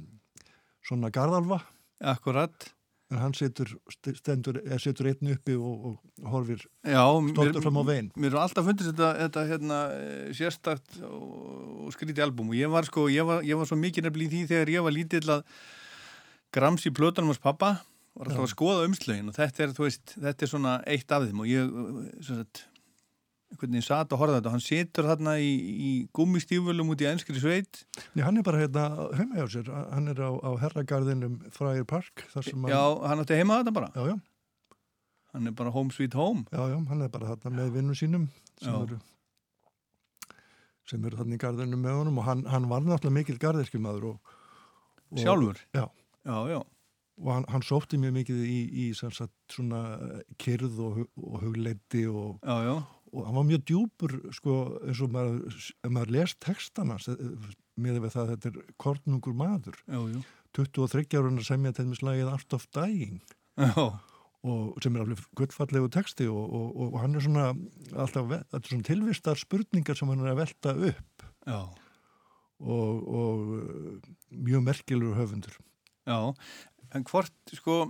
[0.83, 1.61] svona garðalva.
[2.01, 2.73] Akkurat.
[3.13, 7.83] En hann situr, st- stendur, eða situr einn uppi og, og horfir stoltur fram á
[7.85, 8.09] veginn.
[8.17, 11.23] Mér er alltaf fundist þetta, þetta hérna, eh, sérstakt og,
[11.85, 14.33] og skrítið albúm og ég var sko, ég var, ég var svo mikið nefnilega í
[14.33, 15.45] því þegar ég var lítill að
[16.53, 17.75] grams í plötunum hans pappa
[18.13, 18.47] var alltaf Já.
[18.47, 21.71] að skoða umslögin og þetta er, veist, þetta er svona eitt af þeim og ég,
[22.25, 22.65] sem sagt,
[23.53, 27.39] einhvern veginn satt horfði á þetta hann situr þarna í, í gúmistífölum út í enskri
[27.39, 27.83] sveit
[28.17, 32.25] Nei, hann er bara hérna heima hjá sér, hann er á, á herragarðinum Fryer Park,
[32.33, 34.19] sem Já, hann átti heima þetta bara Já, já.
[35.33, 38.29] Hann er bara home sweet home Já, já, hann er bara þarna með vinnum sínum
[38.59, 38.81] sem Já.
[38.83, 38.99] eru
[40.89, 44.33] sem eru þarna í garðinum með honum og hann, hann var náttúrulega mikil garðirkjumadur og,
[45.13, 45.61] og Sjálfur?
[45.75, 45.85] Já.
[46.27, 46.59] Já, já.
[47.23, 49.83] Og hann, hann sótti mjög mikið í, í sagt, svona
[50.41, 52.75] kyrð og, og hugleiti og, já, já.
[53.13, 54.55] Og hann var mjög djúpur sko,
[54.87, 56.97] eins og maður, maður les textana
[57.83, 60.23] með það að þetta er kornungur maður Já, já.
[60.53, 63.21] 23 ára sem ég til mig slagið Art of Dying
[63.57, 63.85] Já.
[64.43, 67.47] og sem er alveg guttfallegu texti og, og, og hann er svona
[67.93, 71.61] svona tilvistar spurningar sem hann er að velta upp Já.
[72.59, 74.03] og, og
[74.33, 75.57] mjög merkilur höfundur
[76.09, 76.33] Já,
[76.93, 77.81] en hvort sko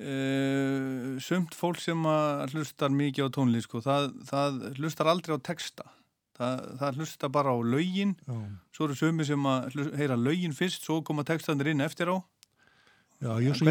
[0.00, 2.06] uh, sumt fólk sem
[2.52, 5.88] hlustar mikið á tónlist sko, það, það hlustar aldrei á texta
[6.36, 7.58] það, það hlustar bara á
[8.26, 8.38] Já.
[8.76, 9.50] svo eru sumi sem
[9.96, 12.16] heyra lögin fyrst, svo koma textanir inn eftir á
[13.16, 13.64] Já, ég, sé,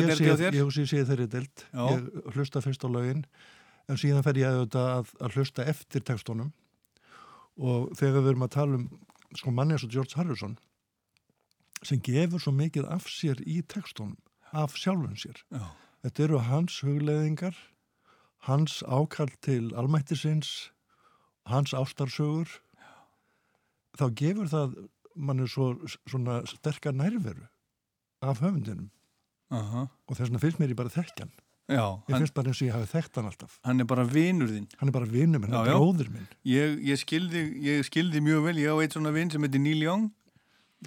[1.05, 1.85] þeirri deilt Já.
[1.93, 3.25] ég hlusta fyrst á lögin
[3.85, 6.49] en síðan fer ég að, að hlusta eftir textunum
[7.55, 8.87] og þegar við erum að tala um
[9.35, 10.57] sko manni eins og George Harrison
[11.85, 14.15] sem gefur svo mikið af sér í textunum,
[14.55, 15.37] af sjálfum sér.
[15.53, 15.67] Já.
[16.05, 17.55] Þetta eru hans hugleðingar,
[18.45, 20.69] hans ákall til almættisins,
[21.49, 22.51] hans ástarsögur.
[23.97, 24.75] Þá gefur það
[25.15, 25.71] manni svo,
[26.05, 27.47] svona sterkar nærveru
[28.25, 28.89] af höfundinum
[29.55, 29.85] Aha.
[29.87, 31.31] og þess vegna finnst mér ég bara þekkjan.
[31.65, 33.59] Já, Ég hann- finnst bara eins og ég hafi þekkt hann alltaf.
[33.65, 34.67] Hann er bara vinur þinn.
[34.77, 35.79] Hann er bara vinur minn, hann Já, er já.
[35.79, 36.27] bróðir minn.
[36.45, 39.81] Ég, ég, skildi, ég skildi mjög vel, ég á eitt svona vinn sem heitir Neil
[39.81, 40.11] Young.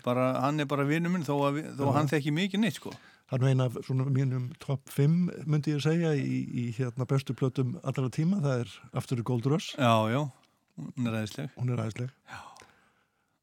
[0.05, 1.89] Bara, hann er bara vinur minn þó að, þó Já.
[1.91, 2.93] að hann þekki mikið neitt, sko.
[3.29, 7.35] Hann er eina af svona mínum topp 5 myndi ég segja í, í hérna bestu
[7.37, 9.75] plötum allra tíma, það er After the Gold Rush.
[9.77, 10.23] Já, já,
[10.81, 11.51] hún er æðisleg.
[11.59, 12.15] Hún er æðisleg.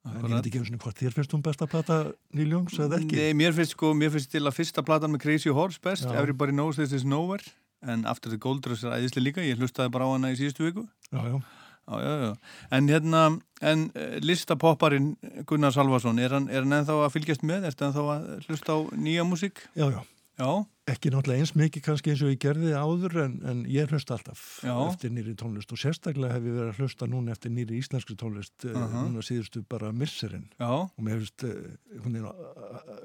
[0.05, 1.99] En ég veit ekki eins og hvort þér finnst hún besta plata
[2.33, 3.17] Youngs eða ekki.
[3.17, 6.17] Nei, mér finnst sko, mér finnst til að fyrsta platan með Crazy Horse best, Já.
[6.17, 7.45] Everybody Knows This Is Nowhere,
[7.85, 10.65] en After the Gold Rush er æðisleg líka, ég hlustaði bara á hana í síðustu
[10.65, 10.85] viku.
[11.11, 11.37] Já, já.
[11.85, 12.33] Já, já, já.
[12.77, 13.21] En hérna,
[13.61, 15.13] en uh, listapopparinn
[15.45, 17.69] Gunnar Salvason, er hann, er hann ennþá að fylgjast með?
[17.69, 19.67] Ertu ennþá að hlusta á nýja músík?
[19.77, 20.01] Já, já.
[20.35, 20.65] Já.
[20.85, 24.41] Ekki náttúrulega eins mikið kannski eins og ég gerði áður en, en ég hlusta alltaf
[24.61, 24.73] Já.
[24.83, 28.67] eftir nýri tónlist og sérstaklega hef ég verið að hlusta núna eftir nýri íslenskri tónlist
[28.67, 29.05] uh Aha.
[29.07, 31.55] núna síðustu bara misserinn og mér finnst uh,
[32.03, 32.27] hún er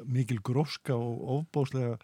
[0.05, 1.95] mikil gróska og ofbóðslega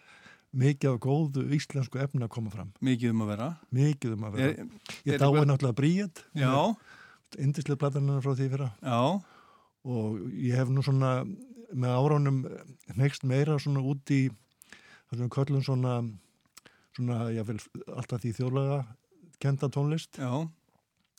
[0.56, 2.72] mikið af góðu íslensku efni að koma fram.
[2.84, 3.48] Mikið um að vera.
[3.76, 4.48] Mikið um að vera.
[4.48, 4.66] Er-
[5.04, 6.24] ég dái eitthvað- náttúrulega.
[6.34, 6.76] Já.
[7.38, 8.70] Indislega platanar frá því fyrra.
[8.82, 9.22] Já.
[9.84, 11.24] Og ég hef nú svona
[11.74, 12.38] með áránum
[12.96, 14.30] next meira svona út í
[15.12, 16.10] við köllum svona
[16.96, 17.58] svona, ég vil
[17.92, 18.86] alltaf því þjóðlega
[19.38, 20.16] kenda tónlist.
[20.16, 20.48] Já.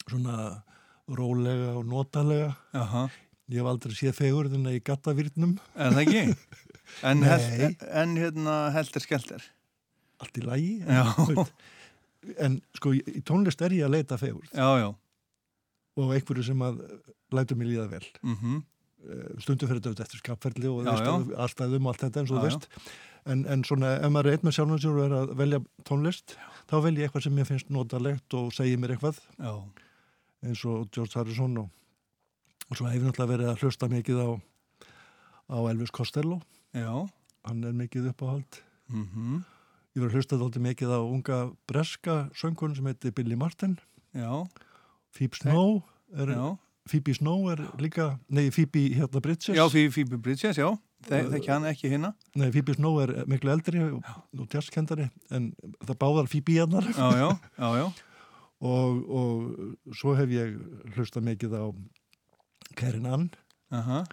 [0.09, 0.63] Svona
[1.07, 2.55] rólega og notalega.
[2.73, 3.09] Jaha.
[3.49, 5.57] Ég hef aldrei séð fegurðina í gattavýrnum.
[5.75, 6.37] Er það ekki?
[7.05, 9.43] En, hel, en hérna heldur skelter.
[10.23, 10.71] Allt í lagi.
[10.87, 11.03] Já.
[12.43, 14.49] En sko, í tónlist er ég að leita fegurð.
[14.51, 14.87] Já, já.
[15.97, 16.81] Og einhverju sem að
[17.33, 18.03] lætur mig líða vel.
[18.25, 18.57] Mhm.
[19.07, 21.11] Eh, Stundum fyrir þetta eftir skapferðli og Já, já.
[21.45, 22.49] allstæðum og allt þetta eins og Já, þú já.
[22.57, 22.89] veist.
[23.27, 26.33] En, en svona, ef maður er einn með sjálfum sér og er að velja tónlist,
[26.67, 29.19] þá velja ég eitthvað sem mér finnst notalegt og segir mér eitthvað.
[29.37, 29.53] Já.
[30.47, 31.69] Eins og George Harrison og,
[32.71, 34.29] og svo hef ég náttúrulega verið að hlusta mikið á,
[35.53, 36.41] á Elvis Costello.
[36.75, 37.07] Já.
[37.47, 38.61] Hann er mikið uppáhald.
[38.89, 39.43] Mhm.
[39.95, 41.37] Ég var að hlusta þátti mikið á unga
[41.67, 43.79] breska söngkonu sem heitir Billy Martin.
[44.13, 44.45] Já.
[45.11, 46.57] Phoebe Snow er, Já.
[46.87, 49.55] Phoebe Snow er líka, nei Phoebe hérna Bridges.
[49.57, 50.69] Já, Phoebe, Bridges, já.
[51.07, 52.13] Þe þekki hann ekki hérna.
[52.35, 54.05] Nei, Phoebe Snow er miklu eldri og,
[54.37, 55.51] og jazzkendari en
[55.85, 56.87] það báðar Phoebe hennar.
[56.93, 57.87] Já, já, já, já.
[58.61, 60.55] og, og svo hef ég
[60.95, 61.65] hlusta mikið á
[62.77, 63.27] Kerin Ann
[63.71, 64.03] Aha.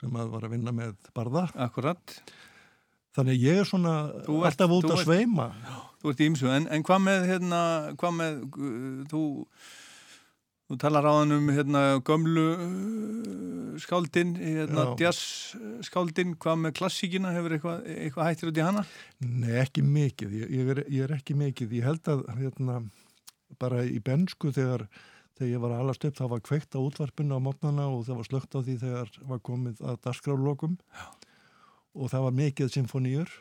[0.00, 1.46] Sem að var að vinna með Barða.
[1.66, 2.16] Akkurat.
[3.16, 5.50] Þannig ég er svona ert- alltaf út að sveima.
[6.00, 7.60] Þú ert í ymsu, en, en hvað með, hérna,
[8.00, 9.22] hvað með, uh, þú,
[10.70, 14.94] þú talar á hann um, hérna, gömlu uh, skáldin, hérna, Já.
[15.02, 15.20] jazz
[15.90, 18.86] skáldin, hvað með klassíkina, hefur eitthvað, eitthvað hættir út í hana?
[19.26, 20.38] Nei, ekki mikið.
[20.44, 21.76] Ég, ég, er, ég er ekki mikið.
[21.80, 22.78] Ég held að hérna,
[23.60, 24.86] bara í bensku þegar,
[25.40, 28.18] þegar ég var að alast upp, það var kveikt á útvarpinu á mótnana og það
[28.20, 30.76] var slögt á því þegar var komið að dasgraflokum
[31.96, 33.32] og það var mikið symfóníur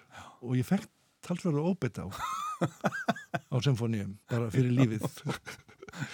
[0.42, 0.88] og ég fekk
[1.28, 5.06] talsverðu óbytt á á symfóníum, bara fyrir lífið.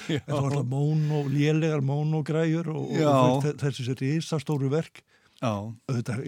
[0.09, 0.21] Já.
[0.23, 3.09] Það var alltaf móno, lélegar mónogræjur og, Já.
[3.11, 5.01] og þe- þessi sér risastóru verk.
[5.41, 5.51] Já.
[5.89, 6.21] Auðvitað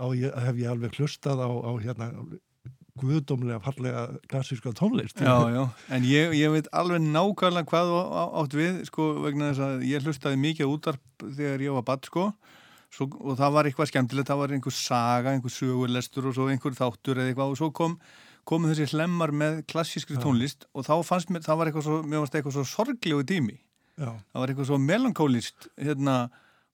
[0.00, 2.08] á, ég, hef ég alveg hlustað á, á hérna
[3.00, 5.20] guðdómlega fallega klassíska tónlist.
[5.20, 5.62] Já, já,
[5.94, 7.92] en ég, ég veit alveg nákvæmlega hvað
[8.42, 12.28] átt við, sko, vegna þess að ég hlustaði mikið útarp þegar ég var badd, sko,
[12.94, 16.78] svo, og það var eitthvað skemmtilegt, það var einhver saga, einhver sögulestur og svo einhver
[16.78, 17.98] þáttur eða eitthvað og svo kom,
[18.46, 22.22] komu þessi hlemmar með klassískri tónlist og þá fannst mér, það var eitthvað svo, mér
[22.22, 23.56] fannst eitthvað svo sorglegu tími.
[23.96, 24.10] Já.
[24.12, 26.16] Það var eitthvað svo melankólist, hérna,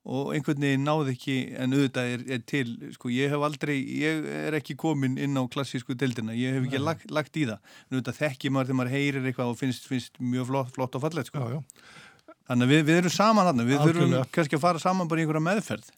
[0.03, 4.25] og einhvern veginn náði ekki, en auðvitað er, er til, sko, ég hef aldrei, ég
[4.49, 6.87] er ekki komin inn á klassísku deildina, ég hef ekki Nei.
[6.89, 10.19] lagt, lagt í það, en auðvitað þekki maður þegar maður heyrir eitthvað og finnst, finnst
[10.19, 11.63] mjög flott, flott og fallegt, sko.
[12.51, 14.31] Þannig að við, við erum saman hann, við þurfum Algjörlega.
[14.35, 15.93] kannski að fara saman bara í einhverja meðferð.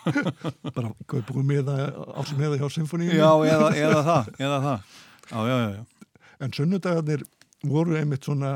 [0.76, 3.18] bara kaupum við það á sem hefði hjá symfóníunum.
[3.18, 4.94] Já, eða, eða það, eða það.
[5.30, 6.06] Já, já.
[6.40, 7.26] En sunnudagarnir
[7.68, 8.54] voru einmitt svona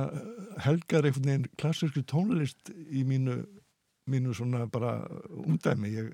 [0.64, 3.42] helgar einhvern veginn klassíski tónlist í mínu,
[4.10, 4.96] mínu svona bara
[5.44, 5.92] umdæmi.
[5.94, 6.12] Ég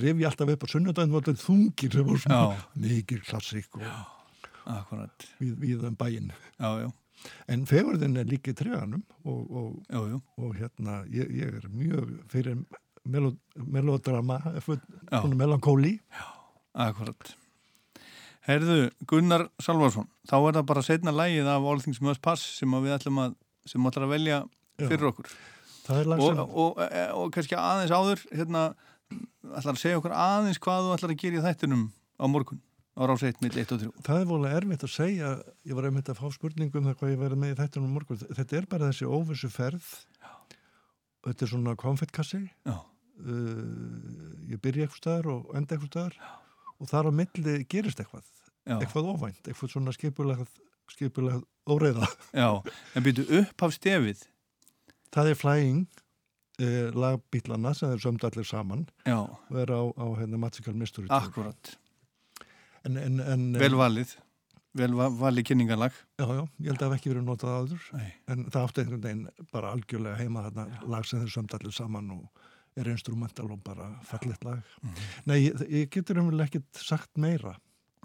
[0.00, 2.64] rifi alltaf upp á sunnudaginn voru þetta þungir sem voru svona Já.
[2.86, 3.86] mikið klassík og
[5.40, 6.32] við, við um bæinn.
[6.58, 6.90] Já, já.
[7.52, 10.16] En fegurðin er líka í treganum og, og, já, já.
[10.42, 12.64] og hérna ég, ég er mjög fyrir
[13.04, 14.40] melo, melodrama,
[15.12, 15.22] Já.
[15.22, 16.00] melankóli.
[16.72, 17.36] Akkurat.
[18.42, 22.72] Herðu, Gunnar Salvarsson, þá er það bara setna lægið af All Things Must Pass sem
[22.74, 23.36] við ætlum að,
[23.70, 24.38] sem ætlum að velja
[24.80, 25.28] fyrir okkur.
[25.30, 26.82] Lag og, og, og,
[27.18, 28.66] og kannski aðeins áður hérna,
[29.52, 31.88] ætlar að segja okkur aðeins hvað þú ætlar að gera í þættinum
[32.22, 32.62] á morgun
[32.92, 35.28] á rás 1, mill 1 og 3 Það er volið erfitt að segja,
[35.64, 38.24] ég var einmitt að fá spurningum það hvað ég verið með í þættunum á morgun.
[38.36, 39.92] Þetta er bara þessi óvissu ferð
[41.22, 42.42] og þetta er svona konfettkassi.
[42.68, 42.76] Já.
[43.22, 46.16] Uh, ég byrja eitthvað staðar og enda eitthvað staðar
[46.82, 48.26] og þar á milli gerist eitthvað.
[48.66, 48.76] Já.
[48.76, 50.46] Eitthvað óvænt, eitthvað svona skipulega,
[50.92, 52.08] skipulega óreiða.
[52.34, 52.50] Já,
[52.92, 54.26] en byrju upp af stefið
[55.12, 55.84] Það er Flying
[56.62, 59.18] uh, lagbílana sem þeir sömdu allir saman Já.
[59.22, 61.16] og er á, á hérna, Magical Mystery Tour.
[61.18, 61.72] Akkurat.
[62.86, 64.16] En, en, en, vel valið
[64.78, 67.88] vel va valið kynningarlag Já, já, ég held að það hef ekki verið notað áður
[67.92, 68.06] Nei.
[68.32, 72.08] en það átti einhvern veginn bara algjörlega heima þarna lag sem þeir sömdu allir saman
[72.16, 72.48] og
[72.80, 74.62] er instrumental og bara fallet lag.
[74.80, 75.02] Mhm.
[75.28, 77.52] Nei, ég, ég getur umvel ekkit sagt meira.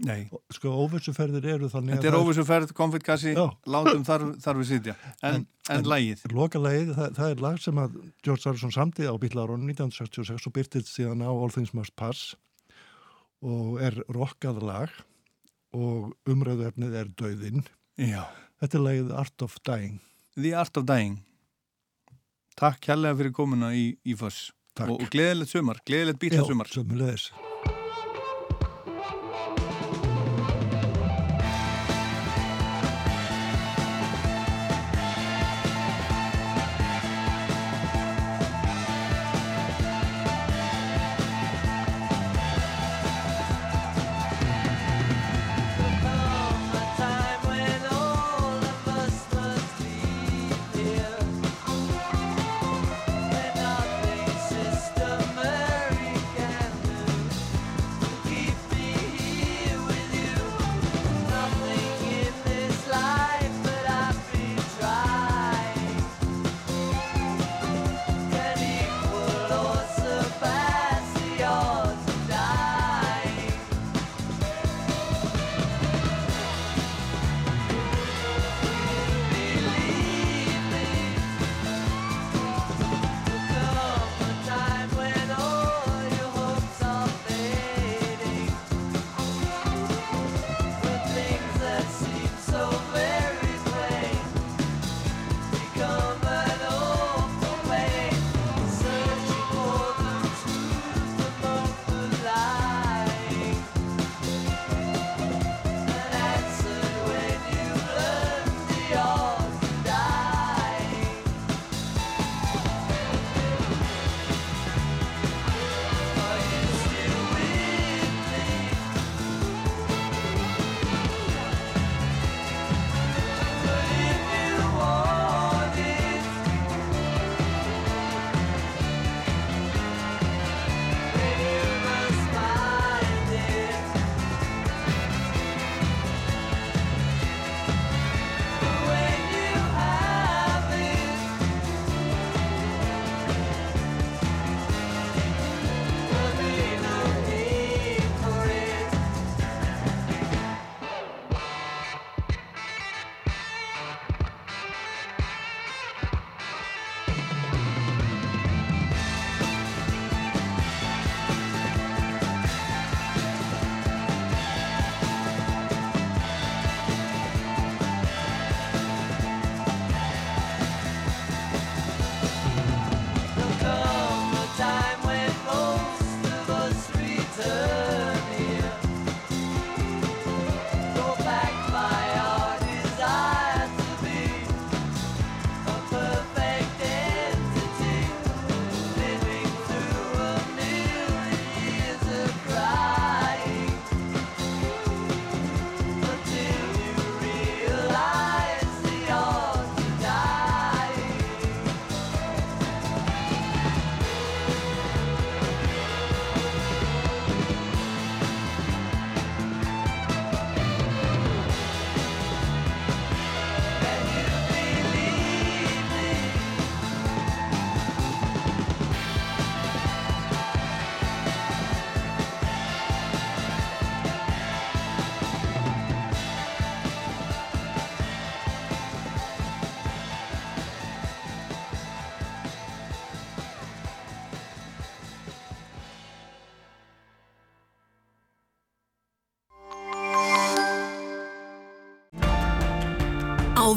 [0.05, 0.27] Nei.
[0.53, 3.47] Sko, óvissuferðir eru þannig Þetta er óvissuferð, konfettkassi, Já.
[3.65, 4.93] látum þar, þar við sitja
[5.25, 9.13] en, en, lagið Loka lagið, það, það er lag sem að George Harrison samti á
[9.17, 12.35] Bílarón 1966 og byrtið síðan á All Things Must Pass
[13.41, 14.93] og er rockað lag
[15.77, 17.65] og umræðuefnið er Dauðinn.
[17.97, 18.23] Já.
[18.61, 19.97] Þetta er lagið Art of Dying.
[20.37, 21.23] The Art of Dying
[22.57, 24.89] Takk kærlega fyrir komuna í, í Foss Takk.
[24.89, 27.31] og, og gleðilegt sumar, gleðilegt bíla sumar Já, sömulegis.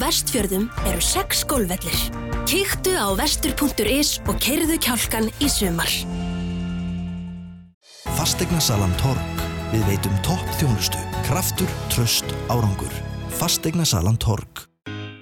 [0.01, 2.01] Vestfjörðum eru sex golfvellir.
[2.49, 5.93] Kíktu á vestur.is og keirðu kjálkan í sumar.
[8.17, 9.45] Fastegnasalan Torg.
[9.71, 10.99] Við veitum topp þjónustu,
[11.29, 12.93] kraftur, tröst, árangur.
[13.39, 14.67] Fastegnasalan Torg.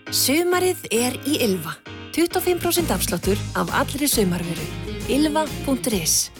[0.08, 1.76] Sumarið er í Ylva.
[2.16, 4.66] 25% afsláttur af allri sumarveru.
[5.12, 6.30] Ylva.is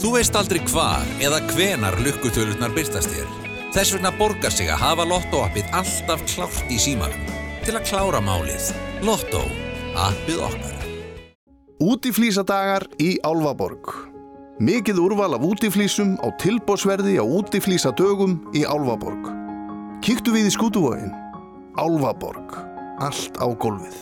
[0.00, 3.30] Þú veist aldrei hvar eða hvenar lukkutölurnar byrtast þér.
[3.72, 7.23] Þess vegna borgar sig að hafa Lotto-appið alltaf klárt í símanum.
[7.64, 8.64] Til að klára málið.
[9.08, 9.38] Lotto.
[9.96, 10.82] Appið okkar.
[11.80, 13.88] Útiflísadagar í Álfaborg.
[14.60, 19.30] Mikið úrval af útiflísum á tilbósverði á útiflísadögum í Álfaborg.
[20.04, 21.08] Kíktu við í skútuvóin.
[21.80, 22.52] Álfaborg.
[23.00, 23.96] Allt á gólfið.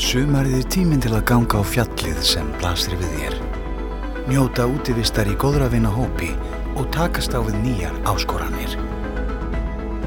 [0.00, 3.38] Sumarið er tíminn til að ganga á fjallið sem blasir við þér.
[4.32, 6.32] Njóta útivistar í góðra vinna hópi
[6.72, 8.80] og takast á við nýjar áskoranir.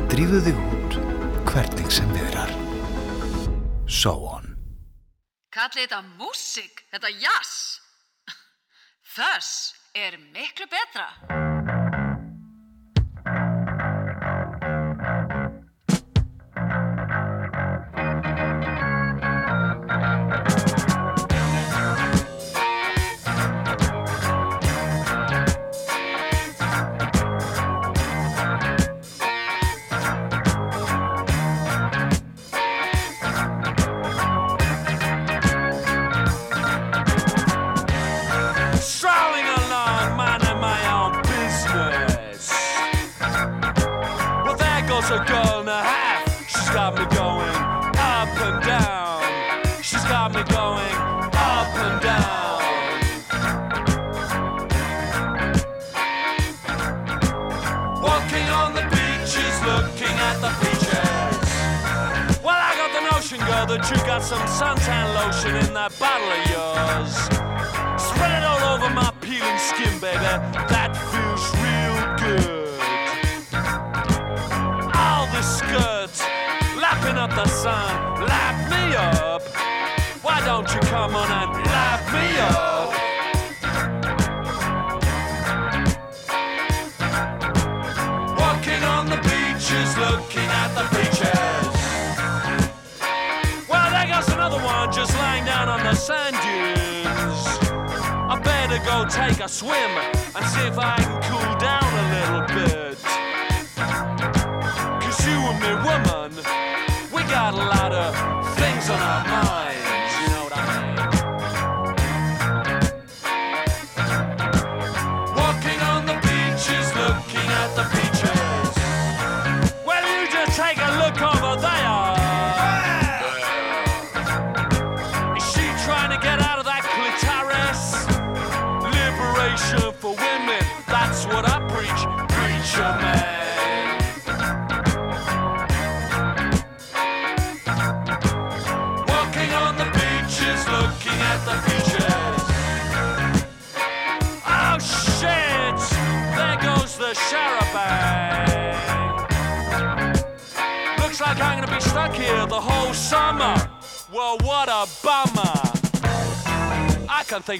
[0.09, 0.78] Drífu þig út
[1.49, 2.51] hvernig sem viðrar.
[3.89, 4.45] So on.
[5.53, 7.53] Kallið þetta músík, þetta jazz.
[9.15, 9.53] Þess
[9.97, 11.48] er miklu betra.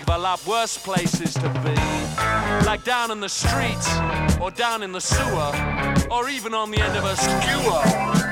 [0.08, 1.76] A lot worse places to be.
[2.66, 5.52] Like down in the street, or down in the sewer,
[6.12, 8.29] or even on the end of a skewer.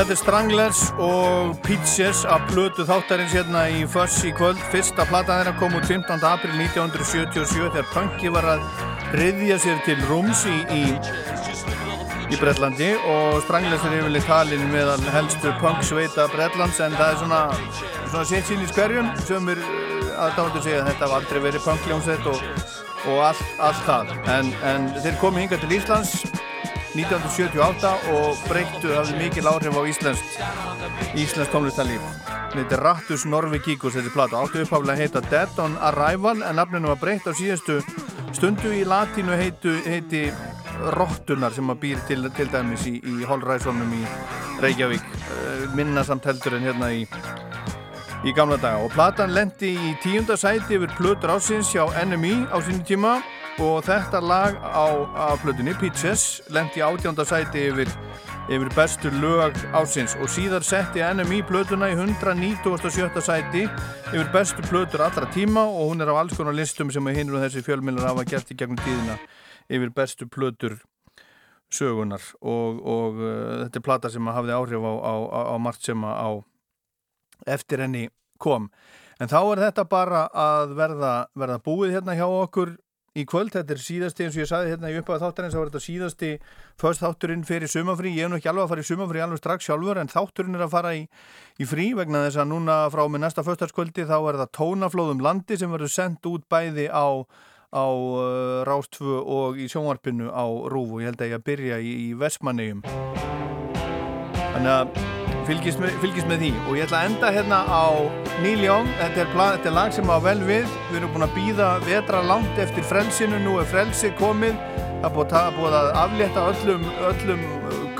[0.00, 4.56] Þetta er Stranglers og Peaches af blötu þáttarins hérna í Fuss í kvöld.
[4.72, 6.24] Fyrsta plata þeirra kom út 15.
[6.24, 8.64] april 1977 þegar punki var að
[9.20, 10.80] riðja sér til rúms í, í,
[12.32, 17.20] í Bretlandi og Stranglers er yfirleitt talin meðal helstu punk sveita Bretlands en það er
[17.26, 17.44] svona,
[18.06, 19.60] svona sétt sín í skverjun sem er
[20.16, 22.40] aðdáðandur segja að þetta var aldrei verið punkljónsett og,
[23.04, 24.20] og allt, allt það.
[24.38, 26.22] En, en þeir komi hingað til Íslands
[26.90, 30.22] 1978 og breyttu hafði mikil áhrif á Íslands
[31.14, 32.02] Íslands tónlistarlíf.
[32.50, 34.40] Þetta er Rattus Norvikíkus þessi plata.
[34.40, 37.78] Áttu upphaflega að heita Dead on Arrival en nafninu var breytt á síðastu
[38.34, 38.72] stundu.
[38.74, 40.24] Í latínu heitu, heiti
[40.96, 44.02] Rottunar sem að býr til, til dæmis í, í Holræsónum í
[44.64, 45.06] Reykjavík.
[45.30, 47.04] Uh, minna samt heldur en hérna í
[48.26, 48.82] í gamla daga.
[48.84, 53.20] Og platan lendi í tíunda sæti yfir plötur ásins hjá NME á sínu tíma
[53.60, 57.90] og þetta lag á, plötunni, Peaches, lendi átjánda sæti yfir,
[58.48, 63.20] yfir bestu lög ásins og síðar setti NMI plötuna í 197.
[63.20, 63.66] sæti
[64.14, 65.66] yfir bestu plötur allra tíma.
[65.68, 68.56] Og hún er á alls konar listum sem hinn og þessi fjölmjölar hafa gert í
[68.56, 69.18] gegnum tíðina
[69.68, 70.80] yfir bestu plötur
[71.70, 75.84] sögunar og, og uh, þetta er plata sem hafði áhrif á, á, á, á margt
[75.84, 76.40] sem á
[77.46, 78.08] eftir henni
[78.40, 78.70] kom.
[79.20, 82.78] En þá er þetta bara að verða, verða búið hérna hjá okkur
[83.18, 85.70] í kvöld, þetta er síðasti eins og ég sagði hérna í upphæðu þáttarins, þá er
[85.70, 86.30] þetta síðasti
[86.78, 89.66] först þátturinn fyrir sumafrí, ég hef nú ekki alveg að fara í sumafrí alveg strax
[89.66, 91.04] sjálfur, en þátturinn er að fara í,
[91.58, 95.58] í frí vegna þess að núna frá með næsta förstarskvöldi þá er það tónaflóðum landi
[95.58, 97.26] sem verður sendt út bæði á
[97.70, 101.78] á uh, Rástfu og í sjónvarpinu á Rúf og ég held að ég að byrja
[101.78, 102.82] í, í Vestmannegjum
[104.50, 105.19] þannig að
[105.50, 106.50] fylgist með, fylgist með því.
[106.68, 107.84] Og ég ætla að enda hérna á
[108.44, 108.90] Neil Young.
[109.00, 110.76] Þetta er, plan, þetta er lag sem á vel við.
[110.90, 113.40] Við erum búin að býða vetra langt eftir frelsinu.
[113.42, 114.58] Nú er frelsi komið.
[115.00, 117.46] Það búið, er búið að aflétta öllum, öllum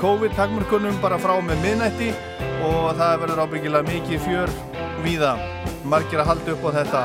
[0.01, 2.11] COVID-takmörkunum bara frá með minnætti
[2.65, 4.53] og það verður ábyggilega mikið fjör
[5.05, 5.33] víða.
[5.89, 7.01] Margir að halda upp á þetta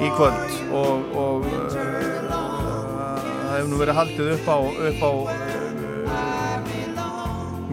[0.00, 0.56] í kvöld.
[0.74, 1.76] Og, og uh,
[3.44, 4.58] það hefur nú verið haldið upp á,
[4.90, 5.54] upp á uh,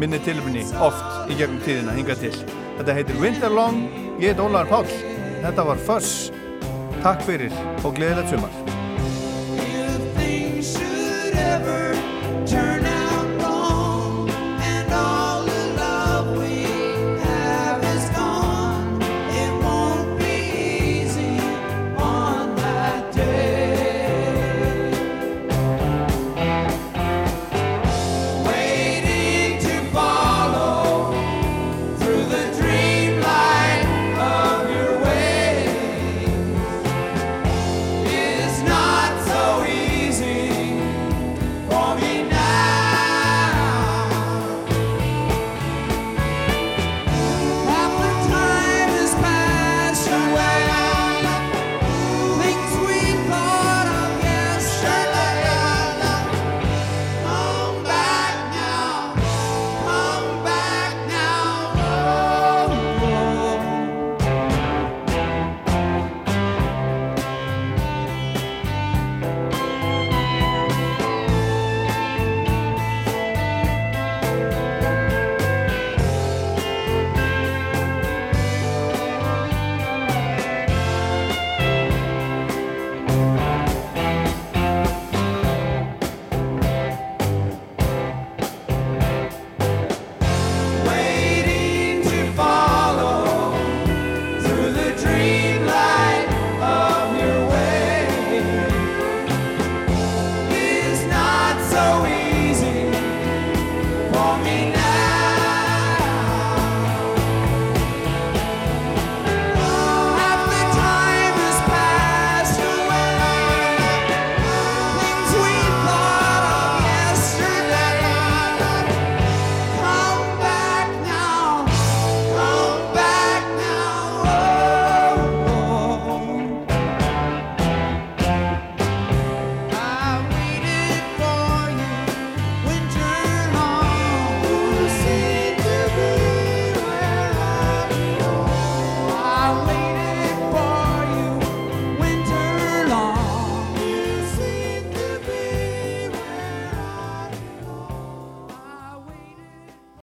[0.01, 2.33] minni tilumni oft í gegnum tíðina hinga til.
[2.79, 3.83] Þetta heitir Winterlong,
[4.21, 5.01] ég heit Ólaður Páll.
[5.41, 6.31] Þetta var Fuss
[7.01, 8.61] takk fyrir og gleðilegt sumar